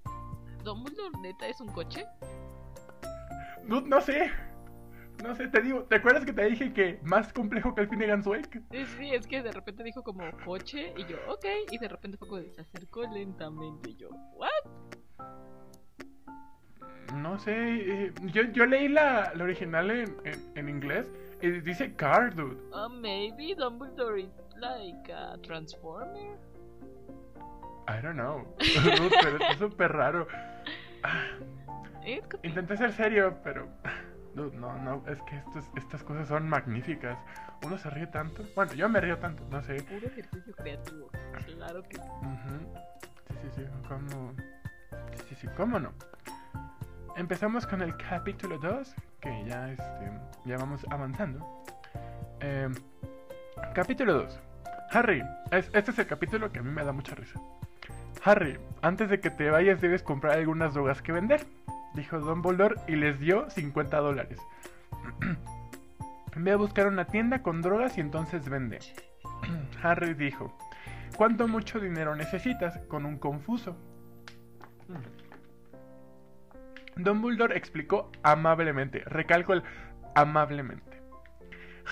¿Dumbledore 0.64 1.18
neta 1.20 1.46
es 1.48 1.60
un 1.60 1.68
coche? 1.68 2.06
No, 3.64 3.80
no 3.82 4.00
sé. 4.00 4.30
No 5.22 5.34
sé, 5.34 5.48
te 5.48 5.60
digo, 5.60 5.84
¿te 5.84 5.96
acuerdas 5.96 6.24
que 6.24 6.32
te 6.32 6.44
dije 6.46 6.72
que 6.72 6.98
más 7.02 7.30
complejo 7.32 7.74
que 7.74 7.82
el 7.82 7.88
Finnegan's 7.88 8.26
Wake? 8.26 8.62
Sí, 8.70 8.86
sí, 8.96 9.10
es 9.14 9.26
que 9.26 9.42
de 9.42 9.52
repente 9.52 9.84
dijo 9.84 10.02
como 10.02 10.24
coche 10.46 10.94
y 10.96 11.04
yo, 11.04 11.18
ok, 11.28 11.44
y 11.70 11.76
de 11.76 11.88
repente 11.88 12.16
fue 12.16 12.26
como 12.26 12.42
se 12.42 12.62
acercó 12.62 13.02
lentamente 13.02 13.90
y 13.90 13.96
yo, 13.96 14.08
what? 14.08 14.79
No 17.22 17.38
sé, 17.38 18.12
yo, 18.32 18.42
yo 18.52 18.66
leí 18.66 18.88
la, 18.88 19.32
la 19.34 19.44
original 19.44 19.90
en, 19.90 20.16
en, 20.24 20.52
en 20.54 20.68
inglés 20.68 21.10
y 21.42 21.50
dice 21.50 21.94
car, 21.94 22.34
dude. 22.34 22.56
Uh, 22.72 22.88
maybe 22.88 23.54
Dumbledore 23.54 24.20
is 24.22 24.30
like 24.56 25.12
a 25.12 25.36
transformer? 25.42 26.36
I 27.88 28.00
don't 28.02 28.14
know. 28.16 28.44
Dude, 28.58 29.10
pero 29.22 29.36
está 29.38 29.58
súper 29.58 29.92
raro. 29.92 30.26
Intenté 32.42 32.76
ser 32.76 32.92
serio, 32.92 33.36
pero... 33.42 33.68
Dude, 34.34 34.56
no, 34.56 34.78
no, 34.78 35.02
es 35.08 35.20
que 35.22 35.36
estos- 35.36 35.68
estas 35.76 36.04
cosas 36.04 36.28
son 36.28 36.48
magníficas. 36.48 37.18
Uno 37.64 37.76
se 37.78 37.90
ríe 37.90 38.06
tanto. 38.06 38.44
Bueno, 38.54 38.72
yo 38.74 38.88
me 38.88 39.00
río 39.00 39.18
tanto, 39.18 39.42
no 39.50 39.60
sé. 39.62 39.82
puro 39.82 40.06
ejercicio 40.06 40.54
creativo, 40.54 41.10
claro 41.46 41.82
que 41.82 41.96
sí. 41.96 42.02
Ujú. 42.02 42.74
Sí, 43.28 43.34
sí, 43.42 43.48
sí, 43.56 43.62
¿cómo? 43.88 44.32
Sí, 45.16 45.24
sí, 45.30 45.34
sí, 45.34 45.48
¿cómo 45.56 45.80
no? 45.80 45.92
Empezamos 47.16 47.66
con 47.66 47.82
el 47.82 47.96
capítulo 47.96 48.58
2, 48.58 48.94
que 49.20 49.44
ya, 49.46 49.70
este, 49.70 50.10
ya 50.44 50.56
vamos 50.56 50.84
avanzando. 50.90 51.64
Em, 52.40 52.74
capítulo 53.74 54.14
2. 54.14 54.40
Harry, 54.92 55.22
es- 55.50 55.70
este 55.74 55.90
es 55.90 55.98
el 55.98 56.06
capítulo 56.06 56.50
que 56.50 56.60
a 56.60 56.62
mí 56.62 56.70
me 56.70 56.84
da 56.84 56.92
mucha 56.92 57.14
risa. 57.14 57.40
Harry, 58.24 58.58
antes 58.82 59.08
de 59.10 59.20
que 59.20 59.30
te 59.30 59.50
vayas 59.50 59.80
debes 59.80 60.02
comprar 60.02 60.36
algunas 60.38 60.74
drogas 60.74 61.02
que 61.02 61.12
vender, 61.12 61.46
dijo 61.94 62.18
Dumbledore 62.18 62.76
y 62.88 62.96
les 62.96 63.18
dio 63.18 63.48
50 63.50 63.98
dólares. 63.98 64.38
Ve 66.36 66.52
a 66.52 66.56
buscar 66.56 66.86
una 66.86 67.06
tienda 67.06 67.42
con 67.42 67.60
drogas 67.60 67.98
y 67.98 68.00
entonces 68.00 68.48
vende. 68.48 68.78
Harry 69.82 70.14
dijo, 70.14 70.56
¿Cuánto 71.16 71.48
mucho 71.48 71.80
dinero 71.80 72.14
necesitas? 72.14 72.78
Con 72.88 73.04
un 73.04 73.18
confuso. 73.18 73.76
Dumbledore 76.96 77.56
explicó 77.56 78.10
amablemente, 78.22 79.00
recalco 79.06 79.52
el 79.52 79.62
amablemente. 80.14 81.00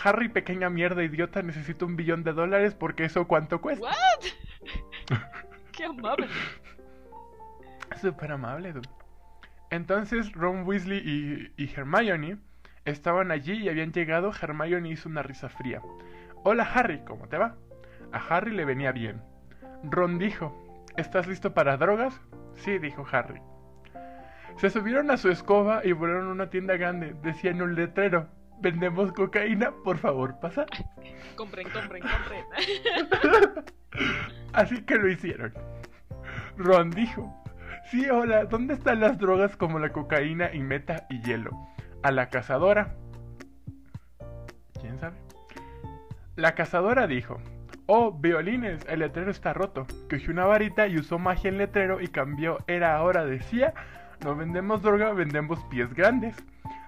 Harry, 0.04 0.28
pequeña 0.28 0.70
mierda 0.70 1.02
idiota, 1.02 1.42
necesita 1.42 1.84
un 1.84 1.96
billón 1.96 2.22
de 2.22 2.32
dólares 2.32 2.74
porque 2.74 3.04
eso 3.04 3.26
cuánto 3.26 3.60
cuesta. 3.60 3.86
¿What? 3.86 5.18
Qué 5.72 5.84
amable. 5.84 6.28
Súper 8.00 8.32
amable, 8.32 8.72
dude. 8.72 8.88
Entonces 9.70 10.32
Ron 10.32 10.66
Weasley 10.66 10.98
y, 10.98 11.52
y 11.62 11.72
Hermione 11.74 12.38
estaban 12.84 13.30
allí 13.30 13.54
y 13.54 13.68
habían 13.68 13.92
llegado. 13.92 14.32
Hermione 14.40 14.90
hizo 14.90 15.08
una 15.08 15.22
risa 15.22 15.48
fría. 15.48 15.82
Hola 16.44 16.64
Harry, 16.74 17.00
¿cómo 17.04 17.28
te 17.28 17.38
va? 17.38 17.56
A 18.12 18.18
Harry 18.18 18.52
le 18.52 18.64
venía 18.64 18.92
bien. 18.92 19.20
Ron 19.84 20.18
dijo, 20.18 20.76
¿estás 20.96 21.26
listo 21.26 21.54
para 21.54 21.76
drogas? 21.76 22.20
Sí, 22.54 22.78
dijo 22.78 23.06
Harry. 23.10 23.40
Se 24.58 24.70
subieron 24.70 25.10
a 25.12 25.16
su 25.16 25.30
escoba 25.30 25.82
y 25.84 25.92
volaron 25.92 26.28
a 26.28 26.32
una 26.32 26.50
tienda 26.50 26.76
grande. 26.76 27.14
Decía 27.22 27.52
en 27.52 27.62
un 27.62 27.76
letrero, 27.76 28.26
vendemos 28.60 29.12
cocaína, 29.12 29.72
por 29.84 29.98
favor, 29.98 30.40
pasa. 30.40 30.66
Compren, 31.36 31.68
compren, 31.70 32.02
compren. 32.02 32.44
Así 34.52 34.82
que 34.82 34.96
lo 34.96 35.08
hicieron. 35.08 35.54
Ron 36.56 36.90
dijo, 36.90 37.32
sí, 37.90 38.10
hola, 38.10 38.46
¿dónde 38.46 38.74
están 38.74 38.98
las 38.98 39.18
drogas 39.18 39.56
como 39.56 39.78
la 39.78 39.90
cocaína 39.90 40.52
y 40.52 40.58
meta 40.58 41.06
y 41.08 41.22
hielo? 41.22 41.52
A 42.02 42.10
la 42.10 42.28
cazadora. 42.28 42.96
¿Quién 44.80 44.98
sabe? 44.98 45.16
La 46.34 46.56
cazadora 46.56 47.06
dijo, 47.06 47.40
oh, 47.86 48.10
violines, 48.10 48.84
el 48.88 49.00
letrero 49.00 49.30
está 49.30 49.52
roto. 49.52 49.86
Cogió 50.10 50.32
una 50.32 50.46
varita 50.46 50.88
y 50.88 50.98
usó 50.98 51.20
magia 51.20 51.48
en 51.48 51.58
letrero 51.58 52.00
y 52.00 52.08
cambió, 52.08 52.58
era 52.66 52.96
ahora, 52.96 53.24
decía, 53.24 53.72
no 54.24 54.36
vendemos 54.36 54.82
droga, 54.82 55.12
vendemos 55.12 55.58
pies 55.70 55.92
grandes. 55.94 56.36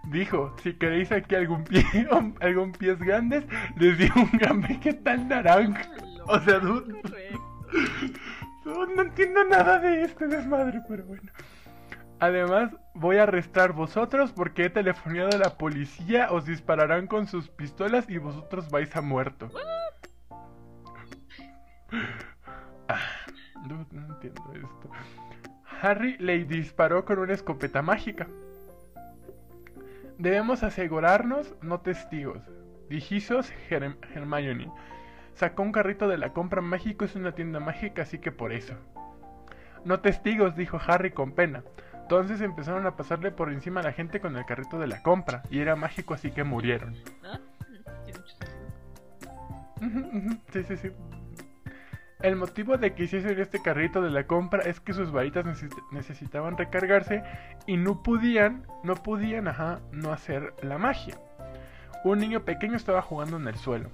Dijo, 0.05 0.55
si 0.62 0.74
queréis 0.74 1.12
aquí 1.12 1.35
algún 1.35 1.64
pie, 1.64 1.85
algún 2.41 2.72
pies 2.72 2.99
grandes, 2.99 3.45
les 3.76 3.99
dio 3.99 4.12
un 4.16 4.31
gran 4.33 4.61
vegetal 4.61 5.28
naranja. 5.28 5.91
O 6.26 6.39
sea, 6.41 6.59
dude. 6.59 7.01
No, 8.64 8.87
no 8.87 9.03
entiendo 9.03 9.45
nada 9.45 9.78
de 9.78 10.03
este 10.03 10.26
desmadre, 10.26 10.81
pero 10.89 11.05
bueno. 11.05 11.31
Además, 12.20 12.70
voy 12.95 13.16
a 13.16 13.22
arrestar 13.22 13.72
vosotros 13.72 14.33
porque 14.33 14.66
he 14.66 14.70
telefoneado 14.70 15.31
a 15.35 15.39
la 15.39 15.57
policía, 15.57 16.31
os 16.31 16.45
dispararán 16.45 17.07
con 17.07 17.26
sus 17.26 17.49
pistolas 17.49 18.09
y 18.11 18.18
vosotros 18.18 18.70
vais 18.70 18.95
a 18.95 19.01
muerto. 19.01 19.51
Ah, 22.89 22.99
no, 23.66 23.87
no 23.91 24.14
entiendo 24.14 24.53
esto. 24.53 24.91
Harry 25.81 26.16
le 26.18 26.45
disparó 26.45 27.05
con 27.05 27.18
una 27.18 27.33
escopeta 27.33 27.83
mágica. 27.83 28.26
Debemos 30.18 30.62
asegurarnos, 30.62 31.55
no 31.62 31.81
testigos. 31.81 32.39
Dijizos 32.89 33.53
Herm- 33.70 33.97
Hermione. 34.14 34.70
Sacó 35.35 35.62
un 35.62 35.72
carrito 35.72 36.09
de 36.09 36.18
la 36.18 36.33
compra 36.33 36.61
mágico, 36.61 37.05
es 37.05 37.14
una 37.16 37.33
tienda 37.33 37.61
mágica, 37.61 38.03
así 38.03 38.18
que 38.18 38.31
por 38.33 38.53
eso. 38.53 38.74
No 39.85 40.01
testigos, 40.01 40.57
dijo 40.57 40.78
Harry 40.87 41.12
con 41.12 41.33
pena. 41.33 41.62
Entonces 42.03 42.41
empezaron 42.41 42.85
a 42.87 42.97
pasarle 42.97 43.31
por 43.31 43.51
encima 43.53 43.81
a 43.81 43.85
la 43.85 43.93
gente 43.93 44.20
con 44.20 44.37
el 44.37 44.45
carrito 44.45 44.78
de 44.78 44.89
la 44.89 45.03
compra, 45.03 45.43
y 45.51 45.61
era 45.61 45.76
mágico, 45.76 46.12
así 46.12 46.31
que 46.33 46.45
murieron. 46.45 46.97
¿Ah? 47.24 47.39
Ujú, 49.81 50.37
Sí, 50.53 50.62
sí, 50.64 50.76
sí. 50.76 50.91
El 52.22 52.36
motivo 52.36 52.76
de 52.76 52.92
que 52.92 53.04
hiciesen 53.04 53.40
este 53.40 53.62
carrito 53.62 54.02
de 54.02 54.10
la 54.10 54.24
compra 54.26 54.62
es 54.62 54.78
que 54.80 54.92
sus 54.92 55.10
varitas 55.10 55.44
necesi- 55.46 55.82
necesitaban 55.90 56.58
recargarse 56.58 57.22
y 57.66 57.76
no 57.78 58.02
podían, 58.02 58.66
no 58.84 58.94
podían, 58.94 59.48
ajá, 59.48 59.80
no 59.90 60.12
hacer 60.12 60.52
la 60.62 60.76
magia. 60.76 61.16
Un 62.04 62.18
niño 62.18 62.40
pequeño 62.40 62.76
estaba 62.76 63.00
jugando 63.00 63.36
en 63.38 63.48
el 63.48 63.56
suelo. 63.56 63.88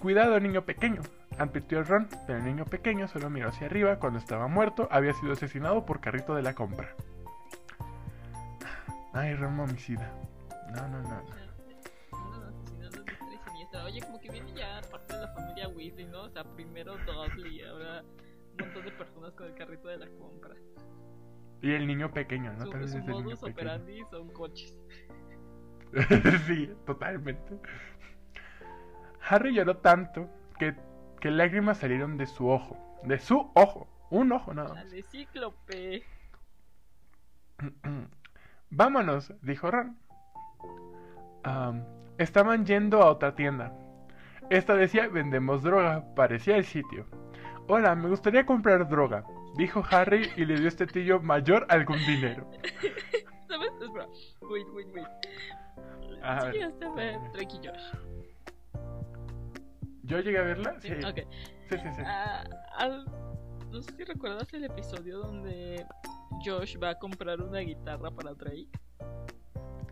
Cuidado, 0.00 0.38
niño 0.40 0.62
pequeño, 0.62 1.00
advirtió 1.38 1.82
Ron, 1.82 2.08
pero 2.26 2.38
el 2.38 2.44
niño 2.44 2.64
pequeño 2.66 3.08
solo 3.08 3.30
miró 3.30 3.48
hacia 3.48 3.66
arriba 3.66 3.96
cuando 3.96 4.18
estaba 4.18 4.46
muerto, 4.46 4.88
había 4.90 5.12
sido 5.14 5.32
asesinado 5.32 5.84
por 5.86 6.00
carrito 6.00 6.34
de 6.34 6.42
la 6.42 6.54
compra. 6.54 6.88
Ay, 9.12 9.34
Ron 9.34 9.58
homicida. 9.58 10.10
No, 10.74 10.86
no, 10.88 11.02
no, 11.02 11.08
no. 11.08 11.39
Oye, 13.84 14.00
como 14.00 14.20
que 14.20 14.30
viene 14.30 14.52
ya 14.52 14.80
parte 14.90 15.14
de 15.14 15.20
la 15.20 15.28
familia 15.28 15.68
Weasley, 15.68 16.06
¿no? 16.06 16.22
O 16.22 16.30
sea, 16.30 16.44
primero 16.44 16.96
Dudley, 16.98 17.62
ahora 17.62 18.02
un 18.02 18.66
montón 18.66 18.84
de 18.84 18.92
personas 18.92 19.32
con 19.34 19.46
el 19.46 19.54
carrito 19.54 19.88
de 19.88 19.98
la 19.98 20.08
compra. 20.18 20.54
Y 21.62 21.72
el 21.72 21.86
niño 21.86 22.10
pequeño, 22.10 22.52
¿no? 22.54 22.64
su 22.64 22.70
Tal 22.70 22.80
vez 22.80 22.90
su 22.90 22.98
es 22.98 23.04
el 23.04 23.10
niño 23.10 23.24
modus 23.24 23.40
pequeño. 23.40 23.52
operandi 23.52 24.04
son 24.10 24.28
coches. 24.32 24.76
sí, 26.46 26.70
totalmente. 26.86 27.58
Harry 29.28 29.54
lloró 29.54 29.76
tanto 29.78 30.28
que, 30.58 30.74
que 31.20 31.30
lágrimas 31.30 31.78
salieron 31.78 32.16
de 32.16 32.26
su 32.26 32.48
ojo. 32.48 32.76
De 33.04 33.18
su 33.18 33.50
ojo. 33.54 33.88
Un 34.10 34.32
ojo 34.32 34.52
nada 34.54 34.74
más. 34.74 34.84
Dale, 34.84 35.02
cíclope. 35.02 36.04
Vámonos, 38.70 39.32
dijo 39.42 39.70
Ron. 39.70 39.96
Am, 41.42 41.84
estaban 42.22 42.64
yendo 42.66 43.02
a 43.02 43.10
otra 43.10 43.34
tienda. 43.34 43.72
Esta 44.50 44.74
decía 44.74 45.08
vendemos 45.08 45.62
droga. 45.62 46.04
Parecía 46.14 46.56
el 46.56 46.64
sitio. 46.64 47.06
Hola, 47.68 47.94
me 47.94 48.08
gustaría 48.08 48.44
comprar 48.44 48.88
droga. 48.88 49.24
Dijo 49.56 49.82
Harry 49.90 50.30
y 50.36 50.44
le 50.44 50.54
dio 50.56 50.66
a 50.66 50.68
este 50.68 50.86
tío 50.86 51.20
mayor 51.20 51.66
algún 51.68 51.98
dinero. 52.06 52.50
¿Sabes? 53.48 53.70
Espera. 53.82 54.06
Wait, 54.42 54.66
wait, 54.74 54.88
wait. 54.94 55.06
A 56.22 56.52
Sí, 56.52 56.58
ver 56.96 57.18
Drake 57.32 57.56
Josh. 57.62 57.94
¿Yo 60.02 60.18
llegué 60.20 60.38
a 60.38 60.42
verla? 60.42 60.76
Sí, 60.80 60.88
Sí. 60.88 61.04
ok. 61.06 61.18
Sí, 61.70 61.76
sí, 61.78 61.88
sí. 61.96 62.02
Al- 62.76 63.04
no 63.70 63.80
sé 63.82 63.92
si 63.96 64.04
recuerdas 64.04 64.52
el 64.52 64.64
episodio 64.64 65.18
donde 65.20 65.86
Josh 66.44 66.76
va 66.82 66.90
a 66.90 66.94
comprar 66.98 67.40
una 67.40 67.60
guitarra 67.60 68.10
para 68.10 68.34
Drake. 68.34 68.68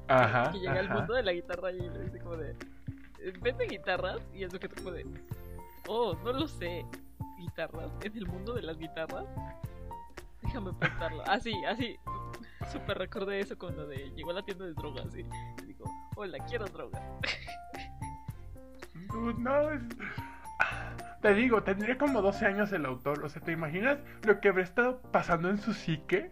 Ajá. 0.09 0.53
que 0.53 0.59
llega 0.59 0.81
al 0.81 0.87
ajá. 0.87 0.95
mundo 0.95 1.15
de 1.15 1.23
la 1.23 1.33
guitarra 1.33 1.71
y 1.73 1.81
le 1.81 1.99
dice 2.01 2.19
como 2.19 2.37
de... 2.37 2.57
vende 3.41 3.67
guitarras 3.67 4.21
y 4.35 4.43
el 4.43 4.51
sujeto 4.51 4.83
puede. 4.83 5.05
Oh, 5.87 6.15
no 6.25 6.33
lo 6.33 6.47
sé. 6.49 6.85
Guitarras. 7.39 7.91
En 8.03 8.17
el 8.17 8.27
mundo 8.27 8.55
de 8.55 8.63
las 8.63 8.79
guitarras. 8.79 9.27
Déjame 10.43 10.73
pensarlo. 10.75 11.23
Así, 11.27 11.53
así. 11.67 11.97
Súper 12.73 12.99
recordé 12.99 13.41
eso 13.41 13.57
cuando 13.59 13.87
de 13.87 14.11
llegó 14.11 14.31
a 14.31 14.35
la 14.35 14.43
tienda 14.43 14.67
de 14.67 14.75
drogas 14.75 15.15
y 15.15 15.25
digo, 15.67 15.85
hola, 16.17 16.39
quiero 16.47 16.67
droga. 16.67 17.01
Dude, 19.13 19.39
no, 19.39 19.71
es... 19.71 19.83
Te 21.23 21.35
digo, 21.35 21.63
tendría 21.63 21.99
como 21.99 22.23
12 22.23 22.47
años 22.47 22.73
el 22.73 22.87
autor. 22.87 23.25
O 23.25 23.29
sea, 23.29 23.43
¿te 23.43 23.53
imaginas 23.53 23.99
lo 24.25 24.41
que 24.41 24.49
habría 24.49 24.65
estado 24.65 25.01
pasando 25.11 25.49
en 25.49 25.59
su 25.59 25.73
psique 25.73 26.31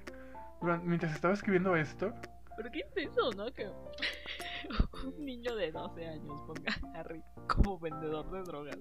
mientras 0.85 1.12
estaba 1.12 1.35
escribiendo 1.35 1.74
esto? 1.77 2.12
Pero 2.57 2.70
qué 2.70 2.80
intenso, 2.80 3.30
¿no? 3.36 3.52
Que 3.52 3.66
un 5.07 5.24
niño 5.24 5.54
de 5.57 5.70
12 5.72 6.07
años 6.07 6.40
ponga 6.46 6.72
a 6.94 7.00
Harry 7.00 7.22
como 7.48 7.78
vendedor 7.78 8.30
de 8.30 8.42
drogas. 8.42 8.78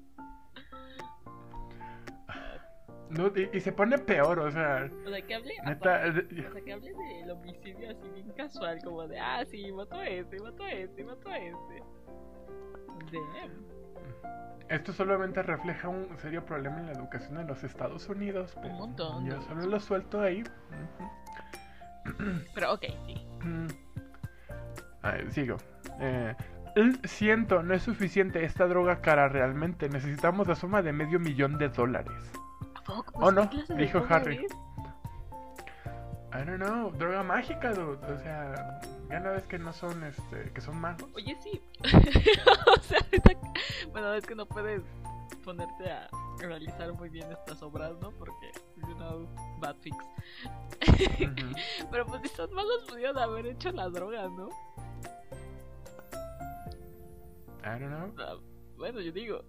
No, 3.09 3.27
y, 3.35 3.49
y 3.53 3.59
se 3.61 3.71
pone 3.71 3.97
peor, 3.99 4.39
o 4.39 4.51
sea, 4.51 4.89
O 5.05 5.09
sea, 5.09 5.21
que 5.21 5.35
hable. 5.35 5.53
neta. 5.65 6.05
aparte- 6.05 6.27
eh, 6.41 6.47
O 6.49 6.51
sea, 6.53 6.61
que 6.63 6.73
hable 6.73 6.91
del 6.93 7.31
homicidio 7.31 7.91
así 7.91 8.09
bien 8.09 8.31
casual, 8.31 8.79
como 8.83 9.07
de, 9.07 9.19
ah, 9.19 9.45
sí, 9.45 9.71
mató 9.71 9.97
a 9.97 10.07
este, 10.07 10.39
mató 10.41 10.63
a 10.63 10.71
este, 10.71 11.03
mató 11.03 11.29
a 11.29 11.37
este. 11.37 11.83
Damn. 13.11 13.65
Esto 14.69 14.91
solamente 14.91 15.43
refleja 15.43 15.87
un 15.87 16.17
serio 16.17 16.43
problema 16.43 16.79
en 16.79 16.87
la 16.87 16.93
educación 16.93 17.39
en 17.39 17.45
los 17.47 17.63
Estados 17.63 18.09
Unidos. 18.09 18.57
pero 18.59 18.73
montón, 18.73 19.23
Yo 19.29 19.39
solo 19.43 19.61
lo 19.67 19.79
suelto 19.79 20.19
ahí. 20.21 20.41
Ujú. 20.41 21.09
Pero 22.53 22.73
ok, 22.73 22.85
sí. 23.05 23.25
A 25.01 25.11
ver, 25.11 25.31
sigo. 25.31 25.57
Eh, 25.99 26.35
siento, 27.03 27.63
no 27.63 27.73
es 27.73 27.83
suficiente 27.83 28.43
esta 28.43 28.67
droga 28.67 29.01
cara 29.01 29.27
realmente. 29.29 29.89
Necesitamos 29.89 30.47
la 30.47 30.55
suma 30.55 30.81
de 30.81 30.93
medio 30.93 31.19
millón 31.19 31.57
de 31.57 31.69
dólares. 31.69 32.31
¿A 32.75 32.83
poco? 32.83 33.13
Oh, 33.15 33.31
no, 33.31 33.49
¿Qué 33.49 33.57
clase 33.57 33.75
de 33.75 33.83
dijo 33.83 34.05
Harry. 34.09 34.45
es? 34.45 34.51
I 36.33 36.43
don't 36.45 36.61
know, 36.61 36.91
droga 36.91 37.23
mágica, 37.23 37.73
dude. 37.73 38.05
O 38.11 38.19
sea, 38.19 38.81
ya 39.09 39.19
no 39.21 39.31
ves 39.31 39.43
que 39.43 39.57
no 39.57 39.71
son, 39.71 40.03
este, 40.03 40.51
que 40.51 40.59
son 40.59 40.77
magos. 40.81 41.09
Oye, 41.15 41.37
sí. 41.41 41.61
o 42.67 42.81
sea. 42.81 42.99
Bueno, 43.91 44.13
es 44.13 44.25
que 44.25 44.35
no 44.35 44.45
puedes 44.45 44.81
ponerte 45.43 45.89
a 45.89 46.09
realizar 46.39 46.93
muy 46.93 47.09
bien 47.09 47.31
estas 47.31 47.61
obras, 47.63 47.93
¿no? 48.01 48.11
Porque, 48.11 48.51
you 48.87 48.95
know, 48.95 49.27
bad 49.59 49.75
fix. 49.77 49.97
Pero 51.91 52.05
pues 52.05 52.23
estos 52.23 52.51
magos 52.51 52.85
pudieron 52.89 53.17
haber 53.17 53.47
hecho 53.47 53.71
las 53.71 53.91
drogas, 53.93 54.31
¿no? 54.31 54.49
I 57.63 57.79
don't 57.79 57.87
know. 57.87 58.13
Ah, 58.19 58.37
bueno, 58.77 59.01
yo 59.01 59.11
digo, 59.11 59.41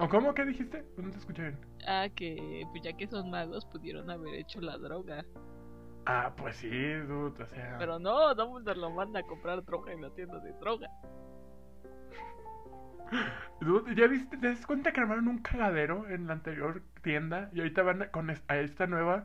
¿O 0.00 0.08
cómo? 0.08 0.32
¿Qué 0.32 0.44
dijiste? 0.44 0.84
No 0.96 1.10
te 1.10 1.18
escuché 1.18 1.42
bien. 1.42 1.58
ah, 1.86 2.06
que 2.14 2.64
pues 2.70 2.82
ya 2.82 2.92
que 2.92 3.08
son 3.08 3.30
magos 3.30 3.64
pudieron 3.64 4.08
haber 4.10 4.34
hecho 4.34 4.60
la 4.60 4.78
droga. 4.78 5.24
Ah, 6.06 6.32
pues 6.36 6.56
sí, 6.56 6.68
dude, 6.70 7.42
o 7.42 7.46
sea. 7.46 7.76
Pero 7.78 7.98
no, 7.98 8.32
Dumbledore 8.34 8.78
lo 8.78 8.90
manda 8.90 9.20
a 9.20 9.22
comprar 9.24 9.62
droga 9.64 9.92
en 9.92 10.00
la 10.02 10.10
tienda 10.10 10.38
de 10.38 10.52
droga. 10.54 10.88
¿Ya 13.96 14.06
viste? 14.06 14.36
¿Te 14.36 14.48
das 14.48 14.66
cuenta 14.66 14.92
que 14.92 15.00
armaron 15.00 15.28
un 15.28 15.38
cagadero 15.38 16.08
en 16.08 16.26
la 16.26 16.34
anterior 16.34 16.82
tienda? 17.02 17.50
Y 17.52 17.58
ahorita 17.60 17.82
van 17.82 18.02
a- 18.02 18.10
con 18.10 18.30
es- 18.30 18.42
a 18.48 18.56
esta 18.58 18.86
nueva. 18.86 19.24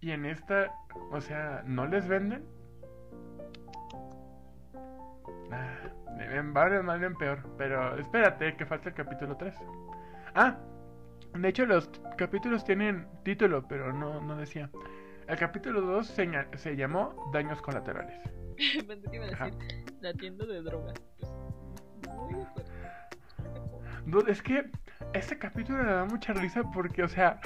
Y 0.00 0.10
en 0.10 0.26
esta, 0.26 0.72
o 1.10 1.20
sea, 1.20 1.62
¿no 1.66 1.86
les 1.86 2.06
venden? 2.06 2.44
Ah, 5.50 5.76
en 6.18 6.52
varios 6.52 6.84
más 6.84 6.98
bien 7.00 7.14
peor. 7.16 7.38
Pero 7.56 7.96
espérate, 7.98 8.56
que 8.56 8.66
falta 8.66 8.88
el 8.90 8.94
capítulo 8.94 9.36
3. 9.36 9.54
Ah, 10.34 10.56
de 11.34 11.48
hecho 11.48 11.64
los 11.66 11.88
capítulos 12.16 12.64
tienen 12.64 13.06
título, 13.24 13.66
pero 13.66 13.92
no, 13.92 14.20
no 14.20 14.36
decía. 14.36 14.70
El 15.26 15.38
capítulo 15.38 15.80
2 15.80 16.06
se, 16.08 16.28
se 16.56 16.76
llamó 16.76 17.30
Daños 17.32 17.62
Colaterales. 17.62 18.20
Pensé 18.86 19.10
que 19.10 19.16
iba 19.16 19.26
a 19.26 19.30
Ajá. 19.30 19.44
decir 19.46 19.84
la 20.00 20.12
tienda 20.12 20.44
de 20.44 20.60
drogas. 20.62 20.94
Pues, 21.18 21.32
muy. 22.14 22.46
Dude, 24.06 24.30
es 24.30 24.42
que 24.42 24.70
este 25.12 25.38
capítulo 25.38 25.82
me 25.82 25.90
da 25.90 26.04
mucha 26.04 26.32
risa 26.32 26.62
porque, 26.72 27.02
o 27.02 27.08
sea, 27.08 27.40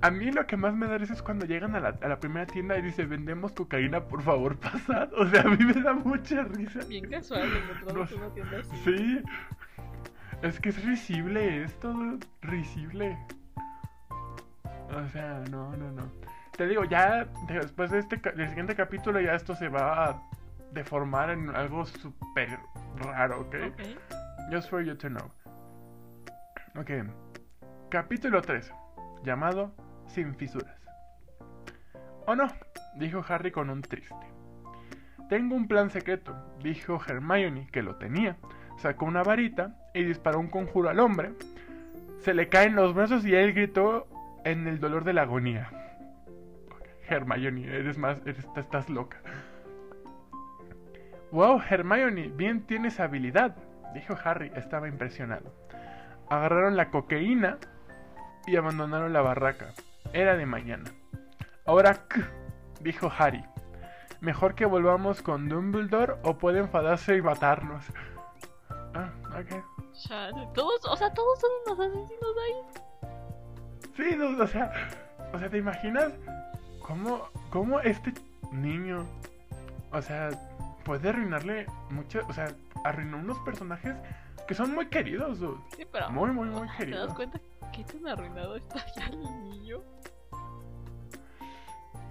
a 0.00 0.10
mí 0.10 0.30
lo 0.30 0.46
que 0.46 0.56
más 0.56 0.74
me 0.74 0.86
da 0.86 0.98
risa 0.98 1.14
es 1.14 1.22
cuando 1.22 1.46
llegan 1.46 1.74
a 1.74 1.80
la, 1.80 1.96
a 2.00 2.08
la 2.08 2.20
primera 2.20 2.46
tienda 2.46 2.76
y 2.78 2.82
dice, 2.82 3.06
vendemos 3.06 3.52
cocaína, 3.52 4.04
por 4.04 4.22
favor, 4.22 4.56
pasad. 4.60 5.12
O 5.14 5.26
sea, 5.28 5.42
a 5.42 5.48
mí 5.48 5.64
me 5.64 5.80
da 5.80 5.94
mucha 5.94 6.44
risa. 6.44 6.80
Bien 6.88 7.08
casual 7.08 7.50
encontramos 7.56 8.10
No, 8.12 8.16
una 8.16 8.34
tienda 8.34 8.58
así. 8.58 8.76
Sí. 8.84 9.22
Es 10.42 10.60
que 10.60 10.68
es 10.68 10.84
risible 10.84 11.64
esto, 11.64 11.92
dude, 11.92 12.26
risible. 12.42 13.16
O 14.94 15.08
sea, 15.08 15.42
no, 15.50 15.74
no, 15.76 15.90
no. 15.90 16.02
Te 16.56 16.66
digo, 16.66 16.84
ya 16.84 17.26
después 17.48 17.90
de 17.90 17.98
este 17.98 18.16
del 18.16 18.48
siguiente 18.48 18.76
capítulo 18.76 19.20
ya 19.20 19.34
esto 19.34 19.56
se 19.56 19.68
va 19.68 20.04
a 20.04 20.22
deformar 20.72 21.30
en 21.30 21.48
algo 21.50 21.86
súper 21.86 22.58
raro, 22.96 23.40
¿ok? 23.40 23.54
Ok. 23.72 24.52
Just 24.52 24.68
for 24.68 24.82
you 24.82 24.94
to 24.94 25.08
know. 25.08 25.30
Ok. 26.76 26.90
Capítulo 27.88 28.42
3. 28.42 28.72
Llamado 29.22 29.72
Sin 30.08 30.34
fisuras. 30.34 30.76
¿O 32.26 32.34
no? 32.34 32.48
Dijo 32.96 33.24
Harry 33.28 33.52
con 33.52 33.70
un 33.70 33.80
triste. 33.80 34.26
Tengo 35.28 35.54
un 35.54 35.68
plan 35.68 35.90
secreto, 35.90 36.34
dijo 36.64 37.00
Hermione, 37.06 37.68
que 37.70 37.82
lo 37.82 37.94
tenía. 37.94 38.36
Sacó 38.76 39.04
una 39.04 39.22
varita 39.22 39.76
y 39.94 40.02
disparó 40.02 40.40
un 40.40 40.48
conjuro 40.48 40.90
al 40.90 40.98
hombre. 40.98 41.34
Se 42.18 42.34
le 42.34 42.48
caen 42.48 42.74
los 42.74 42.92
brazos 42.92 43.24
y 43.24 43.36
él 43.36 43.52
gritó 43.52 44.08
en 44.44 44.66
el 44.66 44.80
dolor 44.80 45.04
de 45.04 45.12
la 45.12 45.22
agonía. 45.22 45.70
Hermione, 47.08 47.68
eres 47.68 47.98
más, 47.98 48.20
eres, 48.26 48.48
estás 48.56 48.90
loca. 48.90 49.18
Wow, 51.30 51.62
Hermione, 51.70 52.32
bien 52.34 52.66
tienes 52.66 52.98
habilidad, 52.98 53.54
dijo 53.94 54.16
Harry, 54.24 54.50
estaba 54.56 54.88
impresionado. 54.88 55.63
Agarraron 56.28 56.76
la 56.76 56.90
cocaína 56.90 57.58
y 58.46 58.56
abandonaron 58.56 59.12
la 59.12 59.22
barraca. 59.22 59.74
Era 60.12 60.36
de 60.36 60.46
mañana. 60.46 60.90
Ahora, 61.66 62.06
¿qué? 62.08 62.24
dijo 62.80 63.10
Harry. 63.16 63.44
Mejor 64.20 64.54
que 64.54 64.64
volvamos 64.64 65.22
con 65.22 65.48
Dumbledore 65.48 66.14
o 66.22 66.38
puede 66.38 66.60
enfadarse 66.60 67.16
y 67.16 67.22
matarnos. 67.22 67.84
Ah, 68.94 69.10
ok. 69.38 69.62
Chale, 69.92 70.48
Todos, 70.54 70.84
o 70.86 70.96
sea, 70.96 71.12
todos 71.12 71.40
son 71.40 71.50
unos 71.66 71.86
asesinos 71.86 72.34
ahí. 72.44 73.10
Sí, 73.96 74.16
no, 74.16 74.42
o 74.42 74.46
sea, 74.46 74.72
o 75.32 75.38
sea, 75.38 75.48
¿te 75.48 75.58
imaginas 75.58 76.12
cómo, 76.80 77.28
cómo 77.50 77.80
este 77.80 78.12
niño, 78.52 79.06
o 79.92 80.02
sea, 80.02 80.30
puede 80.84 81.08
arruinarle 81.08 81.66
mucho, 81.90 82.20
o 82.28 82.32
sea, 82.32 82.48
arruinó 82.84 83.18
unos 83.18 83.38
personajes 83.40 83.94
que 84.46 84.54
son 84.54 84.74
muy 84.74 84.86
queridos, 84.88 85.40
dude. 85.40 85.60
Sí, 85.76 85.84
pero. 85.90 86.10
muy, 86.10 86.30
muy, 86.30 86.48
muy 86.48 86.60
¿Te 86.62 86.66
das 86.66 86.76
queridos. 86.76 87.14
cuenta 87.14 87.40
qué 87.72 87.84
tan 87.84 88.06
arruinado 88.06 88.56
está 88.56 88.84
ya 88.96 89.06
el 89.06 89.22
niño? 89.50 89.78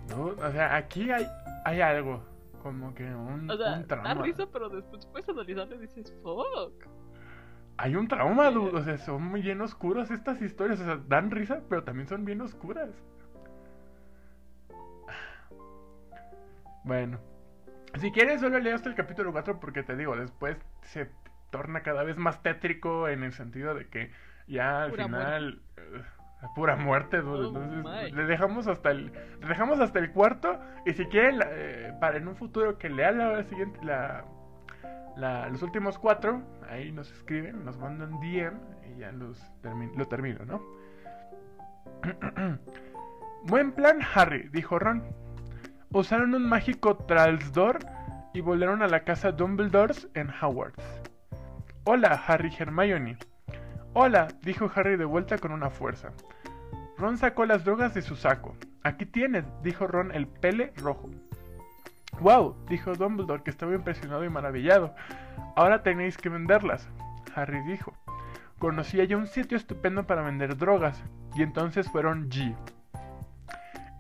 Dude, 0.08 0.42
o 0.44 0.52
sea, 0.52 0.76
aquí 0.76 1.10
hay, 1.12 1.26
hay 1.66 1.82
algo, 1.82 2.24
como 2.62 2.94
que 2.94 3.04
un, 3.06 3.50
O 3.50 3.58
sea, 3.58 3.74
un 3.76 3.82
da 3.82 3.88
trauma. 3.88 4.14
risa, 4.16 4.46
pero 4.52 4.70
después 4.70 5.06
puedes 5.08 5.28
analizarlo 5.30 5.76
y 5.76 5.80
dices, 5.80 6.14
fuck. 6.22 6.86
Hay 7.78 7.96
un 7.96 8.08
trauma, 8.08 8.52
dude, 8.52 8.78
o 8.78 8.84
sea, 8.84 8.98
son 8.98 9.24
muy 9.24 9.42
bien 9.42 9.62
oscuras 9.62 10.12
estas 10.12 10.42
historias, 10.42 10.80
o 10.80 10.86
sea, 10.86 10.98
dan 11.08 11.32
risa, 11.32 11.62
pero 11.70 11.84
también 11.84 12.08
son 12.08 12.26
bien 12.26 12.42
oscuras. 12.42 12.90
Bueno, 16.84 17.18
si 18.00 18.12
quieres 18.12 18.42
solo 18.42 18.60
leo 18.60 18.76
hasta 18.76 18.90
el 18.90 18.96
capítulo 18.96 19.32
4 19.32 19.60
porque 19.60 19.84
te 19.84 19.96
digo, 19.96 20.16
después 20.18 20.58
se 20.84 21.10
torna 21.54 21.84
cada 21.84 22.04
vez 22.04 22.18
más 22.18 22.42
tétrico 22.42 23.08
en 23.08 23.22
el 23.24 23.32
sentido 23.32 23.76
de 23.76 23.88
que 23.88 24.12
ya 24.48 24.82
al 24.84 24.90
Pura 24.90 25.04
final 25.06 25.62
eh, 25.78 26.02
pura 26.56 26.76
muerte, 26.76 27.22
dude. 27.22 27.46
Oh, 27.46 27.48
entonces 27.48 27.84
my. 27.86 28.12
le 28.12 28.24
dejamos 28.26 28.68
hasta 28.68 28.90
el 28.90 29.14
le 29.40 29.48
dejamos 29.48 29.80
hasta 29.80 30.00
el 30.00 30.12
cuarto 30.12 30.60
y 30.86 30.94
si 30.94 31.06
quieren 31.06 31.40
eh, 31.48 31.94
para 32.02 32.18
en 32.18 32.28
un 32.28 32.36
futuro 32.36 32.78
que 32.80 32.90
lea 32.90 33.12
la 33.12 33.44
siguiente 33.44 33.80
la, 33.86 34.26
la- 35.16 35.48
los 35.50 35.62
últimos 35.62 36.00
cuatro, 36.00 36.42
ahí 36.70 36.92
nos 36.92 37.12
escriben, 37.14 37.64
nos 37.64 37.78
mandan 37.78 38.20
DM 38.20 38.58
y 38.92 39.00
ya 39.00 39.12
los 39.12 39.40
termi- 39.62 39.96
lo 39.96 40.06
termino, 40.08 40.44
¿no? 40.46 40.60
Buen 43.46 43.72
plan, 43.74 44.00
Harry, 44.16 44.50
dijo 44.52 44.80
Ron. 44.80 45.04
Usaron 45.92 46.34
un 46.34 46.48
mágico 46.50 46.98
Tralsdor 46.98 47.78
y 48.34 48.42
volaron 48.42 48.82
a 48.82 48.88
la 48.88 49.04
casa 49.04 49.32
Dumbledores 49.32 50.10
en 50.16 50.30
Hogwarts. 50.42 51.03
Hola, 51.86 52.24
Harry 52.28 52.50
Hermione. 52.58 53.18
Hola, 53.92 54.30
dijo 54.42 54.72
Harry 54.74 54.96
de 54.96 55.04
vuelta 55.04 55.38
con 55.38 55.52
una 55.52 55.70
fuerza. 55.70 56.14
Ron 56.98 57.18
sacó 57.18 57.46
las 57.46 57.66
drogas 57.66 57.94
de 57.94 58.02
su 58.02 58.16
saco. 58.16 58.56
Aquí 58.84 59.06
tienes, 59.06 59.44
dijo 59.64 59.86
Ron 59.86 60.14
el 60.14 60.26
pele 60.26 60.72
rojo. 60.78 61.10
Wow, 62.22 62.56
dijo 62.70 62.94
Dumbledore, 62.96 63.44
que 63.44 63.50
estaba 63.50 63.76
impresionado 63.76 64.24
y 64.24 64.30
maravillado. 64.30 64.96
Ahora 65.58 65.84
tenéis 65.84 66.16
que 66.16 66.30
venderlas. 66.30 66.88
Harry 67.36 67.60
dijo. 67.68 67.92
Conocía 68.60 69.04
ya 69.04 69.18
un 69.18 69.28
sitio 69.28 69.58
estupendo 69.58 70.08
para 70.08 70.22
vender 70.22 70.56
drogas, 70.56 71.04
y 71.36 71.44
entonces 71.44 71.92
fueron 71.92 72.30
G. 72.30 72.56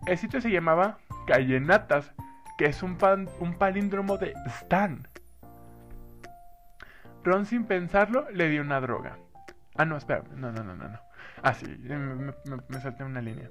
El 0.07 0.17
sitio 0.17 0.39
se 0.39 0.51
llamaba 0.51 0.99
Callenatas, 1.27 2.13
que 2.57 2.67
es 2.67 2.81
un, 2.81 2.97
un 3.41 3.53
palíndromo 3.55 4.17
de 4.17 4.33
Stan. 4.45 5.05
Ron 7.23 7.45
sin 7.45 7.65
pensarlo 7.65 8.29
le 8.31 8.49
dio 8.49 8.61
una 8.61 8.81
droga. 8.81 9.17
Ah, 9.75 9.85
no, 9.85 9.97
espera, 9.97 10.23
no, 10.35 10.51
no, 10.51 10.63
no, 10.63 10.75
no, 10.75 10.87
no. 10.87 10.99
Ah, 11.41 11.53
sí, 11.53 11.65
me, 11.67 12.33
me 12.67 12.79
salté 12.79 13.03
una 13.03 13.21
línea. 13.21 13.49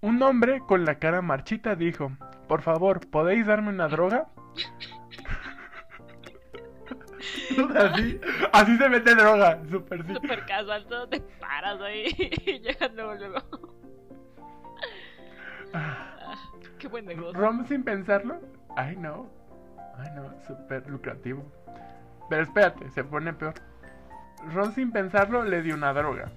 Un 0.00 0.22
hombre 0.22 0.60
con 0.66 0.84
la 0.84 0.98
cara 0.98 1.22
marchita 1.22 1.74
dijo, 1.74 2.12
por 2.48 2.62
favor, 2.62 3.08
¿podéis 3.10 3.46
darme 3.46 3.68
una 3.68 3.88
droga? 3.88 4.28
así, 7.76 8.20
así 8.52 8.76
se 8.76 8.88
mete 8.88 9.14
droga, 9.14 9.60
super 9.70 10.04
sí. 10.06 10.14
Super 10.14 10.46
casual, 10.46 10.86
todo 10.86 11.08
te 11.08 11.20
paras 11.20 11.80
ahí 11.80 12.06
y 12.46 12.60
llegas 12.60 12.92
luego, 12.94 13.14
luego. 13.14 13.40
Ah, 15.72 16.36
qué 16.78 16.88
buen 16.88 17.06
negocio. 17.06 17.38
Rom 17.38 17.66
sin 17.66 17.84
pensarlo, 17.84 18.40
ay 18.76 18.96
no, 18.96 19.30
ay 19.98 20.08
no, 20.14 20.34
súper 20.46 20.88
lucrativo. 20.88 21.44
Pero 22.30 22.42
espérate, 22.44 22.88
se 22.90 23.04
pone 23.04 23.34
peor. 23.34 23.54
Ron 24.54 24.72
sin 24.72 24.92
pensarlo 24.92 25.42
le 25.44 25.60
dio 25.60 25.74
una 25.74 25.92
droga. 25.92 26.30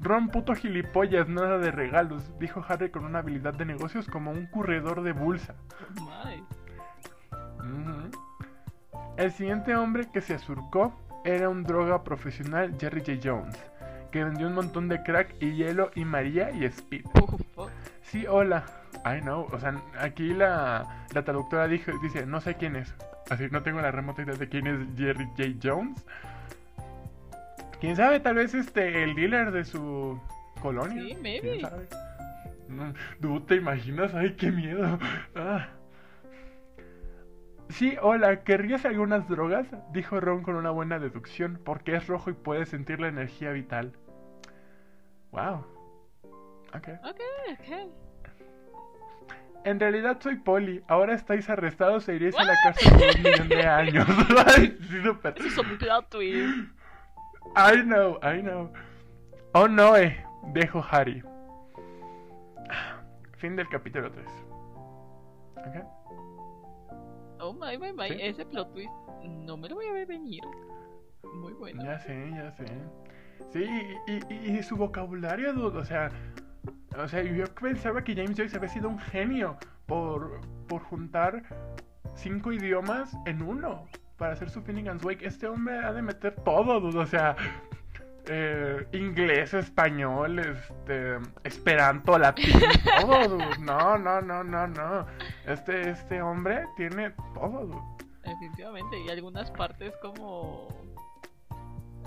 Ron 0.00 0.28
puto 0.28 0.54
gilipollas, 0.54 1.28
nada 1.28 1.58
de 1.58 1.70
regalos, 1.70 2.30
dijo 2.38 2.64
Harry 2.68 2.90
con 2.90 3.04
una 3.04 3.20
habilidad 3.20 3.54
de 3.54 3.64
negocios 3.64 4.06
como 4.06 4.30
un 4.30 4.46
corredor 4.46 5.02
de 5.02 5.12
bolsa. 5.12 5.54
El 9.16 9.32
siguiente 9.32 9.74
hombre 9.74 10.08
que 10.12 10.20
se 10.20 10.34
asurcó 10.34 10.92
era 11.24 11.48
un 11.48 11.64
droga 11.64 12.04
profesional 12.04 12.76
Jerry 12.78 13.00
J. 13.00 13.20
Jones, 13.22 13.58
que 14.12 14.22
vendió 14.24 14.46
un 14.46 14.54
montón 14.54 14.88
de 14.88 15.02
crack 15.02 15.34
y 15.40 15.54
hielo 15.54 15.90
y 15.94 16.04
María 16.04 16.50
y 16.50 16.64
Speed. 16.64 17.06
Sí, 18.02 18.26
hola. 18.26 18.64
I 19.04 19.20
know, 19.20 19.46
o 19.52 19.60
sea, 19.60 19.74
aquí 20.00 20.34
la, 20.34 21.06
la 21.12 21.24
traductora 21.24 21.68
dijo, 21.68 21.92
dice, 22.02 22.26
no 22.26 22.40
sé 22.40 22.54
quién 22.54 22.76
es. 22.76 22.94
Así 23.30 23.48
no 23.50 23.62
tengo 23.62 23.80
la 23.80 23.90
remota 23.90 24.22
idea 24.22 24.34
de 24.34 24.48
quién 24.48 24.66
es 24.66 24.78
Jerry 24.96 25.26
J. 25.36 25.42
Jones. 25.62 26.04
¿Quién 27.80 27.96
sabe? 27.96 28.20
Tal 28.20 28.34
vez 28.34 28.54
este, 28.54 29.04
el 29.04 29.14
dealer 29.14 29.52
de 29.52 29.64
su 29.64 30.20
colonia. 30.60 31.02
Sí, 31.02 31.16
maybe. 31.20 31.62
¿Tú 33.20 33.40
te 33.42 33.56
imaginas? 33.56 34.14
Ay, 34.14 34.34
qué 34.34 34.50
miedo. 34.50 34.98
Ah. 35.34 35.68
Sí, 37.70 37.96
hola, 38.00 38.44
¿querrías 38.44 38.84
algunas 38.86 39.28
drogas? 39.28 39.66
Dijo 39.92 40.20
Ron 40.20 40.42
con 40.42 40.56
una 40.56 40.70
buena 40.70 40.98
deducción, 40.98 41.60
porque 41.64 41.94
es 41.96 42.06
rojo 42.06 42.30
y 42.30 42.32
puede 42.32 42.64
sentir 42.64 42.98
la 42.98 43.08
energía 43.08 43.52
vital. 43.52 43.92
Wow. 45.32 45.66
Ok. 46.74 46.88
Ok, 47.04 47.20
ok. 47.52 48.07
En 49.68 49.78
realidad 49.78 50.16
soy 50.18 50.36
Polly. 50.36 50.82
Ahora 50.88 51.12
estáis 51.12 51.50
arrestados 51.50 52.08
e 52.08 52.14
iréis 52.14 52.34
a 52.38 52.44
la 52.44 52.54
cárcel 52.62 52.90
por 52.90 53.16
un 53.16 53.22
millón 53.22 53.48
de 53.50 53.66
años. 53.66 54.06
Ay, 54.56 54.78
sí, 54.80 55.02
super. 55.02 55.34
Eso 55.36 55.46
es 55.46 55.58
un 55.58 55.76
plot 55.76 56.08
twist. 56.08 56.70
I 57.54 57.82
know, 57.82 58.18
I 58.22 58.40
know. 58.40 58.72
Oh 59.52 59.68
no, 59.68 59.94
eh, 59.94 60.24
dejo 60.54 60.82
Harry. 60.90 61.22
Fin 63.36 63.56
del 63.56 63.68
capítulo 63.68 64.10
3. 64.10 64.26
¿Ok? 65.56 65.86
Oh 67.40 67.52
my, 67.52 67.76
my, 67.76 67.92
my. 67.92 68.08
Ese 68.22 68.46
plot 68.46 68.72
twist 68.72 68.90
no 69.22 69.58
me 69.58 69.68
lo 69.68 69.74
voy 69.74 69.84
a 69.84 69.92
ver 69.92 70.06
venir. 70.06 70.44
Muy 71.34 71.52
bueno. 71.52 71.84
Ya 71.84 71.98
sé, 71.98 72.30
ya 72.30 72.50
sé. 72.52 72.64
Sí, 73.52 73.68
y, 74.06 74.34
y, 74.34 74.58
y 74.58 74.62
su 74.62 74.76
vocabulario, 74.76 75.52
dude, 75.52 75.78
o 75.78 75.84
sea. 75.84 76.10
O 76.96 77.08
sea, 77.08 77.22
yo 77.22 77.44
pensaba 77.54 78.02
que 78.02 78.14
James 78.14 78.36
Joyce 78.36 78.56
había 78.56 78.68
sido 78.68 78.88
un 78.88 78.98
genio 78.98 79.56
por, 79.86 80.40
por 80.66 80.82
juntar 80.82 81.42
cinco 82.14 82.52
idiomas 82.52 83.16
en 83.26 83.42
uno 83.42 83.86
para 84.16 84.32
hacer 84.32 84.50
su 84.50 84.62
Finnegan's 84.62 85.04
Wake. 85.04 85.24
Este 85.24 85.46
hombre 85.46 85.78
ha 85.78 85.92
de 85.92 86.02
meter 86.02 86.34
todo, 86.44 86.80
dude, 86.80 86.98
o 86.98 87.06
sea, 87.06 87.36
eh, 88.26 88.86
inglés, 88.92 89.54
español, 89.54 90.38
este, 90.38 91.18
esperanto, 91.44 92.18
latín, 92.18 92.52
todo, 93.00 93.38
No, 93.60 93.96
no, 93.96 94.20
no, 94.20 94.44
no, 94.44 94.66
no. 94.66 95.06
Este, 95.46 95.90
este 95.90 96.20
hombre 96.20 96.64
tiene 96.76 97.12
todo, 97.34 97.96
Definitivamente, 98.22 99.00
y 99.00 99.08
algunas 99.08 99.50
partes 99.50 99.96
como 100.02 100.68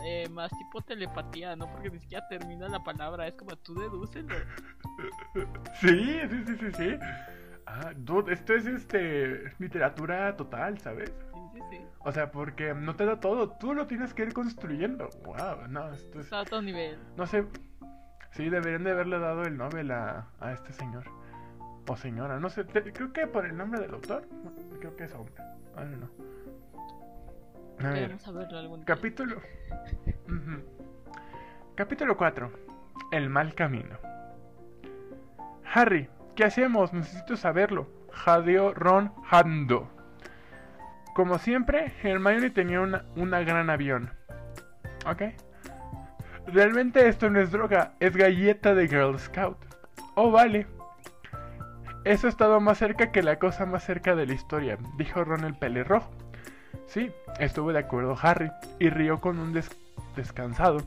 eh, 0.06 0.28
más 0.30 0.52
tipo 0.52 0.82
telepatía, 0.82 1.56
¿no? 1.56 1.72
Porque 1.72 1.90
ni 1.90 2.00
siquiera 2.00 2.28
termina 2.28 2.68
la 2.68 2.84
palabra, 2.84 3.28
es 3.28 3.36
como 3.36 3.56
tú 3.58 3.76
deduces. 3.76 4.26
Sí, 5.80 6.20
sí, 6.30 6.44
sí, 6.46 6.56
sí, 6.60 6.72
sí. 6.78 7.00
Ah, 7.66 7.92
dude, 7.96 8.34
esto 8.34 8.54
es 8.54 8.66
este 8.66 9.44
literatura 9.60 10.36
total, 10.36 10.78
¿sabes? 10.80 11.14
O 12.04 12.12
sea, 12.12 12.32
porque 12.32 12.74
no 12.74 12.96
te 12.96 13.06
da 13.06 13.20
todo, 13.20 13.52
tú 13.52 13.74
lo 13.74 13.88
tienes 13.88 14.14
que 14.14 14.24
ir 14.24 14.34
construyendo. 14.34 15.10
Wow, 15.24 15.68
no, 15.70 15.92
esto 15.92 16.20
es. 16.20 16.26
Está 16.26 16.42
a 16.42 16.46
todo 16.46 16.62
nivel. 16.62 16.98
No 17.16 17.26
sé. 17.26 17.46
Sí, 18.32 18.50
deberían 18.50 18.84
de 18.84 18.92
haberle 18.92 19.20
dado 19.20 19.44
el 19.44 19.58
Nobel 19.58 19.92
a, 19.92 20.28
a 20.40 20.52
este 20.54 20.74
señor. 20.74 21.06
O 21.88 21.96
señora, 21.96 22.40
no 22.40 22.50
sé. 22.50 22.66
creo 22.66 23.14
que 23.14 23.28
por 23.28 23.46
el 23.46 23.56
nombre 23.58 23.80
del 23.80 23.94
autor. 23.94 24.28
creo 24.80 24.96
que 24.96 25.04
es 25.04 25.14
hombre. 25.14 25.34
I 25.76 25.82
don't 25.82 25.98
know. 25.98 26.10
A 27.84 27.90
ver. 27.90 28.20
Saberlo 28.20 28.60
algún 28.60 28.84
capítulo. 28.84 29.42
Capítulo 31.76 32.18
4. 32.18 32.52
El 33.12 33.30
mal 33.30 33.56
camino. 33.56 33.98
Harry, 35.74 36.10
¿qué 36.36 36.44
hacemos? 36.44 36.94
Necesito 36.94 37.36
saberlo. 37.36 37.88
Jadeó 38.12 38.74
Ron 38.74 39.12
Hando. 39.30 39.90
Como 41.16 41.38
siempre, 41.40 41.92
Hermione 42.04 42.50
tenía 42.50 42.82
una, 42.82 43.06
una 43.16 43.40
gran 43.42 43.70
avión. 43.70 44.12
¿Ok? 45.06 45.24
Realmente 46.48 47.08
esto 47.08 47.30
no 47.30 47.40
es 47.40 47.52
droga, 47.52 47.94
es 48.00 48.16
galleta 48.16 48.76
de 48.76 48.88
Girl 48.88 49.18
Scout. 49.20 49.58
Oh, 50.16 50.32
vale. 50.32 50.68
Eso 52.04 52.28
ha 52.28 52.30
estado 52.30 52.60
más 52.60 52.78
cerca 52.78 53.12
que 53.12 53.24
la 53.24 53.38
cosa 53.40 53.66
más 53.66 53.84
cerca 53.84 54.16
de 54.16 54.26
la 54.26 54.34
historia, 54.34 54.78
dijo 54.98 55.24
Ron 55.24 55.46
el 55.46 55.56
pelirrojo. 55.56 56.12
Sí, 56.88 57.12
estuvo 57.40 57.72
de 57.72 57.80
acuerdo 57.80 58.16
Harry, 58.22 58.52
y 58.80 58.90
rió 58.90 59.22
con 59.22 59.40
un 59.40 59.60
descansado. 60.16 60.80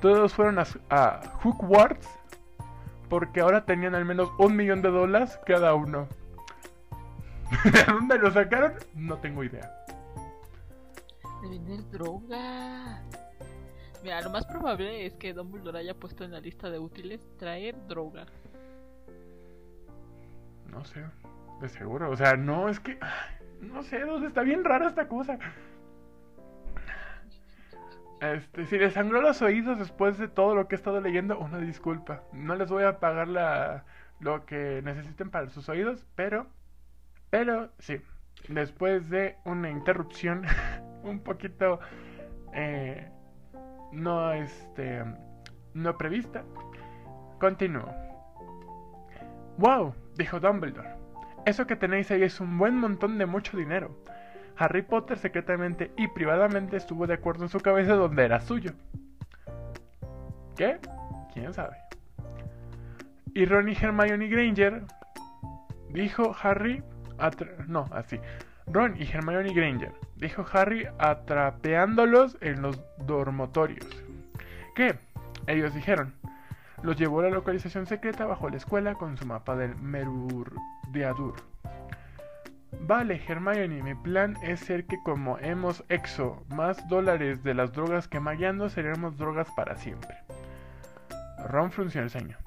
Todos 0.00 0.32
fueron 0.32 0.58
a, 0.58 0.66
a 0.88 1.20
Hogwarts 1.42 2.08
porque 3.10 3.40
ahora 3.40 3.66
tenían 3.66 3.94
al 3.94 4.04
menos 4.04 4.30
un 4.38 4.56
millón 4.56 4.80
de 4.80 4.90
dólares 4.90 5.38
cada 5.44 5.74
uno. 5.74 6.08
¿De 7.64 7.84
dónde 7.84 8.18
lo 8.18 8.30
sacaron? 8.30 8.74
No 8.94 9.18
tengo 9.18 9.42
idea. 9.42 9.70
De 11.42 11.48
vender 11.48 11.90
droga. 11.90 13.02
Mira, 14.02 14.22
lo 14.22 14.30
más 14.30 14.46
probable 14.46 15.04
es 15.04 15.14
que 15.14 15.34
Dumbledore 15.34 15.80
haya 15.80 15.94
puesto 15.94 16.24
en 16.24 16.30
la 16.30 16.40
lista 16.40 16.70
de 16.70 16.78
útiles 16.78 17.20
traer 17.36 17.76
droga. 17.86 18.26
No 20.70 20.84
sé, 20.84 21.04
de 21.60 21.68
seguro. 21.68 22.10
O 22.10 22.16
sea, 22.16 22.36
no, 22.36 22.68
es 22.68 22.78
que. 22.80 22.98
No 23.60 23.82
sé, 23.82 24.02
está 24.26 24.42
bien 24.42 24.64
rara 24.64 24.88
esta 24.88 25.08
cosa. 25.08 25.38
Este, 28.20 28.66
si 28.66 28.78
les 28.78 28.92
sangró 28.92 29.22
los 29.22 29.40
oídos 29.40 29.78
después 29.78 30.18
de 30.18 30.28
todo 30.28 30.54
lo 30.54 30.68
que 30.68 30.74
he 30.74 30.78
estado 30.78 31.00
leyendo, 31.00 31.38
una 31.38 31.58
disculpa. 31.58 32.22
No 32.32 32.54
les 32.54 32.70
voy 32.70 32.84
a 32.84 32.98
pagar 33.00 33.28
la, 33.28 33.84
lo 34.20 34.44
que 34.44 34.82
necesiten 34.82 35.30
para 35.30 35.48
sus 35.48 35.68
oídos, 35.68 36.06
pero 36.14 36.46
pero 37.30 37.70
sí, 37.78 38.00
después 38.48 39.08
de 39.08 39.36
una 39.44 39.70
interrupción 39.70 40.44
un 41.02 41.20
poquito 41.20 41.80
eh, 42.52 43.08
no 43.92 44.32
este 44.32 45.04
no 45.72 45.96
prevista, 45.96 46.44
continúo. 47.38 47.88
Wow, 49.56 49.94
dijo 50.16 50.40
Dumbledore. 50.40 50.99
Eso 51.46 51.66
que 51.66 51.76
tenéis 51.76 52.10
ahí 52.10 52.22
es 52.22 52.40
un 52.40 52.58
buen 52.58 52.76
montón 52.76 53.18
de 53.18 53.26
mucho 53.26 53.56
dinero. 53.56 53.96
Harry 54.56 54.82
Potter 54.82 55.18
secretamente 55.18 55.90
y 55.96 56.08
privadamente 56.08 56.76
estuvo 56.76 57.06
de 57.06 57.14
acuerdo 57.14 57.44
en 57.44 57.48
su 57.48 57.60
cabeza 57.60 57.94
donde 57.94 58.24
era 58.24 58.40
suyo. 58.40 58.72
¿Qué? 60.56 60.78
¿Quién 61.32 61.54
sabe? 61.54 61.76
Y 63.32 63.46
Ron 63.46 63.68
y 63.68 63.72
Hermione 63.72 64.28
Granger 64.28 64.82
dijo 65.92 66.36
Harry 66.42 66.82
no, 67.68 67.86
así. 67.92 68.18
Ron 68.66 68.96
y 68.96 69.02
Hermione 69.04 69.52
Granger, 69.52 69.92
dijo 70.16 70.44
Harry 70.52 70.86
atrapeándolos 70.98 72.38
en 72.40 72.62
los 72.62 72.80
dormitorios. 73.06 73.86
¿Qué? 74.74 74.98
Ellos 75.46 75.74
dijeron. 75.74 76.14
Los 76.82 76.96
llevó 76.96 77.20
a 77.20 77.24
la 77.24 77.30
localización 77.30 77.86
secreta 77.86 78.24
bajo 78.24 78.48
la 78.48 78.56
escuela 78.56 78.94
con 78.94 79.16
su 79.16 79.26
mapa 79.26 79.54
del 79.54 79.76
Merurdeadur. 79.76 81.34
Vale, 82.80 83.20
Hermione, 83.28 83.82
mi 83.82 83.94
plan 83.94 84.36
es 84.42 84.60
ser 84.60 84.86
que 84.86 85.02
como 85.02 85.38
hemos 85.38 85.84
exo 85.88 86.44
más 86.48 86.88
dólares 86.88 87.42
de 87.42 87.54
las 87.54 87.72
drogas 87.72 88.08
que 88.08 88.20
Magando, 88.20 88.68
seremos 88.70 89.16
drogas 89.18 89.48
para 89.54 89.76
siempre. 89.76 90.16
Ron 91.48 91.70
frunció 91.70 92.02
el 92.02 92.10
ceño. 92.10 92.38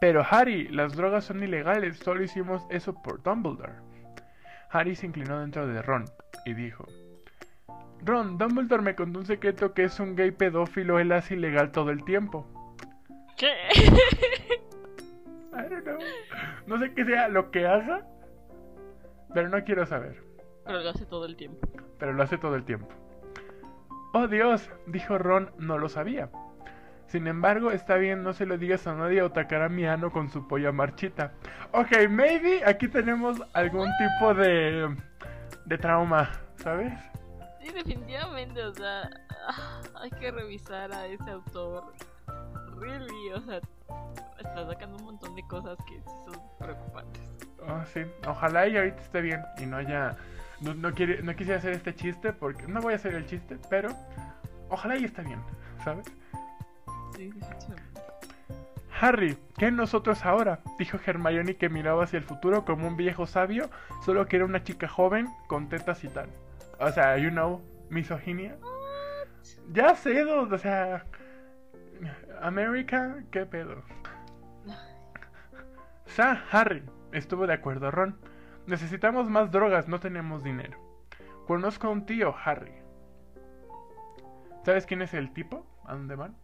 Pero 0.00 0.24
Harry, 0.28 0.68
las 0.68 0.94
drogas 0.94 1.24
son 1.24 1.42
ilegales, 1.42 1.98
solo 1.98 2.22
hicimos 2.22 2.66
eso 2.70 2.94
por 3.02 3.22
Dumbledore. 3.22 3.74
Harry 4.70 4.96
se 4.96 5.06
inclinó 5.06 5.40
dentro 5.40 5.66
de 5.66 5.82
Ron 5.82 6.04
y 6.44 6.54
dijo, 6.54 6.86
Ron, 8.04 8.38
Dumbledore 8.38 8.82
me 8.82 8.94
contó 8.94 9.20
un 9.20 9.26
secreto 9.26 9.72
que 9.74 9.84
es 9.84 9.98
un 9.98 10.14
gay 10.14 10.30
pedófilo, 10.30 10.98
él 10.98 11.12
hace 11.12 11.34
ilegal 11.34 11.72
todo 11.72 11.90
el 11.90 12.04
tiempo. 12.04 12.46
¿Qué? 13.38 13.52
I 15.52 15.68
don't 15.70 15.84
know. 15.84 15.98
No 16.66 16.78
sé 16.78 16.92
qué 16.92 17.04
sea 17.04 17.28
lo 17.28 17.50
que 17.50 17.66
haga, 17.66 18.04
pero 19.32 19.48
no 19.48 19.62
quiero 19.64 19.86
saber. 19.86 20.22
Pero 20.64 20.80
lo 20.80 20.90
hace 20.90 21.06
todo 21.06 21.24
el 21.24 21.36
tiempo. 21.36 21.66
Pero 21.98 22.12
lo 22.12 22.22
hace 22.22 22.36
todo 22.36 22.56
el 22.56 22.64
tiempo. 22.64 22.88
Oh 24.12 24.26
Dios, 24.26 24.68
dijo 24.86 25.18
Ron, 25.18 25.52
no 25.58 25.78
lo 25.78 25.88
sabía. 25.88 26.30
Sin 27.06 27.26
embargo, 27.26 27.70
está 27.70 27.94
bien, 27.96 28.22
no 28.22 28.32
se 28.32 28.44
lo 28.44 28.58
digas 28.58 28.86
a 28.86 28.94
nadie 28.94 29.22
o 29.22 29.26
atacará 29.26 29.66
a 29.66 29.70
mi 29.70 29.86
ano 29.86 30.10
con 30.10 30.28
su 30.30 30.46
polla 30.46 30.72
marchita. 30.72 31.32
Ok, 31.72 32.08
maybe 32.10 32.62
aquí 32.66 32.88
tenemos 32.88 33.40
algún 33.54 33.88
tipo 33.98 34.34
de, 34.34 34.94
de 35.64 35.78
trauma, 35.78 36.30
¿sabes? 36.56 36.92
Sí, 37.62 37.72
definitivamente, 37.72 38.62
o 38.62 38.74
sea, 38.74 39.08
ah, 39.46 39.80
hay 39.94 40.10
que 40.10 40.30
revisar 40.30 40.92
a 40.92 41.06
ese 41.06 41.30
autor. 41.30 41.84
Really, 42.80 43.32
o 43.32 43.40
sea, 43.40 43.60
está 44.38 44.66
sacando 44.66 44.96
un 44.98 45.04
montón 45.04 45.34
de 45.34 45.42
cosas 45.46 45.78
que 45.86 45.94
sí 45.94 46.10
son 46.24 46.40
preocupantes. 46.58 47.22
Oh, 47.66 47.84
sí, 47.92 48.02
ojalá 48.26 48.66
y 48.66 48.76
ahorita 48.76 49.00
esté 49.02 49.20
bien 49.20 49.42
y 49.58 49.66
no 49.66 49.76
haya... 49.78 50.16
No, 50.60 50.74
no, 50.74 50.92
quiere, 50.92 51.22
no 51.22 51.34
quisiera 51.36 51.58
hacer 51.58 51.72
este 51.72 51.94
chiste 51.94 52.32
porque... 52.32 52.66
No 52.66 52.80
voy 52.80 52.94
a 52.94 52.96
hacer 52.96 53.14
el 53.14 53.26
chiste, 53.26 53.58
pero... 53.70 53.90
Ojalá 54.70 54.96
y 54.96 55.04
esté 55.04 55.22
bien, 55.22 55.40
¿sabes? 55.84 56.06
Sí, 57.16 57.30
definitivamente. 57.30 58.00
Harry, 59.00 59.38
¿qué 59.56 59.70
nosotros 59.70 60.24
ahora? 60.24 60.60
Dijo 60.78 60.98
Hermione 61.04 61.56
que 61.56 61.68
miraba 61.68 62.04
hacia 62.04 62.18
el 62.18 62.24
futuro 62.24 62.64
como 62.64 62.88
un 62.88 62.96
viejo 62.96 63.26
sabio, 63.26 63.70
solo 64.04 64.26
que 64.26 64.36
era 64.36 64.44
una 64.44 64.64
chica 64.64 64.88
joven 64.88 65.28
con 65.46 65.68
tetas 65.68 66.02
y 66.02 66.08
tal. 66.08 66.28
O 66.80 66.90
sea, 66.90 67.16
you 67.16 67.30
know, 67.30 67.62
misoginia. 67.90 68.56
Ya 69.72 69.94
sé, 69.94 70.24
o 70.24 70.58
sea... 70.58 71.04
América, 72.40 73.22
¿qué 73.30 73.46
pedo? 73.46 73.82
Sa, 76.06 76.42
Harry, 76.50 76.82
estuvo 77.12 77.46
de 77.46 77.54
acuerdo 77.54 77.90
Ron. 77.90 78.18
Necesitamos 78.66 79.28
más 79.30 79.50
drogas, 79.50 79.88
no 79.88 80.00
tenemos 80.00 80.42
dinero. 80.42 80.78
Conozco 81.46 81.86
a 81.86 81.90
un 81.90 82.06
tío, 82.06 82.34
Harry. 82.44 82.74
¿Sabes 84.64 84.84
quién 84.86 85.02
es 85.02 85.14
el 85.14 85.32
tipo? 85.32 85.66
¿A 85.86 85.94
dónde 85.94 86.14
van? 86.14 86.36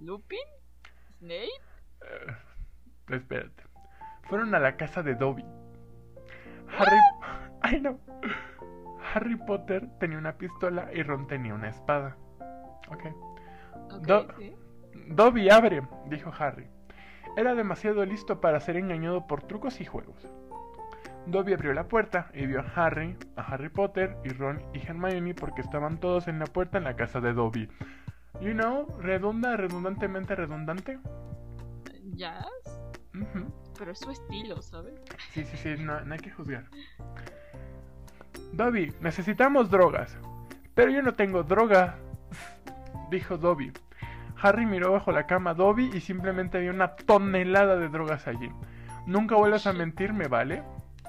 ¿Lupin? 0.00 0.38
¿Snape? 1.18 1.48
Eh, 2.02 2.36
espérate. 3.10 3.62
Fueron 4.24 4.54
a 4.54 4.58
la 4.58 4.76
casa 4.76 5.02
de 5.02 5.14
Dobby. 5.14 5.44
Harry. 6.78 6.96
Ay, 7.62 7.80
no. 7.80 7.98
Harry 9.14 9.36
Potter 9.36 9.88
tenía 9.98 10.18
una 10.18 10.36
pistola 10.36 10.90
y 10.92 11.02
Ron 11.02 11.26
tenía 11.26 11.54
una 11.54 11.68
espada. 11.68 12.16
Ok. 12.88 13.04
Ok, 13.92 14.06
Do- 14.06 14.26
sí. 14.38 14.54
Dobby 15.08 15.50
abre, 15.50 15.82
dijo 16.08 16.32
Harry. 16.38 16.68
Era 17.36 17.54
demasiado 17.54 18.04
listo 18.04 18.40
para 18.40 18.60
ser 18.60 18.76
engañado 18.76 19.26
por 19.26 19.42
trucos 19.42 19.80
y 19.80 19.84
juegos. 19.84 20.26
Dobby 21.26 21.52
abrió 21.54 21.72
la 21.74 21.88
puerta 21.88 22.30
y 22.34 22.46
vio 22.46 22.60
a 22.60 22.72
Harry, 22.86 23.16
a 23.36 23.42
Harry 23.42 23.68
Potter 23.68 24.16
y 24.24 24.28
Ron 24.30 24.62
y 24.72 24.78
Hermione 24.78 25.34
porque 25.34 25.60
estaban 25.60 25.98
todos 25.98 26.28
en 26.28 26.38
la 26.38 26.46
puerta 26.46 26.78
en 26.78 26.84
la 26.84 26.94
casa 26.96 27.20
de 27.20 27.32
Dobby. 27.32 27.68
You 28.40 28.52
know, 28.52 28.86
redunda, 29.00 29.56
redundantemente 29.56 30.34
redundante. 30.36 30.98
Jazz, 32.14 32.46
pero 33.78 33.90
es 33.92 33.98
su 33.98 34.10
estilo, 34.10 34.62
¿sabes? 34.62 34.94
Sí, 35.32 35.44
sí, 35.44 35.56
sí, 35.56 35.74
no, 35.82 36.00
no 36.02 36.14
hay 36.14 36.20
que 36.20 36.30
juzgar. 36.30 36.64
Dobby, 38.52 38.92
necesitamos 39.00 39.70
drogas. 39.70 40.16
Pero 40.74 40.90
yo 40.90 41.02
no 41.02 41.14
tengo 41.14 41.42
droga, 41.42 41.98
dijo 43.10 43.38
Dobby. 43.38 43.72
Harry 44.40 44.66
miró 44.66 44.92
bajo 44.92 45.12
la 45.12 45.26
cama 45.26 45.50
a 45.50 45.54
Dobby 45.54 45.90
y 45.94 46.00
simplemente 46.00 46.58
había 46.58 46.70
una 46.70 46.94
tonelada 46.94 47.76
de 47.76 47.88
drogas 47.88 48.26
allí. 48.26 48.50
Nunca 49.06 49.36
vuelvas 49.36 49.66
a 49.66 49.72
mentirme, 49.72 50.28
¿vale? 50.28 50.62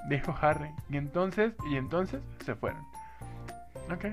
Dijo 0.08 0.34
Harry. 0.40 0.70
Y 0.88 0.96
entonces, 0.96 1.54
y 1.70 1.76
entonces 1.76 2.22
se 2.44 2.54
fueron. 2.54 2.82
Ok. 3.92 4.06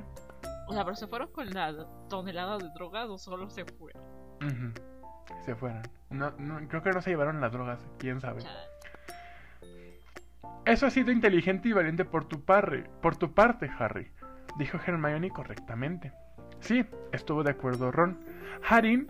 O 0.67 0.73
sea, 0.73 0.83
pero 0.83 0.95
se 0.95 1.07
fueron 1.07 1.31
con 1.31 1.49
la 1.51 1.73
tonelada 2.09 2.57
de 2.57 2.69
drogas 2.73 3.07
o 3.07 3.17
solo 3.17 3.49
se 3.49 3.63
fueron. 3.65 4.03
Se 5.45 5.55
fueron. 5.55 5.83
No, 6.09 6.31
no, 6.37 6.67
creo 6.67 6.81
que 6.81 6.91
no 6.91 7.01
se 7.01 7.11
llevaron 7.11 7.39
las 7.39 7.51
drogas, 7.51 7.79
quién 7.99 8.19
sabe. 8.19 8.41
Chale. 8.41 8.75
Eso 10.65 10.87
ha 10.87 10.89
sido 10.89 11.11
inteligente 11.11 11.69
y 11.69 11.73
valiente 11.73 12.05
por 12.05 12.25
tu, 12.25 12.43
parre, 12.43 12.89
por 13.01 13.15
tu 13.15 13.33
parte, 13.33 13.69
Harry, 13.77 14.11
dijo 14.57 14.79
Hermione 14.83 15.29
correctamente. 15.29 16.11
Sí, 16.59 16.85
estuvo 17.11 17.43
de 17.43 17.51
acuerdo 17.51 17.91
Ron. 17.91 18.17
Harry, 18.67 19.05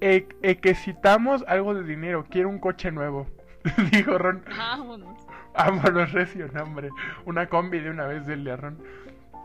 eh, 0.00 0.26
eh, 0.42 0.56
que 0.56 0.74
citamos 0.74 1.44
algo 1.46 1.74
de 1.74 1.84
dinero, 1.84 2.24
quiero 2.28 2.48
un 2.48 2.58
coche 2.58 2.90
nuevo, 2.90 3.26
dijo 3.92 4.18
Ron. 4.18 4.44
Vámonos. 4.56 5.26
Vámonos, 5.54 6.12
recio, 6.12 6.46
hombre. 6.62 6.90
Una 7.26 7.48
combi 7.48 7.80
de 7.80 7.90
una 7.90 8.06
vez 8.06 8.26
del 8.26 8.44
de 8.44 8.56
Ron. 8.56 8.78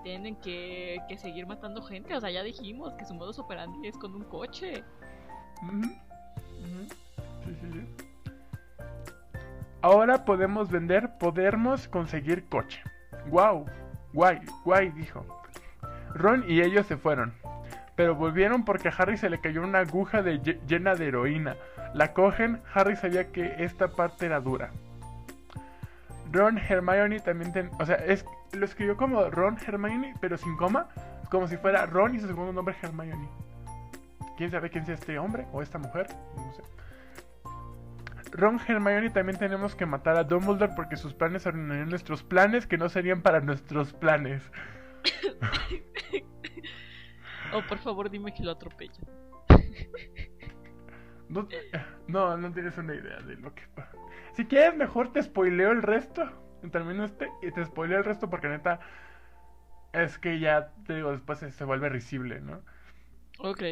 Tienen 0.03 0.35
que, 0.37 0.99
que 1.09 1.17
seguir 1.17 1.47
matando 1.47 1.81
gente. 1.81 2.15
O 2.15 2.21
sea, 2.21 2.29
ya 2.29 2.43
dijimos 2.43 2.93
que 2.93 3.05
su 3.05 3.15
modus 3.15 3.39
operandi 3.39 3.87
es 3.87 3.97
con 3.97 4.13
un 4.13 4.23
coche. 4.23 4.83
Sí, 7.43 7.55
sí, 7.61 7.69
sí. 7.73 8.05
Ahora 9.81 10.25
podemos 10.25 10.71
vender, 10.71 11.11
podemos 11.19 11.87
conseguir 11.87 12.43
coche. 12.49 12.81
Wow, 13.29 13.65
guay, 14.13 14.39
guay, 14.63 14.89
dijo. 14.89 15.23
Ron 16.15 16.43
y 16.47 16.61
ellos 16.61 16.87
se 16.87 16.97
fueron. 16.97 17.33
Pero 17.95 18.15
volvieron 18.15 18.65
porque 18.65 18.87
a 18.89 18.93
Harry 18.97 19.17
se 19.17 19.29
le 19.29 19.39
cayó 19.39 19.61
una 19.61 19.79
aguja 19.79 20.21
de 20.21 20.41
lle- 20.41 20.59
llena 20.65 20.95
de 20.95 21.07
heroína. 21.07 21.55
La 21.93 22.13
cogen, 22.13 22.61
Harry 22.73 22.95
sabía 22.95 23.31
que 23.31 23.55
esta 23.59 23.89
parte 23.89 24.25
era 24.25 24.39
dura. 24.39 24.71
Ron, 26.31 26.57
Hermione 26.57 27.19
también 27.19 27.53
ten- 27.53 27.69
O 27.79 27.85
sea, 27.85 27.95
es, 27.95 28.25
lo 28.53 28.65
escribió 28.65 28.97
como 28.97 29.29
Ron, 29.29 29.57
Hermione, 29.65 30.15
pero 30.19 30.37
sin 30.37 30.57
coma. 30.57 30.87
Como 31.29 31.47
si 31.47 31.57
fuera 31.57 31.85
Ron 31.85 32.15
y 32.15 32.19
su 32.19 32.27
segundo 32.27 32.51
nombre 32.53 32.75
Hermione. 32.81 33.29
¿Quién 34.37 34.51
sabe 34.51 34.69
quién 34.69 34.85
sea 34.85 34.95
este 34.95 35.17
hombre 35.17 35.45
o 35.53 35.61
esta 35.61 35.77
mujer? 35.77 36.07
No 36.35 36.53
sé. 36.53 36.63
Ron, 38.33 38.59
Hermione 38.67 39.09
también 39.11 39.37
tenemos 39.39 39.75
que 39.75 39.85
matar 39.85 40.17
a 40.17 40.25
Dumbledore 40.25 40.73
porque 40.75 40.97
sus 40.97 41.13
planes 41.13 41.47
arruinarían 41.47 41.87
nuestros 41.89 42.23
planes 42.23 42.67
que 42.67 42.77
no 42.77 42.89
serían 42.89 43.21
para 43.21 43.39
nuestros 43.39 43.93
planes. 43.93 44.43
Oh, 47.53 47.61
por 47.67 47.77
favor, 47.77 48.09
dime 48.09 48.33
que 48.33 48.43
lo 48.43 48.51
atropella. 48.51 49.01
No, 51.29 51.47
no, 52.07 52.37
no 52.37 52.51
tienes 52.53 52.77
una 52.77 52.93
idea 52.93 53.17
de 53.19 53.35
lo 53.37 53.53
que 53.53 53.63
pasa. 53.75 53.97
Si 54.33 54.45
quieres, 54.45 54.75
mejor 54.75 55.11
te 55.11 55.23
spoileo 55.23 55.71
el 55.71 55.81
resto. 55.81 56.23
Termino 56.71 57.05
este 57.05 57.29
y 57.41 57.51
te 57.51 57.65
spoileo 57.65 57.99
el 57.99 58.05
resto 58.05 58.29
porque 58.29 58.47
neta. 58.47 58.79
Es 59.93 60.17
que 60.17 60.39
ya, 60.39 60.73
te 60.85 60.95
digo, 60.95 61.11
después 61.11 61.39
se, 61.39 61.63
vuelve 61.63 61.89
risible, 61.89 62.41
¿no? 62.41 62.61
Ok. 63.39 63.63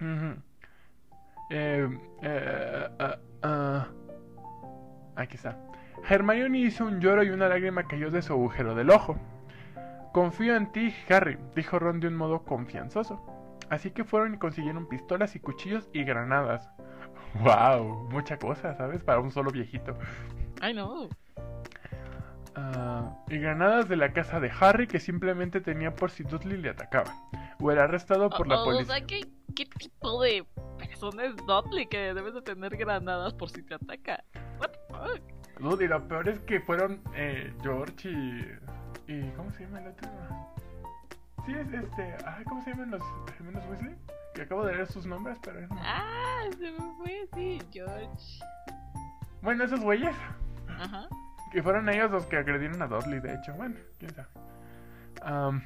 Ujú. 0.00 0.42
Eh, 1.50 1.88
eh, 2.22 2.88
ah, 2.98 3.18
ah. 3.42 3.88
Aquí 5.16 5.36
está. 5.36 5.58
Hermione 6.08 6.58
hizo 6.58 6.84
un 6.84 7.00
lloro 7.00 7.22
y 7.22 7.30
una 7.30 7.48
lágrima 7.48 7.86
cayó 7.88 8.10
de 8.10 8.20
su 8.20 8.34
agujero 8.34 8.74
del 8.74 8.90
ojo. 8.90 9.18
Confío 10.14 10.54
en 10.54 10.70
ti, 10.70 10.94
Harry, 11.10 11.36
dijo 11.56 11.80
Ron 11.80 11.98
de 11.98 12.06
un 12.06 12.14
modo 12.14 12.44
confianzoso. 12.44 13.20
Así 13.68 13.90
que 13.90 14.04
fueron 14.04 14.34
y 14.34 14.38
consiguieron 14.38 14.88
pistolas 14.88 15.34
y 15.34 15.40
cuchillos 15.40 15.90
y 15.92 16.04
granadas. 16.04 16.70
¡Wow! 17.40 18.08
Mucha 18.10 18.38
cosa, 18.38 18.76
¿sabes? 18.76 19.02
Para 19.02 19.18
un 19.18 19.32
solo 19.32 19.50
viejito. 19.50 19.98
I 20.62 20.72
know. 20.72 21.08
Ah, 22.54 23.12
y 23.28 23.38
granadas 23.38 23.88
de 23.88 23.96
la 23.96 24.12
casa 24.12 24.38
de 24.38 24.52
Harry 24.60 24.86
que 24.86 25.00
simplemente 25.00 25.60
tenía 25.60 25.92
por 25.96 26.12
si 26.12 26.22
Dudley 26.22 26.58
le 26.58 26.70
atacaba. 26.70 27.10
O 27.60 27.72
era 27.72 27.82
arrestado 27.84 28.30
por 28.30 28.46
la 28.46 28.58
O- 28.58 28.60
o 28.60 28.64
policía. 28.66 28.94
sea, 28.98 29.04
¿qué, 29.06 29.26
¿qué 29.56 29.66
tipo 29.66 30.22
de 30.22 30.46
persona 30.78 31.24
es 31.24 31.34
Dudley 31.38 31.86
que 31.86 32.14
debes 32.14 32.34
de 32.34 32.42
tener 32.42 32.76
granadas 32.76 33.34
por 33.34 33.50
si 33.50 33.62
te 33.64 33.74
ataca? 33.74 34.22
What 34.60 34.68
the 34.70 34.78
fuck? 34.94 35.34
Lo 35.58 36.08
peor 36.08 36.28
es 36.28 36.38
que 36.40 36.60
fueron 36.60 37.00
eh, 37.16 37.52
George 37.62 38.10
y, 38.10 38.46
y. 39.06 39.30
¿Cómo 39.32 39.50
se 39.52 39.64
llama 39.64 39.80
el 39.80 39.88
otro? 39.88 40.08
Sí, 41.46 41.52
es 41.52 41.72
este. 41.72 42.16
Ay, 42.26 42.44
¿Cómo 42.44 42.62
se 42.62 42.70
llaman 42.70 42.90
los 42.92 43.02
gemelos 43.36 43.64
Weasley? 43.68 43.96
Que 44.34 44.42
acabo 44.42 44.64
de 44.64 44.74
leer 44.74 44.86
sus 44.86 45.06
nombres, 45.06 45.38
pero. 45.42 45.60
no. 45.60 45.76
Ah, 45.78 46.42
se 46.58 46.72
me 46.72 46.78
fue, 46.96 47.28
sí, 47.34 47.60
George. 47.72 48.40
Bueno, 49.42 49.64
esos 49.64 49.80
güeyes 49.80 50.14
Ajá. 50.68 51.06
que 51.52 51.62
fueron 51.62 51.88
ellos 51.88 52.10
los 52.10 52.26
que 52.26 52.36
agredieron 52.38 52.80
a 52.80 52.86
Dudley, 52.86 53.20
de 53.20 53.34
hecho. 53.34 53.52
Bueno, 53.54 53.76
quién 53.98 54.14
sabe. 54.14 54.28
Am, 55.22 55.62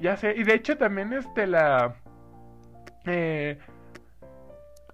ya 0.00 0.16
sé, 0.16 0.34
y 0.36 0.42
de 0.42 0.54
hecho 0.54 0.76
también 0.76 1.12
este 1.12 1.46
la 1.46 1.94
eh, 3.04 3.58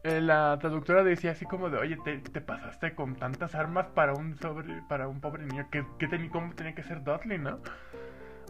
eh, 0.05 0.21
la 0.21 0.59
traductora 0.61 1.03
decía 1.03 1.33
así 1.33 1.45
como 1.47 1.71
de, 1.71 1.79
oye, 1.79 1.97
te, 2.05 2.19
te 2.19 2.41
pasaste 2.41 2.95
con 2.95 3.17
tantas 3.17 3.55
armas 3.55 3.87
para 3.89 4.13
un 4.15 4.37
sobre, 4.39 4.83
para 4.89 5.09
un 5.09 5.21
pobre 5.21 5.45
niño, 5.45 5.69
que, 5.71 5.85
que 5.99 6.07
tenía, 6.09 6.31
¿cómo 6.31 6.55
tenía 6.55 6.75
que 6.75 6.83
ser 6.83 7.03
Dudley, 7.03 7.39
no? 7.39 7.61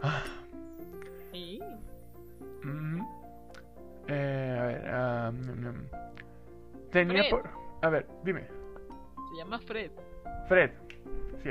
Ah, 0.03 0.23
Sí. 1.31 1.59
mm. 2.63 3.01
Eh, 4.07 4.89
a 4.91 5.31
ver, 5.31 5.33
mm. 5.33 5.89
tenía 6.91 7.23
Fred. 7.23 7.29
por, 7.29 7.49
a 7.81 7.89
ver, 7.89 8.07
dime, 8.23 8.47
Se 9.31 9.37
llama 9.37 9.59
Fred. 9.59 9.91
Fred, 10.47 10.71
sí, 11.43 11.49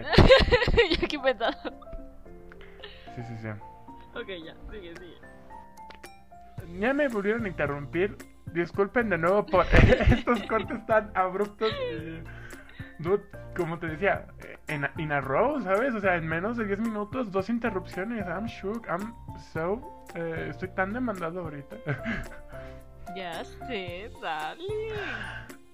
Yo 0.91 1.05
aquí 1.05 1.19
pensando. 1.19 1.71
sí, 3.15 3.23
sí, 3.23 3.37
sí. 3.43 3.49
Ok, 4.15 4.29
ya, 4.45 4.55
sigue, 4.71 4.95
sigue. 4.97 5.19
Ya 6.81 6.93
me 6.93 7.09
volvieron 7.09 7.45
a 7.45 7.49
interrumpir. 7.49 8.17
Disculpen 8.53 9.09
de 9.11 9.19
nuevo 9.19 9.45
por 9.47 9.67
estos 10.11 10.43
cortes 10.45 10.85
tan 10.87 11.11
abruptos. 11.15 11.71
y, 11.93 12.23
dude, 13.03 13.23
como 13.57 13.79
te 13.79 13.89
decía, 13.89 14.27
en 14.69 14.87
in 14.97 15.13
a 15.13 15.21
row, 15.21 15.61
¿sabes? 15.61 15.95
O 15.95 16.01
sea, 16.01 16.17
en 16.17 16.27
menos 16.27 16.57
de 16.57 16.65
10 16.67 16.81
minutos, 16.81 17.31
dos 17.31 17.49
interrupciones. 17.51 18.27
I'm 18.27 18.47
shook, 18.47 18.87
I'm 18.89 19.15
so. 19.53 20.05
eh, 20.15 20.47
estoy 20.51 20.69
tan 20.71 20.93
demandado 20.93 21.41
ahorita. 21.41 21.77
Ya 23.17 23.43
sé, 23.43 24.11
dale. 24.21 24.63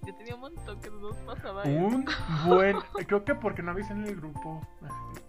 Yo 0.07 0.15
tenía 0.15 0.37
un 0.37 0.43
montón 0.43 0.81
que 0.81 0.89
no 0.89 1.01
nos 1.01 1.17
pasaba 1.17 1.65
eso. 1.65 1.71
Un 1.73 2.05
buen. 2.47 2.77
Creo 3.09 3.25
que 3.25 3.35
porque 3.35 3.61
no 3.61 3.73
avisé 3.73 3.93
en 3.93 4.05
el 4.05 4.15
grupo. 4.15 4.61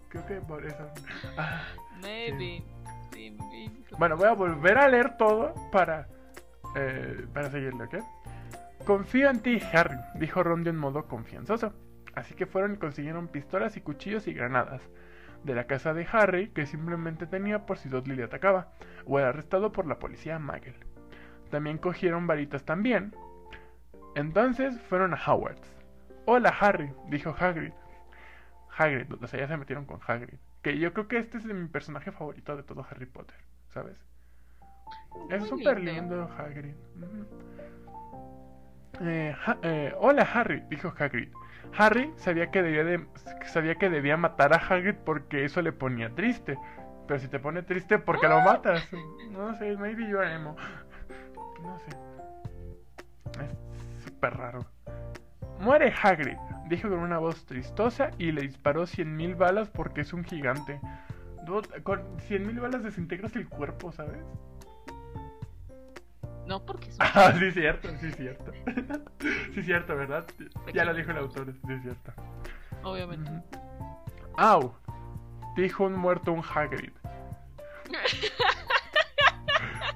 Creo 0.08 0.24
que 0.24 0.34
por 0.36 0.64
eso. 0.64 0.88
Ah. 1.36 1.62
Sí, 2.00 2.00
maybe. 2.00 2.64
Bueno, 3.98 4.16
voy 4.16 4.28
a 4.28 4.34
volver 4.34 4.78
a 4.78 4.88
leer 4.88 5.16
todo 5.16 5.52
para, 5.72 6.06
eh, 6.76 7.26
para 7.32 7.50
seguirle, 7.50 7.84
¿ok? 7.84 7.96
Confío 8.84 9.30
en 9.30 9.40
ti, 9.40 9.60
Harry, 9.72 9.96
dijo 10.14 10.42
Ron 10.42 10.62
de 10.62 10.70
un 10.70 10.76
modo 10.76 11.06
confianzoso. 11.06 11.72
Así 12.14 12.34
que 12.34 12.46
fueron 12.46 12.74
y 12.74 12.78
consiguieron 12.78 13.28
pistolas 13.28 13.76
y 13.76 13.80
cuchillos 13.80 14.28
y 14.28 14.32
granadas 14.32 14.80
de 15.42 15.54
la 15.54 15.66
casa 15.66 15.94
de 15.94 16.06
Harry, 16.10 16.48
que 16.48 16.66
simplemente 16.66 17.26
tenía 17.26 17.66
por 17.66 17.78
si 17.78 17.88
Dudley 17.88 18.16
le 18.16 18.24
atacaba, 18.24 18.72
o 19.06 19.18
era 19.18 19.28
arrestado 19.28 19.72
por 19.72 19.86
la 19.86 19.98
policía 19.98 20.38
Magel. 20.38 20.74
También 21.50 21.78
cogieron 21.78 22.26
varitas 22.26 22.64
también. 22.64 23.14
Entonces 24.14 24.80
fueron 24.82 25.14
a 25.14 25.20
Howard's. 25.24 25.76
Hola 26.24 26.54
Harry, 26.60 26.92
dijo 27.08 27.34
Hagrid. 27.38 27.72
Hagrid, 28.76 29.12
o 29.12 29.26
sea, 29.26 29.40
ya 29.40 29.48
se 29.48 29.56
metieron 29.56 29.86
con 29.86 30.00
Hagrid. 30.06 30.38
Que 30.62 30.78
yo 30.78 30.92
creo 30.92 31.08
que 31.08 31.18
este 31.18 31.38
es 31.38 31.44
mi 31.44 31.68
personaje 31.68 32.12
favorito 32.12 32.56
de 32.56 32.62
todo 32.62 32.86
Harry 32.90 33.06
Potter, 33.06 33.36
¿sabes? 33.68 33.96
Es 35.30 35.46
súper 35.46 35.80
lindo. 35.80 36.28
Hagrid. 36.38 36.74
Eh, 39.00 39.34
Ha- 39.46 39.58
eh, 39.62 39.94
hola 39.98 40.22
Harry, 40.34 40.62
dijo 40.70 40.92
Hagrid. 40.98 41.28
Harry 41.76 42.12
sabía 42.16 42.50
que, 42.50 42.62
debía 42.62 42.84
de- 42.84 43.06
sabía 43.46 43.74
que 43.74 43.90
debía 43.90 44.16
matar 44.16 44.54
a 44.54 44.56
Hagrid 44.56 44.94
porque 45.04 45.44
eso 45.44 45.60
le 45.62 45.72
ponía 45.72 46.10
triste. 46.10 46.56
Pero 47.06 47.20
si 47.20 47.28
te 47.28 47.38
pone 47.38 47.62
triste, 47.62 47.98
¿por 47.98 48.18
qué 48.20 48.28
lo 48.28 48.40
matas? 48.40 48.88
No 49.30 49.54
sé, 49.58 49.76
maybe 49.76 50.08
you're 50.08 50.26
emo. 50.32 50.56
No 51.62 51.78
sé. 51.80 51.90
Es 53.44 54.04
súper 54.04 54.36
raro. 54.36 54.64
Muere 55.60 55.92
Hagrid, 56.02 56.36
dijo 56.68 56.88
con 56.88 56.98
una 56.98 57.18
voz 57.18 57.44
tristosa 57.46 58.10
y 58.18 58.32
le 58.32 58.42
disparó 58.42 58.86
cien 58.86 59.14
mil 59.16 59.34
balas 59.34 59.68
porque 59.70 60.00
es 60.02 60.12
un 60.12 60.24
gigante. 60.24 60.80
Con 61.82 62.02
cien 62.20 62.46
mil 62.46 62.58
balas 62.60 62.82
desintegras 62.82 63.36
el 63.36 63.48
cuerpo, 63.48 63.92
¿sabes? 63.92 64.18
No, 66.46 66.64
porque 66.64 66.88
es 66.88 66.96
Ah, 67.00 67.32
sí, 67.38 67.50
cierto, 67.52 67.88
sí, 68.00 68.12
cierto. 68.12 68.52
sí, 69.54 69.62
cierto, 69.62 69.96
¿verdad? 69.96 70.24
Ya 70.72 70.84
lo 70.84 70.94
dijo 70.94 71.10
el 71.10 71.18
autor, 71.18 71.52
sí, 71.52 71.78
cierto. 71.82 72.12
obviamente. 72.82 73.30
Ujú. 73.30 73.44
Au, 74.36 74.74
dijo 75.56 75.84
un 75.84 75.94
muerto 75.94 76.32
un 76.32 76.42
Hagrid. 76.42 76.92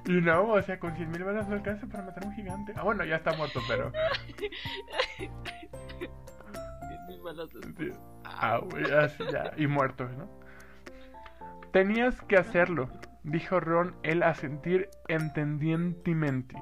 Y 0.06 0.12
no, 0.20 0.44
o 0.48 0.62
sea, 0.62 0.80
con 0.80 0.96
100 0.96 1.10
mil 1.10 1.22
balas 1.22 1.46
no 1.46 1.54
alcanza 1.54 1.86
para 1.86 2.02
matar 2.02 2.24
a 2.24 2.26
un 2.28 2.34
gigante. 2.34 2.72
Ah, 2.74 2.82
bueno, 2.82 3.04
ya 3.04 3.16
está 3.16 3.32
muerto, 3.34 3.60
pero. 3.68 3.92
Mil 7.06 7.20
balas 7.20 7.48
después. 7.52 7.92
así 8.92 9.22
ya. 9.30 9.52
Y 9.56 9.66
muerto, 9.68 10.08
¿no? 10.08 10.28
Tenías 11.72 12.20
que 12.22 12.36
hacerlo, 12.36 12.88
dijo 13.22 13.60
Ron, 13.60 13.94
él 14.02 14.22
a 14.22 14.34
sentir 14.34 14.88
entendientemente. 15.08 16.60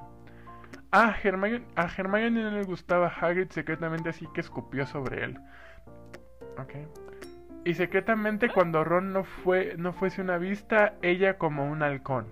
A 0.91 1.15
Hermione, 1.23 1.67
a 1.77 1.87
Hermione 1.87 2.43
no 2.43 2.51
le 2.51 2.65
gustaba 2.65 3.09
Hagrid 3.09 3.51
secretamente, 3.51 4.09
así 4.09 4.27
que 4.35 4.41
escupió 4.41 4.87
sobre 4.87 5.25
él. 5.25 5.39
Y 7.65 7.75
secretamente 7.75 8.49
cuando 8.49 8.85
Ron 8.85 9.13
no 9.13 9.25
fue 9.25 9.75
no 9.77 9.93
fuese 9.93 10.23
una 10.23 10.39
vista, 10.39 10.95
ella 11.03 11.39
como 11.39 11.71
un 11.71 11.83
halcón. 11.83 12.27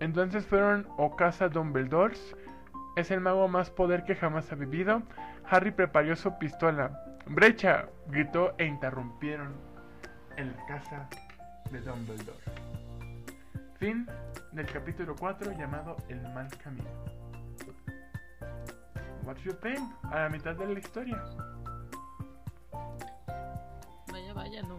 Entonces 0.00 0.46
fueron 0.46 0.86
o 0.96 1.16
casa 1.16 1.48
Dumbledores. 1.48 2.36
Es 2.96 3.10
el 3.10 3.20
mago 3.20 3.48
más 3.48 3.70
poder 3.70 4.04
que 4.04 4.14
jamás 4.14 4.52
ha 4.52 4.56
vivido. 4.56 5.02
Harry 5.48 5.70
preparó 5.70 6.14
su 6.16 6.36
pistola. 6.38 7.04
¡Brecha! 7.26 7.86
gritó 8.08 8.54
e 8.58 8.66
interrumpieron 8.66 9.54
en 10.36 10.52
la 10.52 10.66
casa 10.66 11.08
de 11.70 11.80
Dumbledore. 11.80 12.38
Fin 13.78 14.06
del 14.52 14.66
capítulo 14.66 15.14
4 15.16 15.52
llamado 15.52 15.96
El 16.08 16.20
mal 16.34 16.48
camino. 16.58 16.88
What 19.24 19.36
you 19.44 19.52
think? 19.62 19.78
A 20.10 20.22
la 20.24 20.28
mitad 20.30 20.54
de 20.56 20.66
la 20.66 20.78
historia. 20.78 21.22
Vaya, 24.10 24.32
vaya, 24.34 24.62
no. 24.62 24.78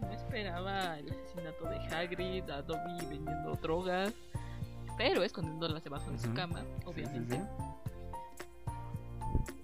No 0.00 0.10
esperaba 0.12 0.98
el 0.98 1.10
asesinato 1.10 1.68
de 1.70 1.78
Hagrid, 1.94 2.50
a 2.50 2.60
Dobby 2.62 2.98
vendiendo 3.06 3.54
drogas, 3.62 4.12
pero 4.98 5.22
escondiéndolas 5.22 5.82
debajo 5.82 6.10
de 6.10 6.18
su 6.18 6.34
cama, 6.34 6.60
Sí, 6.60 6.66
sí, 6.66 6.82
obviamente. 6.84 7.36
sí. 7.36 7.42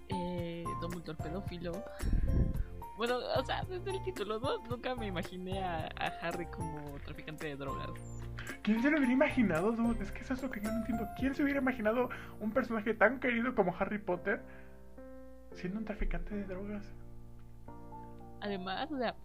Eh, 0.08 0.64
Dumbledore 0.80 1.18
pedófilo. 1.22 1.72
Bueno, 2.96 3.18
o 3.36 3.44
sea, 3.44 3.64
desde 3.64 3.90
el 3.90 4.02
título, 4.04 4.38
¿no? 4.38 4.58
Nunca 4.68 4.94
me 4.94 5.06
imaginé 5.08 5.62
a, 5.62 5.86
a 5.98 6.06
Harry 6.22 6.46
como 6.46 6.80
traficante 7.04 7.48
de 7.48 7.56
drogas. 7.56 7.90
¿Quién 8.62 8.80
se 8.80 8.90
lo 8.90 8.98
hubiera 8.98 9.12
imaginado, 9.12 9.72
dude? 9.72 10.02
Es 10.02 10.12
que 10.12 10.20
eso 10.20 10.34
es 10.34 10.42
lo 10.42 10.50
que 10.50 10.60
yo 10.60 10.70
no 10.70 10.78
entiendo. 10.78 11.08
¿Quién 11.18 11.34
se 11.34 11.42
hubiera 11.42 11.60
imaginado 11.60 12.08
un 12.40 12.52
personaje 12.52 12.94
tan 12.94 13.18
querido 13.18 13.54
como 13.54 13.74
Harry 13.76 13.98
Potter 13.98 14.40
siendo 15.52 15.80
un 15.80 15.84
traficante 15.84 16.34
de 16.34 16.44
drogas? 16.44 16.94
Además, 18.40 18.90
o 18.92 18.98
sea, 18.98 19.16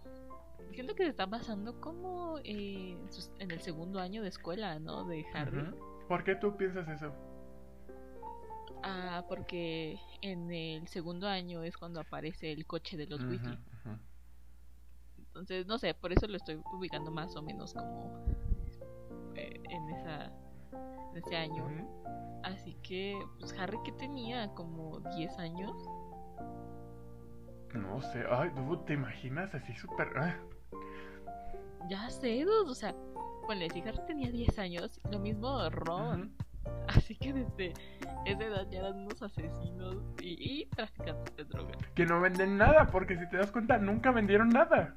siento 0.72 0.96
que 0.96 1.04
se 1.04 1.10
está 1.10 1.28
basando 1.28 1.80
como 1.80 2.40
eh, 2.40 2.98
en, 3.40 3.52
el 3.52 3.62
segundo 3.62 4.00
año 4.00 4.24
de 4.24 4.30
escuela, 4.30 4.80
¿no? 4.80 5.06
De 5.06 5.24
Harry. 5.34 5.64
¿Por 6.08 6.24
qué 6.24 6.36
tú 6.36 6.58
piensas 6.58 6.88
eso? 6.88 7.14
Ah, 8.84 9.24
porque 9.28 10.00
en 10.22 10.52
el 10.52 10.88
segundo 10.88 11.28
año 11.28 11.64
es 11.64 11.78
cuando 11.78 12.00
aparece 12.00 12.52
el 12.52 12.66
coche 12.66 12.98
de 12.98 13.06
los 13.08 13.22
Ujú, 13.22 13.32
Weasley. 13.32 13.58
Entonces, 15.18 15.68
no 15.68 15.78
sé, 15.78 15.94
por 15.94 16.12
eso 16.12 16.28
lo 16.28 16.38
estoy 16.38 16.60
ubicando 16.74 17.12
más 17.12 17.36
o 17.36 17.44
menos 17.44 17.74
como 17.74 18.26
eh, 19.38 19.62
en 19.70 19.90
esa 19.90 20.32
en 21.12 21.18
ese 21.18 21.36
año. 21.36 21.66
Así 22.44 22.76
que, 22.84 23.20
pues 23.40 23.54
Harry 23.60 23.78
que 23.84 23.92
tenía 23.94 24.50
como 24.54 25.00
10 25.16 25.40
años. 25.40 25.74
No 27.74 28.02
sé, 28.02 28.24
ay, 28.30 28.52
¿te 28.86 28.94
imaginas 28.94 29.54
así 29.54 29.74
súper... 29.76 30.08
ah? 30.18 30.38
Ya 31.90 32.10
sé, 32.10 32.44
dude, 32.44 32.72
o 32.72 32.74
sea, 32.74 32.96
bueno, 33.46 33.66
si 33.74 33.82
Harry 33.82 34.00
tenía 34.08 34.32
10 34.32 34.60
años, 34.60 35.02
lo 35.12 35.20
mismo 35.20 35.70
Ron. 35.70 36.34
Así 36.88 37.16
que 37.16 37.34
desde 37.34 37.74
esa 38.26 38.44
edad 38.44 38.68
ya 38.70 38.80
eran 38.80 39.06
unos 39.06 39.22
asesinos 39.22 39.96
y, 40.22 40.62
y 40.62 40.66
traficantes 40.68 41.36
de 41.36 41.46
drogas. 41.46 41.78
Que 41.96 42.06
no 42.06 42.20
venden 42.20 42.58
nada, 42.58 42.88
porque 42.88 43.18
si 43.18 43.28
te 43.30 43.38
das 43.38 43.52
cuenta, 43.52 43.78
nunca 43.78 44.12
vendieron 44.12 44.50
nada. 44.50 44.96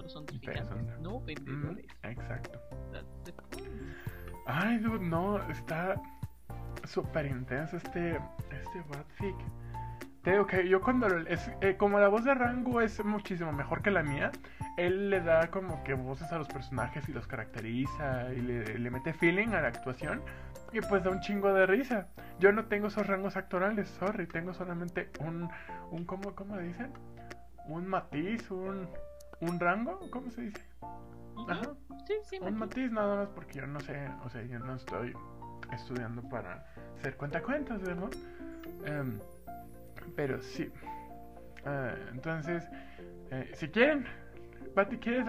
Solo 0.00 0.08
son 0.08 0.26
traficantes, 0.26 0.66
son- 0.68 1.02
no 1.02 1.16
Ujú, 1.16 1.26
vendedores. 1.26 1.86
Exacto. 2.04 2.58
The 3.24 3.32
point. 3.34 3.68
Ay, 4.46 4.78
dude, 4.78 5.04
no, 5.06 5.38
está 5.50 6.00
súper 6.84 7.26
intenso 7.26 7.76
este, 7.76 8.16
este 8.50 8.80
Batfic. 8.88 9.36
te 10.22 10.32
digo 10.32 10.46
que 10.46 10.66
yo 10.66 10.80
cuando 10.80 11.06
es, 11.18 11.50
eh, 11.60 11.76
como 11.76 11.98
la 11.98 12.08
voz 12.08 12.24
de 12.24 12.34
Rango 12.34 12.80
es 12.80 13.04
muchísimo 13.04 13.52
mejor 13.52 13.82
que 13.82 13.90
la 13.90 14.02
mía, 14.02 14.32
él 14.78 15.10
le 15.10 15.20
da 15.20 15.50
como 15.50 15.84
que 15.84 15.92
voces 15.94 16.32
a 16.32 16.38
los 16.38 16.48
personajes 16.48 17.06
y 17.08 17.12
los 17.12 17.26
caracteriza 17.26 18.32
y 18.32 18.40
le, 18.40 18.78
le 18.78 18.90
mete 18.90 19.12
feeling 19.12 19.48
a 19.48 19.60
la 19.60 19.68
actuación 19.68 20.22
y 20.72 20.80
pues 20.80 21.04
da 21.04 21.10
un 21.10 21.20
chingo 21.20 21.52
de 21.52 21.66
risa. 21.66 22.08
Yo 22.38 22.52
no 22.52 22.64
tengo 22.66 22.86
esos 22.86 23.06
rangos 23.06 23.36
actorales, 23.36 23.88
sorry, 23.88 24.26
tengo 24.26 24.54
solamente 24.54 25.10
un, 25.20 25.50
un 25.90 26.04
¿cómo, 26.06 26.34
cómo 26.34 26.56
dicen? 26.58 26.90
Un 27.66 27.86
matiz, 27.86 28.50
un, 28.50 28.88
un 29.40 29.58
rango, 29.58 29.98
¿cómo 30.10 30.30
se 30.30 30.42
dice? 30.42 30.64
Ajá. 31.48 31.72
Sí, 32.06 32.14
sí, 32.24 32.38
Un 32.40 32.44
matiz. 32.44 32.58
matiz 32.58 32.92
nada 32.92 33.16
más 33.16 33.28
porque 33.30 33.58
yo 33.58 33.66
no 33.66 33.80
sé, 33.80 34.08
o 34.24 34.28
sea, 34.28 34.42
yo 34.42 34.58
no 34.58 34.74
estoy 34.74 35.14
estudiando 35.72 36.22
para 36.28 36.64
ser 37.02 37.16
cuentacuentos, 37.16 37.80
¿verdad? 37.82 38.10
Em, 38.84 39.18
pero 40.16 40.40
sí. 40.42 40.70
Ah, 41.64 41.94
entonces, 42.12 42.68
eh, 43.30 43.50
si 43.54 43.68
quieren, 43.68 44.06
Pati, 44.74 44.98
¿quieres, 44.98 45.26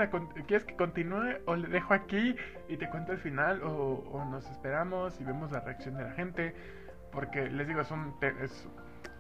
¿quieres 0.47 0.65
que 0.65 0.75
continúe 0.75 1.37
o 1.45 1.55
le 1.55 1.67
dejo 1.67 1.93
aquí 1.93 2.35
y 2.67 2.77
te 2.77 2.89
cuento 2.89 3.11
el 3.11 3.17
final 3.17 3.63
o, 3.63 3.95
o 4.11 4.25
nos 4.25 4.49
esperamos 4.51 5.19
y 5.19 5.23
vemos 5.23 5.51
la 5.51 5.61
reacción 5.61 5.95
de 5.97 6.03
la 6.03 6.11
gente? 6.11 6.53
Porque 7.11 7.49
les 7.49 7.67
digo, 7.67 7.81
es 7.81 7.91
un, 7.91 8.15
es 8.41 8.67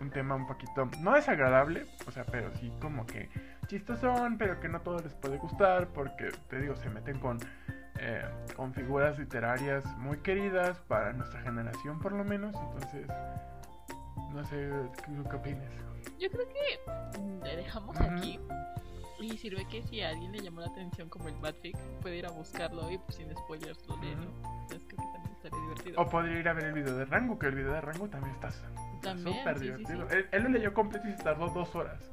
un 0.01 0.09
tema 0.09 0.35
un 0.35 0.47
poquito, 0.47 0.89
no 0.99 1.13
desagradable, 1.13 1.85
o 2.07 2.11
sea, 2.11 2.25
pero 2.25 2.51
sí 2.55 2.71
como 2.81 3.05
que 3.05 3.29
chistosón, 3.67 4.37
pero 4.37 4.59
que 4.59 4.67
no 4.67 4.81
todo 4.81 4.99
les 4.99 5.13
puede 5.13 5.37
gustar 5.37 5.87
porque, 5.89 6.31
te 6.49 6.59
digo, 6.59 6.75
se 6.75 6.89
meten 6.89 7.19
con, 7.19 7.39
eh, 7.99 8.25
con 8.55 8.73
figuras 8.73 9.17
literarias 9.19 9.85
muy 9.97 10.17
queridas 10.17 10.79
para 10.87 11.13
nuestra 11.13 11.41
generación 11.41 11.99
por 11.99 12.11
lo 12.11 12.23
menos, 12.23 12.55
entonces, 12.55 13.07
no 14.33 14.43
sé, 14.45 14.69
¿qué, 15.05 15.29
qué 15.29 15.35
opinas? 15.35 15.71
Yo 16.19 16.29
creo 16.29 16.47
que 16.47 17.43
le 17.43 17.55
dejamos 17.57 17.99
aquí. 18.01 18.39
Y 19.21 19.37
sirve 19.37 19.65
que 19.67 19.83
si 19.83 20.01
a 20.01 20.09
alguien 20.09 20.31
le 20.31 20.39
llamó 20.39 20.61
la 20.61 20.67
atención 20.67 21.07
como 21.09 21.27
el 21.27 21.35
Batfic, 21.35 21.77
puede 22.01 22.17
ir 22.17 22.25
a 22.25 22.31
buscarlo 22.31 22.89
y 22.91 22.97
pues 22.97 23.15
sin 23.17 23.31
spoilers 23.35 23.87
lo 23.87 23.95
lee, 24.01 24.15
¿no? 24.15 24.23
Entonces 24.61 24.81
creo 24.87 24.99
que 24.99 25.13
también 25.13 25.33
estaría 25.35 25.59
divertido. 25.59 26.01
O 26.01 26.09
podría 26.09 26.39
ir 26.39 26.49
a 26.49 26.53
ver 26.53 26.65
el 26.65 26.73
video 26.73 26.95
de 26.97 27.05
Rango, 27.05 27.37
que 27.37 27.45
el 27.47 27.55
video 27.55 27.73
de 27.73 27.81
Rango 27.81 28.07
también 28.09 28.33
está 28.35 28.51
súper 28.51 29.59
sí, 29.59 29.63
divertido. 29.65 30.09
sí. 30.09 30.15
Él, 30.15 30.27
él 30.31 30.43
lo 30.43 30.49
leyó 30.49 30.73
completo 30.73 31.07
y 31.07 31.11
se 31.13 31.23
tardó 31.23 31.49
dos 31.49 31.75
horas. 31.75 32.11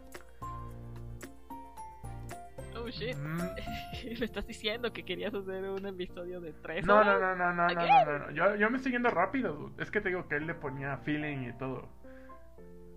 Oh 2.76 2.88
shit. 2.88 3.16
Mm. 3.16 3.38
Me 4.18 4.24
estás 4.24 4.46
diciendo 4.46 4.92
que 4.92 5.04
querías 5.04 5.34
hacer 5.34 5.64
un 5.64 5.86
episodio 5.86 6.40
de 6.40 6.52
tres 6.52 6.86
No, 6.86 6.96
horas. 6.98 7.20
no, 7.20 7.34
no, 7.36 7.52
no, 7.52 7.68
no, 7.68 7.74
no, 7.74 8.04
no, 8.04 8.18
no. 8.18 8.30
Yo, 8.32 8.54
yo 8.56 8.70
me 8.70 8.76
estoy 8.76 8.92
yendo 8.92 9.10
rápido, 9.10 9.52
dude. 9.54 9.82
Es 9.82 9.90
que 9.90 10.00
te 10.00 10.10
digo 10.10 10.28
que 10.28 10.36
él 10.36 10.46
le 10.46 10.54
ponía 10.54 10.96
feeling 10.98 11.48
y 11.48 11.52
todo. 11.58 11.88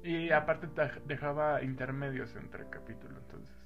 Y 0.04 0.32
aparte 0.32 0.68
te 0.68 0.90
dejaba 1.06 1.62
intermedios 1.64 2.36
entre 2.36 2.70
capítulos, 2.70 3.18
entonces. 3.24 3.61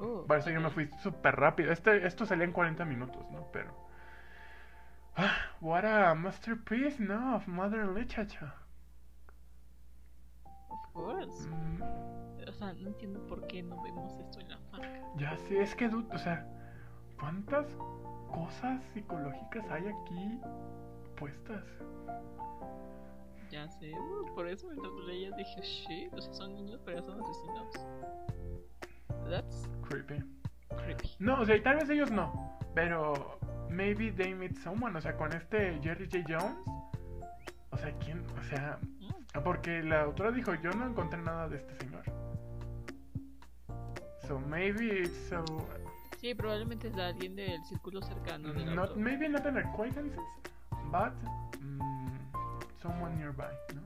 Oh, 0.00 0.24
Por 0.26 0.38
eso 0.38 0.50
yo 0.50 0.60
me 0.60 0.70
fui 0.70 0.88
súper 1.02 1.36
rápido. 1.36 1.72
Este, 1.72 2.06
esto 2.06 2.26
salía 2.26 2.44
en 2.44 2.52
40 2.52 2.84
minutos, 2.84 3.24
¿no? 3.30 3.46
Pero. 3.52 3.72
Ah, 5.16 5.32
what 5.60 5.84
a 5.84 6.14
masterpiece, 6.14 7.00
no, 7.02 7.36
of 7.36 7.46
modern 7.46 7.94
literature. 7.94 8.52
Of 10.68 10.92
course. 10.92 11.48
Mm, 11.48 11.82
O 12.48 12.52
sea, 12.52 12.72
no 12.74 12.88
entiendo 12.88 13.20
por 13.28 13.46
qué 13.46 13.62
no 13.62 13.80
vemos 13.82 14.12
esto 14.18 14.40
en 14.40 14.48
la 14.50 14.58
faca. 14.70 14.88
ya 15.16 15.36
sé, 15.36 15.62
es 15.62 15.74
que, 15.74 15.88
dude, 15.88 16.12
o 16.14 16.18
sea, 16.18 16.44
¿cuántas 17.18 17.66
cosas 18.32 18.82
psicológicas 18.92 19.64
hay 19.70 19.86
aquí 19.86 20.40
puestas? 21.16 21.64
Ya 23.50 23.68
sé, 23.68 23.92
uh, 23.92 24.34
por 24.34 24.48
eso 24.48 24.66
mientras 24.66 24.92
lo 24.92 25.06
leía 25.06 25.30
dije, 25.36 25.60
shit, 25.62 26.12
o 26.12 26.20
sea, 26.20 26.32
son 26.34 26.54
niños, 26.54 26.80
pero 26.84 27.00
son 27.02 27.20
asesinos. 27.20 27.86
That's 29.28 29.68
Creepy. 29.88 30.22
creepy. 30.84 31.10
No, 31.18 31.40
o 31.40 31.44
sea, 31.44 31.56
y 31.56 31.62
tal 31.62 31.76
vez 31.76 31.88
ellos 31.90 32.10
no, 32.10 32.58
pero 32.74 33.38
maybe 33.70 34.10
they 34.12 34.34
meet 34.34 34.56
someone, 34.56 34.96
o 34.96 35.00
sea, 35.00 35.16
con 35.16 35.32
este 35.32 35.78
Jerry 35.82 36.08
J. 36.10 36.24
Jones. 36.28 36.56
O 37.70 37.76
sea, 37.76 37.92
¿quién? 37.98 38.24
O 38.38 38.42
sea, 38.44 38.78
Mm, 39.00 39.42
porque 39.42 39.82
la 39.82 40.02
autora 40.02 40.30
dijo, 40.30 40.54
yo 40.54 40.70
no 40.70 40.86
encontré 40.86 41.20
nada 41.20 41.48
de 41.48 41.56
este 41.56 41.74
señor. 41.76 42.02
So 44.26 44.38
maybe 44.40 45.02
it's 45.02 45.28
so 45.28 45.44
Sí, 46.20 46.34
probablemente 46.34 46.88
es 46.88 46.96
de 46.96 47.02
alguien 47.02 47.36
del 47.36 47.62
círculo 47.64 48.00
cercano 48.00 48.52
del 48.54 48.74
not 48.74 48.96
maybe 48.96 49.28
not 49.28 49.44
an 49.46 49.58
acquaintances, 49.58 50.18
but 50.90 51.12
mm, 51.60 52.18
someone 52.80 53.14
nearby, 53.16 53.44
¿no? 53.74 53.82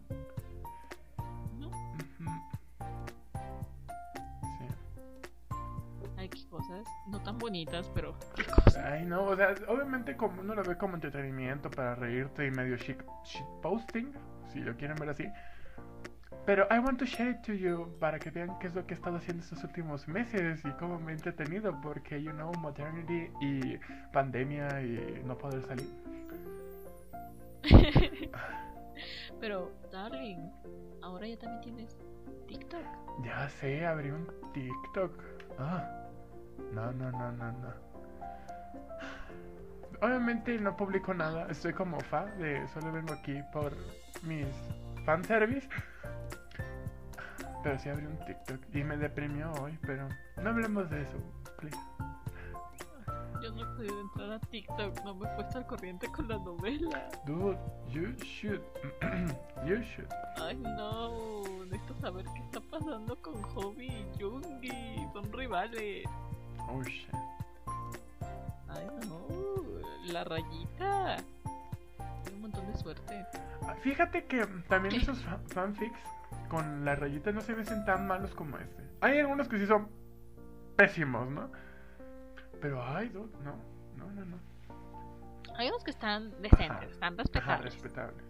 Cosas, 6.79 6.95
no 7.07 7.21
tan 7.23 7.39
bonitas, 7.39 7.91
pero. 7.95 8.15
Ay, 8.85 9.05
no, 9.05 9.25
o 9.25 9.37
sea, 9.37 9.55
obviamente 9.69 10.17
como 10.17 10.41
uno 10.41 10.55
lo 10.55 10.63
ve 10.63 10.77
como 10.77 10.95
entretenimiento 10.95 11.71
para 11.71 11.95
reírte 11.95 12.47
y 12.47 12.51
medio 12.51 12.77
shit, 12.77 12.99
posting, 13.63 14.13
si 14.53 14.61
lo 14.61 14.77
quieren 14.77 14.97
ver 14.97 15.11
así. 15.11 15.27
Pero 16.45 16.67
I 16.71 16.79
want 16.79 16.99
to 16.99 17.05
share 17.05 17.31
it 17.31 17.43
to 17.43 17.53
you 17.53 17.95
para 18.01 18.19
que 18.19 18.31
vean 18.31 18.59
qué 18.59 18.69
es 18.69 18.75
lo 18.75 18.87
que 18.87 18.95
he 18.95 18.97
estado 18.97 19.19
haciendo 19.19 19.43
estos 19.43 19.63
últimos 19.65 20.09
meses 20.09 20.63
y 20.65 20.71
cómo 20.73 20.99
me 20.99 21.13
he 21.13 21.15
entretenido 21.15 21.79
porque, 21.83 22.23
you 22.23 22.33
know, 22.33 22.53
maternity 22.55 23.31
y 23.41 23.79
pandemia 24.13 24.81
y 24.83 25.23
no 25.27 25.37
poder 25.37 25.63
salir. 25.63 25.91
pero, 29.41 29.73
darling, 29.93 30.51
ahora 31.03 31.27
ya 31.27 31.39
también 31.39 31.61
tienes 31.61 31.99
TikTok. 32.47 32.85
Ya 33.25 33.49
sé, 33.51 33.85
abrí 33.85 34.11
un 34.11 34.27
TikTok. 34.55 35.23
Ah, 35.59 36.08
no, 36.73 36.93
no, 36.93 37.11
no, 37.11 37.33
no, 37.33 37.53
no. 37.53 37.89
Obviamente 40.01 40.57
no 40.59 40.77
publico 40.77 41.13
nada, 41.13 41.49
estoy 41.51 41.73
como 41.73 41.99
fa 42.01 42.27
de 42.37 42.67
solo 42.69 42.93
vengo 42.93 43.13
aquí 43.13 43.41
por 43.53 43.73
mis 44.23 44.47
fanservice. 45.05 45.69
Pero 47.63 47.79
sí 47.79 47.89
abrí 47.89 48.07
un 48.07 48.19
TikTok 48.25 48.61
y 48.75 48.85
me 48.85 48.97
deprimió 48.97 49.53
hoy, 49.55 49.77
pero 49.83 50.09
no 50.43 50.51
hablemos 50.51 50.89
de 50.91 51.03
eso, 51.03 51.17
please. 51.59 51.79
Yo 53.43 53.53
no 53.53 53.63
he 53.63 53.77
podido 53.77 54.01
entrar 54.01 54.33
a 54.33 54.39
TikTok, 54.41 55.05
no 55.05 55.15
me 55.15 55.29
he 55.29 55.35
puesto 55.35 55.59
al 55.59 55.67
corriente 55.67 56.09
con 56.09 56.29
la 56.29 56.39
novela. 56.39 57.09
Dude, 57.25 57.59
you 57.89 58.15
should. 58.25 58.61
you 59.65 59.77
should. 59.83 60.09
Ay, 60.41 60.57
no, 60.57 61.43
necesito 61.67 61.95
saber 62.01 62.25
qué 62.35 62.41
está 62.41 62.61
pasando 62.61 63.17
con 63.23 63.41
Hobby 63.43 63.87
y 63.87 64.07
Jungi. 64.21 65.09
Son 65.13 65.33
rivales. 65.33 66.05
Oh 66.71 66.83
shit. 66.85 67.09
Ay, 68.69 68.87
no, 69.09 70.13
la 70.13 70.25
rayita. 70.25 71.17
Tiene 72.23 72.37
un 72.37 72.41
montón 72.43 72.67
de 72.71 72.79
suerte. 72.79 73.27
Ah, 73.63 73.75
Fíjate 73.83 74.25
que 74.27 74.47
también 74.69 74.95
esos 74.97 75.19
fa- 75.23 75.41
fanfics 75.49 75.99
con 76.49 76.85
la 76.85 76.95
rayita 76.95 77.33
no 77.33 77.41
se 77.41 77.55
ven 77.55 77.85
tan 77.85 78.07
malos 78.07 78.35
como 78.35 78.59
este. 78.59 78.83
Hay 79.01 79.19
algunos 79.19 79.49
que 79.49 79.59
sí 79.59 79.67
son 79.67 79.89
pésimos, 80.77 81.29
¿no? 81.31 81.51
Pero 82.61 82.83
ay, 82.85 83.09
dude, 83.09 83.31
no, 83.45 83.57
no, 83.97 84.11
no, 84.13 84.25
no. 84.25 84.39
Hay 85.57 85.69
unos 85.69 85.83
que 85.85 85.91
están 85.91 86.31
decentes, 86.43 86.69
Ajá. 86.71 86.85
están 86.85 87.15
Ajá, 87.15 87.23
respetables. 87.23 87.75
respetable. 87.75 88.23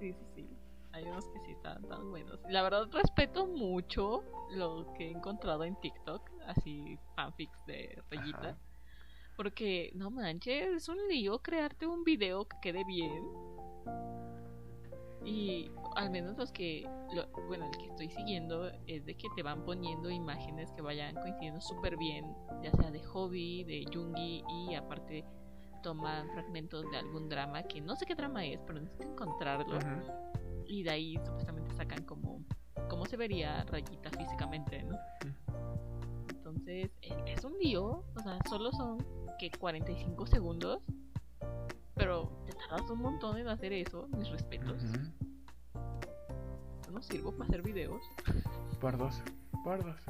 Sí, 0.00 0.12
sí, 0.12 0.26
sí. 0.34 0.51
Hay 0.92 1.04
unos 1.04 1.26
que 1.28 1.40
sí 1.40 1.52
están 1.52 1.82
tan 1.88 2.10
buenos. 2.10 2.38
La 2.48 2.62
verdad 2.62 2.86
respeto 2.92 3.46
mucho 3.46 4.22
lo 4.50 4.92
que 4.94 5.06
he 5.06 5.10
encontrado 5.10 5.64
en 5.64 5.74
TikTok, 5.80 6.30
así 6.46 6.98
fanfics 7.16 7.64
de 7.66 8.02
rayita. 8.10 8.38
Ajá. 8.50 8.58
Porque, 9.36 9.90
no 9.94 10.10
manches, 10.10 10.68
es 10.68 10.88
un 10.88 10.98
lío 11.08 11.38
crearte 11.38 11.86
un 11.86 12.04
video 12.04 12.44
que 12.46 12.56
quede 12.60 12.84
bien. 12.84 13.24
Y 15.24 15.70
al 15.96 16.10
menos 16.10 16.36
los 16.36 16.52
que, 16.52 16.82
lo- 17.14 17.28
bueno, 17.46 17.66
el 17.66 17.78
que 17.78 17.86
estoy 17.86 18.10
siguiendo 18.10 18.68
es 18.86 19.06
de 19.06 19.14
que 19.16 19.28
te 19.36 19.42
van 19.42 19.64
poniendo 19.64 20.10
imágenes 20.10 20.70
que 20.72 20.82
vayan 20.82 21.14
coincidiendo 21.14 21.60
súper 21.60 21.96
bien, 21.96 22.26
ya 22.62 22.72
sea 22.72 22.90
de 22.90 23.02
hobby, 23.04 23.64
de 23.64 23.84
Jungi, 23.92 24.44
y 24.48 24.74
aparte 24.74 25.24
toman 25.82 26.28
fragmentos 26.32 26.84
de 26.90 26.98
algún 26.98 27.28
drama 27.28 27.62
que 27.62 27.80
no 27.80 27.94
sé 27.96 28.04
qué 28.04 28.14
drama 28.14 28.44
es, 28.44 28.60
pero 28.66 28.80
necesito 28.80 29.04
encontrarlo. 29.12 29.78
Y 30.66 30.82
de 30.82 30.90
ahí 30.90 31.16
supuestamente 31.24 31.74
sacan 31.74 32.04
como 32.04 32.44
cómo 32.88 33.04
se 33.06 33.16
vería 33.16 33.64
Rayita 33.64 34.10
físicamente, 34.10 34.82
¿no? 34.84 34.96
Entonces, 36.30 36.90
e- 37.02 37.22
es 37.26 37.44
un 37.44 37.58
lío, 37.58 38.04
o 38.14 38.20
sea, 38.22 38.38
solo 38.48 38.70
son 38.72 38.98
que 39.38 39.50
45 39.50 40.26
segundos, 40.26 40.82
pero 41.94 42.30
te 42.46 42.52
tardas 42.52 42.88
un 42.90 43.00
montón 43.00 43.38
en 43.38 43.48
hacer 43.48 43.72
eso, 43.72 44.08
mis 44.16 44.28
respetos. 44.30 44.82
Yo 45.74 46.90
no 46.92 47.02
sirvo 47.02 47.32
para 47.32 47.44
hacer 47.48 47.62
videos. 47.62 48.02
Por 48.80 48.96
dos. 48.98 49.22
Por 49.64 49.82
dos. 49.84 50.00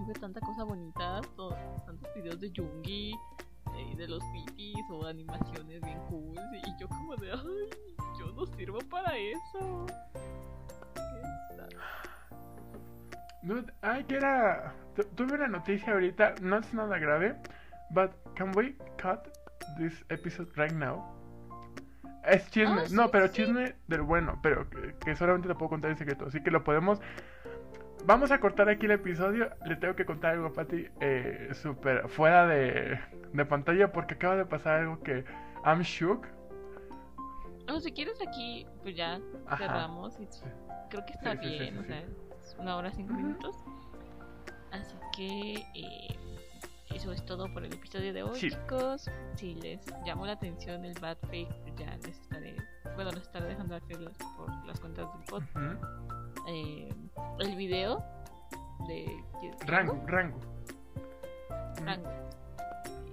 Y 0.00 0.04
veo 0.04 0.14
tanta 0.20 0.40
cosa 0.40 0.64
bonita, 0.64 1.20
to- 1.36 1.56
tantos 1.86 2.08
videos 2.14 2.40
de 2.40 2.52
Jungi, 2.54 3.12
de 3.96 4.08
los 4.08 4.22
BTs 4.32 4.90
o 4.90 5.06
animaciones 5.06 5.80
bien 5.82 5.98
cool, 6.08 6.36
y 6.52 6.80
yo 6.80 6.88
como 6.88 7.16
de, 7.16 7.30
ay, 7.32 7.96
yo 8.18 8.32
no 8.32 8.46
sirvo 8.46 8.78
para 8.90 9.16
eso. 9.16 9.86
Dude, 13.42 13.72
ay, 13.82 14.04
que 14.04 14.16
era. 14.16 14.74
tu- 14.94 15.04
Tuve 15.14 15.34
una 15.34 15.48
noticia 15.48 15.92
ahorita, 15.92 16.34
no 16.42 16.58
es 16.58 16.74
nada 16.74 16.98
grave, 16.98 17.36
but 17.90 18.10
can 18.34 18.52
we 18.56 18.74
cut 19.00 19.28
this 19.78 20.04
episode 20.10 20.50
right 20.56 20.72
now? 20.72 21.14
Es 22.24 22.50
chisme, 22.50 22.80
Ah, 22.82 22.86
sí, 22.88 22.94
no, 22.94 23.10
pero 23.10 23.28
sí. 23.28 23.34
chisme 23.44 23.74
del 23.86 24.02
bueno, 24.02 24.38
pero 24.42 24.68
que, 24.68 24.94
que 25.02 25.16
solamente 25.16 25.48
te 25.48 25.54
puedo 25.54 25.70
contar 25.70 25.90
en 25.92 25.96
secreto, 25.96 26.26
así 26.26 26.42
que 26.42 26.50
lo 26.50 26.62
podemos. 26.64 27.00
Vamos 28.08 28.30
a 28.30 28.40
cortar 28.40 28.70
aquí 28.70 28.86
el 28.86 28.92
episodio. 28.92 29.50
Le 29.66 29.76
tengo 29.76 29.94
que 29.94 30.06
contar 30.06 30.32
algo 30.32 30.46
a 30.46 30.52
Patty 30.54 30.86
eh, 30.98 31.50
súper 31.52 32.08
fuera 32.08 32.46
de, 32.46 32.98
de 33.34 33.44
pantalla 33.44 33.92
porque 33.92 34.14
acaba 34.14 34.34
de 34.34 34.46
pasar 34.46 34.80
algo 34.80 34.98
que 35.02 35.26
I'm 35.66 35.82
shook. 35.82 36.26
No, 37.66 37.78
si 37.80 37.92
quieres 37.92 38.18
aquí, 38.26 38.66
pues 38.82 38.96
ya 38.96 39.20
Ajá. 39.46 39.58
cerramos. 39.58 40.18
Y 40.18 40.26
creo 40.88 41.04
que 41.04 41.12
está 41.12 41.32
Sí, 41.32 41.38
sí, 41.42 41.48
sí, 41.50 41.58
bien, 41.58 41.74
sí, 41.74 41.80
o 41.80 41.84
sea, 41.84 41.98
es 42.40 42.56
una 42.58 42.76
hora 42.78 42.90
cinco 42.92 43.12
minutos. 43.12 43.54
Así 44.72 44.96
que 45.14 45.54
eh, 45.74 46.18
eso 46.94 47.12
es 47.12 47.22
todo 47.26 47.52
por 47.52 47.62
el 47.62 47.74
episodio 47.74 48.14
de 48.14 48.22
hoy, 48.22 48.36
Sí. 48.36 48.48
chicos. 48.48 49.10
Si 49.34 49.54
les 49.56 49.84
llamó 50.06 50.24
la 50.24 50.32
atención 50.32 50.82
el 50.86 50.98
bad 50.98 51.18
fake, 51.28 51.52
pues 51.62 51.74
ya 51.76 51.94
les 51.96 52.06
estaré, 52.22 52.56
bueno, 52.98 53.12
les 53.12 53.22
estaré 53.22 53.46
dejando 53.46 53.76
hacerlos 53.76 54.12
por 54.36 54.66
las 54.66 54.80
cuentas 54.80 55.06
del 55.12 55.22
pod. 55.26 55.42
Ujú. 55.54 56.48
Eh, 56.48 56.92
el 57.38 57.54
video 57.54 58.04
de 58.88 59.24
Rango, 59.66 60.02
rango. 60.08 60.40
Rango. 61.84 62.10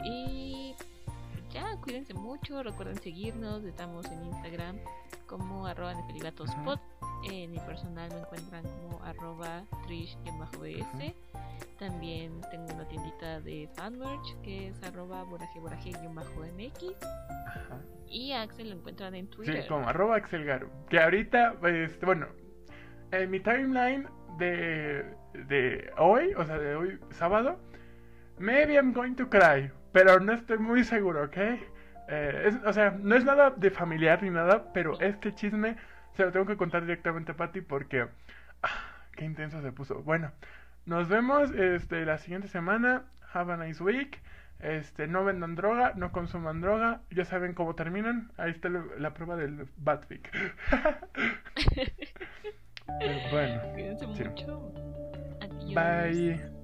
Y 0.03 0.75
ya, 1.55 1.77
cuídense 1.81 2.13
mucho, 2.13 2.61
recuerden 2.63 2.97
seguirnos, 2.97 3.63
estamos 3.63 4.05
en 4.11 4.25
Instagram 4.25 4.77
como 5.25 5.65
arroba 5.65 5.93
nefeligatospod. 5.93 6.79
En 7.31 7.49
mi 7.51 7.59
personal 7.59 8.09
me 8.11 8.19
encuentran 8.19 8.63
como 8.63 9.01
arroba 9.03 9.63
trish-bs. 9.87 11.13
También 11.79 12.41
tengo 12.51 12.65
una 12.73 12.85
tiendita 12.87 13.39
de 13.39 13.69
fanmerch 13.75 14.35
que 14.43 14.67
es 14.67 14.83
arroba 14.83 15.23
boraje 15.23 15.59
boraje-mx. 15.59 16.83
Y 18.09 18.33
a 18.33 18.41
Axel 18.41 18.69
lo 18.69 18.75
encuentran 18.75 19.15
en 19.15 19.25
Sí, 19.27 19.31
Twitter. 19.31 19.65
como 19.67 19.87
arroba 19.87 20.17
Axelgaro. 20.17 20.69
Que 20.89 20.99
ahorita, 20.99 21.55
este, 21.63 22.05
bueno, 22.05 22.27
en 23.11 23.31
mi 23.31 23.39
timeline 23.39 24.07
de, 24.37 25.05
de 25.47 25.89
hoy, 25.97 26.33
o 26.35 26.45
sea, 26.45 26.57
de 26.57 26.75
hoy 26.75 26.99
sábado, 27.11 27.57
maybe 28.37 28.73
I'm 28.75 28.93
going 28.93 29.15
to 29.15 29.29
cry, 29.29 29.71
pero 29.95 30.19
no 30.19 30.33
estoy 30.33 30.57
muy 30.57 30.83
seguro, 30.83 31.23
¿ok? 31.23 31.37
Eh, 31.37 32.43
es- 32.47 32.59
o 32.65 32.73
sea, 32.73 32.91
no 32.99 33.15
es 33.15 33.23
nada 33.23 33.51
de 33.51 33.71
familiar 33.71 34.21
ni 34.21 34.29
nada, 34.29 34.73
pero 34.73 34.99
este 34.99 35.33
chisme 35.33 35.77
se 36.17 36.23
lo 36.25 36.33
tengo 36.33 36.45
que 36.45 36.57
contar 36.57 36.81
directamente 36.81 37.31
a 37.31 37.35
Patty 37.37 37.61
porque, 37.61 38.05
ah, 38.61 38.69
qué 39.15 39.23
intenso 39.23 39.61
se 39.61 39.71
puso. 39.71 40.03
Bueno, 40.03 40.31
nos 40.85 41.07
vemos 41.07 41.49
este, 41.51 42.05
la 42.05 42.17
siguiente 42.17 42.49
semana. 42.49 43.03
Have 43.33 43.53
a 43.53 43.57
nice 43.57 43.81
week. 43.81 44.19
Este, 44.59 45.07
no 45.07 45.23
vendan 45.23 45.55
droga, 45.55 45.93
no 45.95 46.11
consuman 46.11 46.59
droga. 46.59 46.99
Ya 47.11 47.23
saben 47.23 47.53
cómo 47.53 47.75
terminan. 47.75 48.31
Ahí 48.37 48.51
está 48.51 48.67
la, 48.67 48.83
la 48.97 49.13
prueba 49.13 49.37
del 49.37 49.65
Batfic. 49.77 50.29
Pero 52.99 53.19
bueno, 53.31 53.61
Cuídense 53.73 54.05
Sí. 54.13 54.23
mucho. 54.25 54.73
Adiós. 55.41 55.73
bye. 55.73 56.54